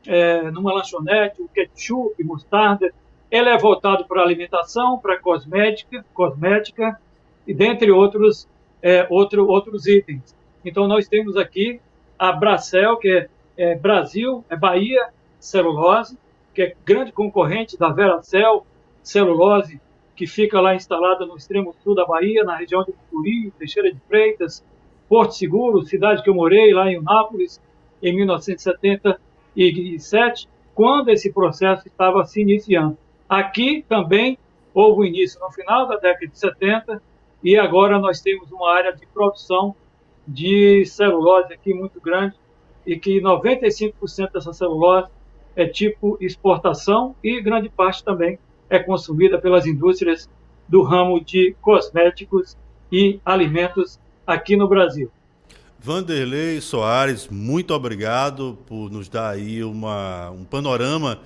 é, 0.06 0.48
numa 0.52 0.72
lanchonete, 0.72 1.42
o 1.42 1.48
ketchup, 1.48 2.22
mostarda, 2.22 2.94
ele 3.28 3.48
é 3.48 3.58
voltado 3.58 4.04
para 4.04 4.22
alimentação, 4.22 4.96
para 4.96 5.18
cosmética, 5.18 6.04
cosmética 6.14 7.00
e 7.44 7.52
dentre 7.52 7.90
outros 7.90 8.46
é, 8.80 9.08
outro, 9.10 9.48
outros 9.48 9.88
itens. 9.88 10.36
Então 10.64 10.86
nós 10.86 11.08
temos 11.08 11.36
aqui 11.36 11.80
a 12.16 12.30
Bracel, 12.30 12.96
que 12.96 13.08
é, 13.08 13.28
é 13.56 13.74
Brasil, 13.74 14.44
é 14.48 14.54
Bahia 14.54 15.08
Celulose, 15.40 16.16
que 16.54 16.62
é 16.62 16.76
grande 16.84 17.10
concorrente 17.10 17.76
da 17.76 17.88
Veracel 17.88 18.64
Celulose, 19.02 19.80
que 20.14 20.26
fica 20.26 20.60
lá 20.60 20.74
instalada 20.74 21.24
no 21.24 21.36
extremo 21.36 21.74
sul 21.82 21.94
da 21.94 22.04
Bahia, 22.04 22.44
na 22.44 22.56
região 22.56 22.84
de 22.84 22.92
Curi, 23.10 23.50
Teixeira 23.58 23.90
de 23.92 23.98
Freitas, 24.00 24.62
Porto 25.08 25.34
Seguro, 25.34 25.82
cidade 25.82 26.22
que 26.22 26.30
eu 26.30 26.34
morei 26.34 26.72
lá 26.72 26.90
em 26.90 26.98
Unápolis, 26.98 27.60
em 28.02 28.14
1977, 28.14 30.48
quando 30.74 31.08
esse 31.08 31.32
processo 31.32 31.88
estava 31.88 32.24
se 32.24 32.40
iniciando. 32.40 32.96
Aqui 33.28 33.84
também 33.88 34.38
houve 34.74 35.00
o 35.00 35.04
início 35.04 35.40
no 35.40 35.50
final 35.50 35.88
da 35.88 35.96
década 35.96 36.26
de 36.26 36.38
70 36.38 37.02
e 37.42 37.56
agora 37.56 37.98
nós 37.98 38.20
temos 38.20 38.52
uma 38.52 38.70
área 38.70 38.92
de 38.92 39.06
produção 39.06 39.74
de 40.26 40.84
celulose 40.84 41.52
aqui 41.52 41.74
muito 41.74 42.00
grande 42.00 42.36
e 42.86 42.98
que 42.98 43.20
95% 43.20 44.32
dessa 44.32 44.52
celulose 44.52 45.08
é 45.56 45.66
tipo 45.66 46.16
exportação 46.20 47.14
e 47.22 47.40
grande 47.40 47.68
parte 47.68 48.04
também 48.04 48.38
é 48.70 48.78
consumida 48.78 49.38
pelas 49.38 49.66
indústrias 49.66 50.30
do 50.68 50.82
ramo 50.82 51.22
de 51.22 51.54
cosméticos 51.60 52.56
e 52.90 53.20
alimentos 53.24 53.98
aqui 54.26 54.56
no 54.56 54.68
Brasil. 54.68 55.10
Vanderlei 55.78 56.60
Soares, 56.60 57.28
muito 57.28 57.74
obrigado 57.74 58.56
por 58.66 58.90
nos 58.90 59.08
dar 59.08 59.30
aí 59.30 59.64
uma, 59.64 60.30
um 60.30 60.44
panorama 60.44 61.20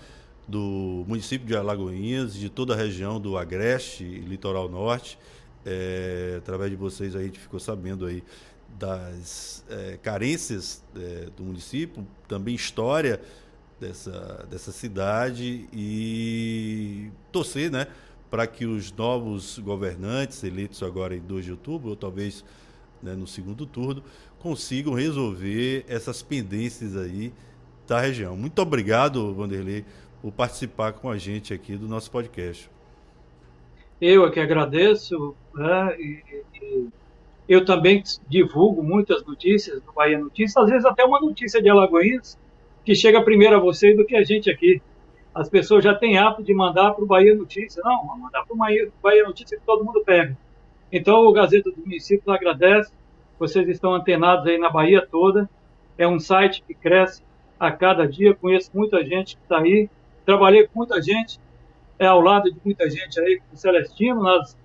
do 0.47 1.05
município 1.07 1.47
de 1.47 1.57
Alagoinhas, 1.57 2.35
de 2.35 2.49
toda 2.49 2.73
a 2.73 2.77
região 2.77 3.21
do 3.21 3.37
Agreste 3.37 4.05
e 4.05 4.21
Litoral 4.21 4.69
Norte. 4.69 5.19
É, 5.67 6.37
através 6.39 6.71
de 6.71 6.77
vocês 6.77 7.17
a 7.17 7.23
gente 7.23 7.39
ficou 7.39 7.59
sabendo 7.59 8.07
aí 8.07 8.23
das 8.79 9.65
é, 9.69 9.99
carências 10.03 10.83
é, 10.97 11.29
do 11.37 11.43
município, 11.43 12.07
também 12.29 12.55
história 12.55 13.21
dessa, 13.81 14.47
dessa 14.51 14.73
cidade 14.73 15.69
e 15.73 17.11
torcer, 17.31 17.71
né, 17.71 17.87
para 18.31 18.47
que 18.47 18.67
os 18.67 18.93
novos 18.93 19.59
governantes 19.59 20.43
eleitos 20.43 20.83
agora 20.83 21.15
em 21.15 21.21
2 21.21 21.45
de 21.45 21.51
outubro, 21.53 21.91
ou 21.91 21.97
talvez 21.97 22.45
né, 23.03 23.15
no 23.15 23.27
segundo 23.27 23.67
turno, 23.67 24.03
consigam 24.39 24.95
resolver 24.95 25.85
essas 25.89 26.23
pendências 26.23 26.97
aí 26.97 27.33
da 27.87 28.01
região. 28.01 28.37
Muito 28.37 28.61
obrigado, 28.61 29.35
Vanderlei, 29.35 29.85
por 30.21 30.33
participar 30.33 30.93
com 30.93 31.11
a 31.11 31.19
gente 31.19 31.53
aqui 31.53 31.77
do 31.77 31.87
nosso 31.87 32.11
podcast. 32.11 32.71
Eu 34.01 34.27
é 34.27 34.31
que 34.31 34.41
agradeço, 34.41 35.35
né, 35.55 35.97
e, 35.99 36.23
e 36.61 36.89
eu 37.49 37.65
também 37.65 38.03
divulgo 38.29 38.83
muitas 38.83 39.25
notícias 39.25 39.81
do 39.83 39.93
Bahia 39.93 40.19
Notícias, 40.19 40.57
às 40.57 40.71
vezes 40.71 40.85
até 40.85 41.05
uma 41.05 41.21
notícia 41.21 41.63
de 41.63 41.69
Alagoinhas, 41.69 42.39
que 42.85 42.95
chega 42.95 43.23
primeiro 43.23 43.57
a 43.57 43.59
vocês 43.59 43.97
do 43.97 44.05
que 44.05 44.15
a 44.15 44.23
gente 44.23 44.51
aqui. 44.51 44.81
As 45.35 45.49
pessoas 45.49 45.83
já 45.83 45.95
têm 45.95 46.19
hábito 46.19 46.45
de 46.45 46.55
mandar 46.55 46.93
para 46.93 47.03
o 47.03 47.07
Bahia 47.07 47.35
Notícias. 47.35 47.85
Não, 47.85 48.07
vamos 48.07 48.23
mandar 48.23 48.45
para 48.45 48.55
o 48.55 48.93
Bahia 49.03 49.25
Notícias 49.25 49.59
que 49.59 49.67
todo 49.67 49.85
mundo 49.85 50.03
pega. 50.05 50.37
Então, 50.93 51.27
o 51.27 51.33
Gazeta 51.33 51.71
do 51.71 51.81
Município 51.81 52.33
agradece. 52.33 52.93
Vocês 53.39 53.69
estão 53.69 53.95
antenados 53.95 54.47
aí 54.47 54.59
na 54.59 54.71
Bahia 54.71 55.05
toda. 55.05 55.49
É 55.99 56.07
um 56.07 56.21
site 56.21 56.63
que 56.63 56.75
cresce 56.75 57.23
a 57.59 57.73
cada 57.73 58.07
dia. 58.07 58.35
Conheço 58.35 58.71
muita 58.73 59.03
gente 59.05 59.37
que 59.37 59.43
está 59.43 59.59
aí. 59.59 59.89
Trabalhei 60.25 60.67
com 60.67 60.79
muita 60.79 61.03
gente, 61.03 61.39
é 61.99 62.07
ao 62.07 62.21
lado 62.21 62.51
de 62.51 62.59
muita 62.65 62.89
gente 62.89 63.21
aí, 63.21 63.41
com 63.41 63.55
o 63.55 63.59
Celestino, 63.59 64.23
nas, 64.23 64.57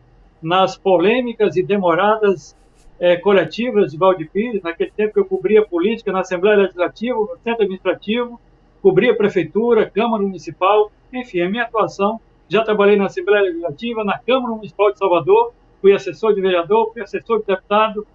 nas 0.41 0.77
polêmicas 0.77 1.57
e 1.57 1.63
demoradas 1.63 2.55
é, 2.99 3.15
coletivas 3.15 3.91
de 3.91 3.97
Valdepires, 3.97 4.61
naquele 4.61 4.91
tempo 4.91 5.13
que 5.13 5.19
eu 5.19 5.25
cobria 5.25 5.65
política 5.65 6.11
na 6.11 6.19
Assembleia 6.19 6.57
Legislativa, 6.57 7.17
no 7.17 7.37
Centro 7.43 7.63
Administrativo, 7.63 8.39
cobria 8.81 9.15
Prefeitura, 9.15 9.89
Câmara 9.89 10.21
Municipal, 10.21 10.91
enfim, 11.13 11.41
a 11.41 11.49
minha 11.49 11.63
atuação. 11.63 12.19
Já 12.49 12.63
trabalhei 12.63 12.97
na 12.97 13.05
Assembleia 13.05 13.43
Legislativa, 13.43 14.03
na 14.03 14.17
Câmara 14.19 14.53
Municipal 14.53 14.91
de 14.91 14.97
Salvador, 14.97 15.53
fui 15.81 15.93
assessor 15.93 16.33
de 16.33 16.41
vereador, 16.41 16.91
fui 16.91 17.01
assessor 17.01 17.39
de 17.39 17.45
deputado, 17.45 18.05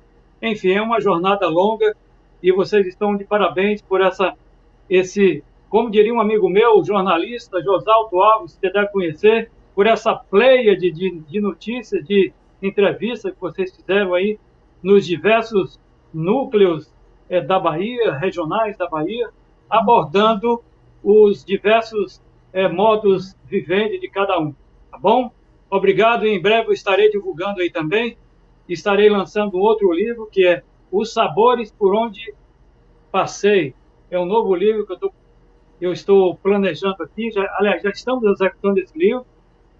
enfim, 0.42 0.72
é 0.72 0.82
uma 0.82 1.00
jornada 1.00 1.48
longa 1.48 1.96
e 2.42 2.52
vocês 2.52 2.86
estão 2.86 3.16
de 3.16 3.24
parabéns 3.24 3.80
por 3.80 4.02
essa, 4.02 4.34
esse, 4.90 5.42
como 5.70 5.90
diria 5.90 6.12
um 6.12 6.20
amigo 6.20 6.48
meu, 6.50 6.84
jornalista, 6.84 7.62
Josalto 7.62 8.20
Alves, 8.20 8.52
você 8.52 8.70
deve 8.70 8.88
conhecer, 8.88 9.50
por 9.74 9.86
essa 9.86 10.14
pleia 10.14 10.76
de, 10.76 10.90
de, 10.90 11.10
de 11.20 11.40
notícias, 11.40 12.04
de 12.04 12.32
entrevistas 12.62 13.32
que 13.32 13.40
vocês 13.40 13.74
fizeram 13.74 14.12
aí 14.12 14.38
nos 14.84 15.06
diversos 15.06 15.80
núcleos 16.12 16.92
é, 17.28 17.40
da 17.40 17.58
Bahia, 17.58 18.12
regionais 18.12 18.76
da 18.76 18.86
Bahia, 18.86 19.30
abordando 19.68 20.62
os 21.02 21.42
diversos 21.42 22.22
é, 22.52 22.68
modos 22.68 23.34
viventes 23.46 23.98
de 23.98 24.08
cada 24.10 24.38
um. 24.38 24.54
Tá 24.90 24.98
bom? 24.98 25.32
Obrigado. 25.70 26.26
Em 26.26 26.40
breve 26.40 26.74
estarei 26.74 27.10
divulgando 27.10 27.62
aí 27.62 27.70
também. 27.70 28.18
Estarei 28.68 29.08
lançando 29.08 29.58
outro 29.58 29.90
livro 29.90 30.28
que 30.30 30.46
é 30.46 30.62
Os 30.92 31.12
Sabores 31.14 31.72
por 31.72 31.94
Onde 31.94 32.34
Passei. 33.10 33.74
É 34.10 34.20
um 34.20 34.26
novo 34.26 34.54
livro 34.54 34.86
que 34.86 34.92
eu, 34.92 34.98
tô, 34.98 35.12
eu 35.80 35.92
estou 35.92 36.36
planejando 36.36 37.02
aqui. 37.02 37.30
Já, 37.30 37.42
aliás, 37.58 37.82
já 37.82 37.90
estamos 37.90 38.22
executando 38.24 38.78
esse 38.78 38.96
livro. 38.96 39.24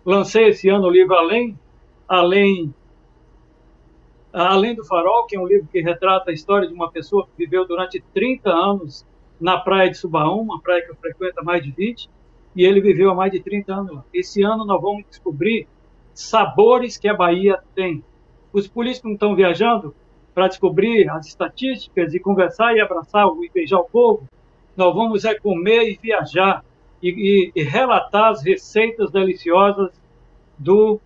Lancei 0.04 0.48
esse 0.48 0.68
ano 0.70 0.86
o 0.86 0.90
livro 0.90 1.14
Além, 1.14 1.58
Além 2.08 2.74
Além 4.34 4.74
do 4.74 4.84
Farol, 4.84 5.26
que 5.26 5.36
é 5.36 5.40
um 5.40 5.46
livro 5.46 5.68
que 5.70 5.80
retrata 5.80 6.32
a 6.32 6.34
história 6.34 6.66
de 6.66 6.74
uma 6.74 6.90
pessoa 6.90 7.24
que 7.24 7.30
viveu 7.38 7.64
durante 7.68 8.02
30 8.12 8.50
anos 8.50 9.06
na 9.40 9.60
praia 9.60 9.88
de 9.88 9.96
Subaú, 9.96 10.40
uma 10.40 10.60
praia 10.60 10.82
que 10.82 10.90
eu 10.90 10.96
frequento 10.96 11.38
há 11.38 11.44
mais 11.44 11.62
de 11.62 11.70
20, 11.70 12.10
e 12.56 12.64
ele 12.64 12.80
viveu 12.80 13.12
há 13.12 13.14
mais 13.14 13.30
de 13.30 13.38
30 13.38 13.72
anos. 13.72 14.00
Esse 14.12 14.42
ano 14.42 14.64
nós 14.64 14.82
vamos 14.82 15.04
descobrir 15.08 15.68
sabores 16.12 16.98
que 16.98 17.06
a 17.06 17.14
Bahia 17.14 17.60
tem. 17.76 18.02
Os 18.52 18.66
políticos 18.66 19.04
não 19.04 19.14
estão 19.14 19.36
viajando 19.36 19.94
para 20.34 20.48
descobrir 20.48 21.08
as 21.10 21.28
estatísticas 21.28 22.12
e 22.12 22.18
conversar 22.18 22.74
e 22.74 22.80
abraçar 22.80 23.28
e 23.40 23.48
beijar 23.54 23.78
o 23.78 23.84
povo. 23.84 24.28
Nós 24.76 24.92
vamos 24.92 25.24
é 25.24 25.38
comer 25.38 25.88
e 25.88 25.96
viajar 26.02 26.64
e, 27.00 27.52
e, 27.54 27.60
e 27.60 27.62
relatar 27.62 28.32
as 28.32 28.42
receitas 28.42 29.12
deliciosas 29.12 29.92
do, 30.58 31.00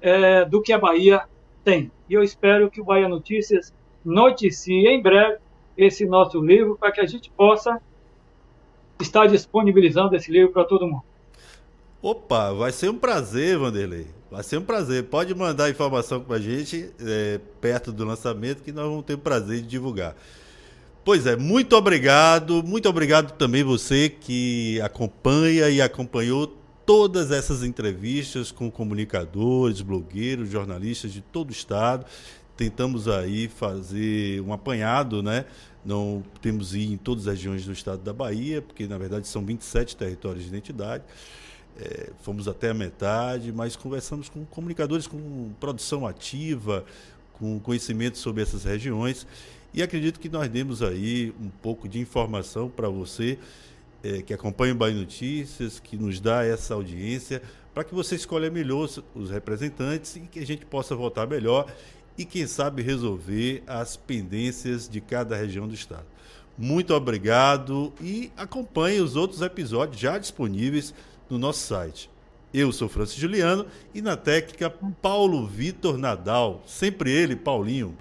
é, 0.00 0.44
do 0.44 0.62
que 0.62 0.72
a 0.72 0.78
Bahia 0.78 1.22
tem. 1.64 1.90
E 2.08 2.14
eu 2.14 2.22
espero 2.22 2.70
que 2.70 2.80
o 2.80 2.84
Bahia 2.84 3.08
Notícias 3.08 3.72
noticie 4.04 4.86
em 4.86 5.02
breve 5.02 5.38
esse 5.76 6.06
nosso 6.06 6.40
livro 6.40 6.76
para 6.78 6.90
que 6.90 7.00
a 7.00 7.06
gente 7.06 7.30
possa 7.30 7.80
estar 9.00 9.26
disponibilizando 9.26 10.16
esse 10.16 10.30
livro 10.30 10.52
para 10.52 10.64
todo 10.64 10.86
mundo. 10.86 11.04
Opa, 12.02 12.52
vai 12.52 12.72
ser 12.72 12.90
um 12.90 12.98
prazer, 12.98 13.58
Vanderlei. 13.58 14.06
Vai 14.30 14.42
ser 14.42 14.58
um 14.58 14.62
prazer. 14.62 15.04
Pode 15.04 15.34
mandar 15.34 15.70
informação 15.70 16.20
para 16.20 16.36
a 16.36 16.40
gente 16.40 16.90
é, 17.00 17.40
perto 17.60 17.92
do 17.92 18.04
lançamento 18.04 18.62
que 18.62 18.72
nós 18.72 18.84
vamos 18.84 19.04
ter 19.04 19.14
o 19.14 19.18
prazer 19.18 19.60
de 19.60 19.66
divulgar. 19.66 20.14
Pois 21.04 21.26
é, 21.26 21.36
muito 21.36 21.74
obrigado. 21.74 22.62
Muito 22.62 22.88
obrigado 22.88 23.32
também 23.36 23.64
você 23.64 24.08
que 24.08 24.80
acompanha 24.80 25.70
e 25.70 25.80
acompanhou 25.80 26.57
todas 26.88 27.30
essas 27.30 27.62
entrevistas 27.62 28.50
com 28.50 28.70
comunicadores, 28.70 29.82
blogueiros, 29.82 30.48
jornalistas 30.48 31.12
de 31.12 31.20
todo 31.20 31.50
o 31.50 31.52
estado. 31.52 32.06
Tentamos 32.56 33.06
aí 33.06 33.46
fazer 33.46 34.40
um 34.40 34.54
apanhado, 34.54 35.22
né? 35.22 35.44
Não 35.84 36.24
temos 36.40 36.74
ir 36.74 36.90
em 36.90 36.96
todas 36.96 37.28
as 37.28 37.34
regiões 37.34 37.66
do 37.66 37.72
estado 37.72 38.00
da 38.00 38.14
Bahia, 38.14 38.62
porque 38.62 38.86
na 38.86 38.96
verdade 38.96 39.28
são 39.28 39.44
27 39.44 39.98
territórios 39.98 40.44
de 40.44 40.48
identidade. 40.48 41.04
É, 41.78 42.10
fomos 42.22 42.48
até 42.48 42.70
a 42.70 42.74
metade, 42.74 43.52
mas 43.52 43.76
conversamos 43.76 44.30
com 44.30 44.46
comunicadores 44.46 45.06
com 45.06 45.50
produção 45.60 46.06
ativa, 46.06 46.86
com 47.34 47.60
conhecimento 47.60 48.16
sobre 48.16 48.42
essas 48.42 48.64
regiões. 48.64 49.26
E 49.74 49.82
acredito 49.82 50.18
que 50.18 50.30
nós 50.30 50.48
demos 50.48 50.80
aí 50.80 51.34
um 51.38 51.50
pouco 51.50 51.86
de 51.86 52.00
informação 52.00 52.70
para 52.70 52.88
você 52.88 53.38
é, 54.02 54.22
que 54.22 54.32
acompanha 54.32 54.72
o 54.72 54.76
Bahia 54.76 54.94
Notícias, 54.94 55.80
que 55.80 55.96
nos 55.96 56.20
dá 56.20 56.44
essa 56.44 56.74
audiência, 56.74 57.42
para 57.74 57.84
que 57.84 57.94
você 57.94 58.14
escolha 58.14 58.50
melhor 58.50 58.88
os 59.14 59.30
representantes 59.30 60.16
e 60.16 60.20
que 60.20 60.40
a 60.40 60.46
gente 60.46 60.66
possa 60.66 60.94
votar 60.94 61.26
melhor 61.26 61.66
e, 62.16 62.24
quem 62.24 62.46
sabe, 62.46 62.82
resolver 62.82 63.62
as 63.66 63.96
pendências 63.96 64.88
de 64.88 65.00
cada 65.00 65.36
região 65.36 65.68
do 65.68 65.74
Estado. 65.74 66.06
Muito 66.56 66.92
obrigado 66.92 67.92
e 68.00 68.32
acompanhe 68.36 69.00
os 69.00 69.14
outros 69.14 69.42
episódios 69.42 70.00
já 70.00 70.18
disponíveis 70.18 70.92
no 71.30 71.38
nosso 71.38 71.60
site. 71.60 72.10
Eu 72.52 72.72
sou 72.72 72.88
Francis 72.88 73.16
Juliano 73.16 73.66
e 73.94 74.02
na 74.02 74.16
técnica 74.16 74.68
Paulo 75.00 75.46
Vitor 75.46 75.96
Nadal, 75.96 76.62
sempre 76.66 77.12
ele, 77.12 77.36
Paulinho. 77.36 77.96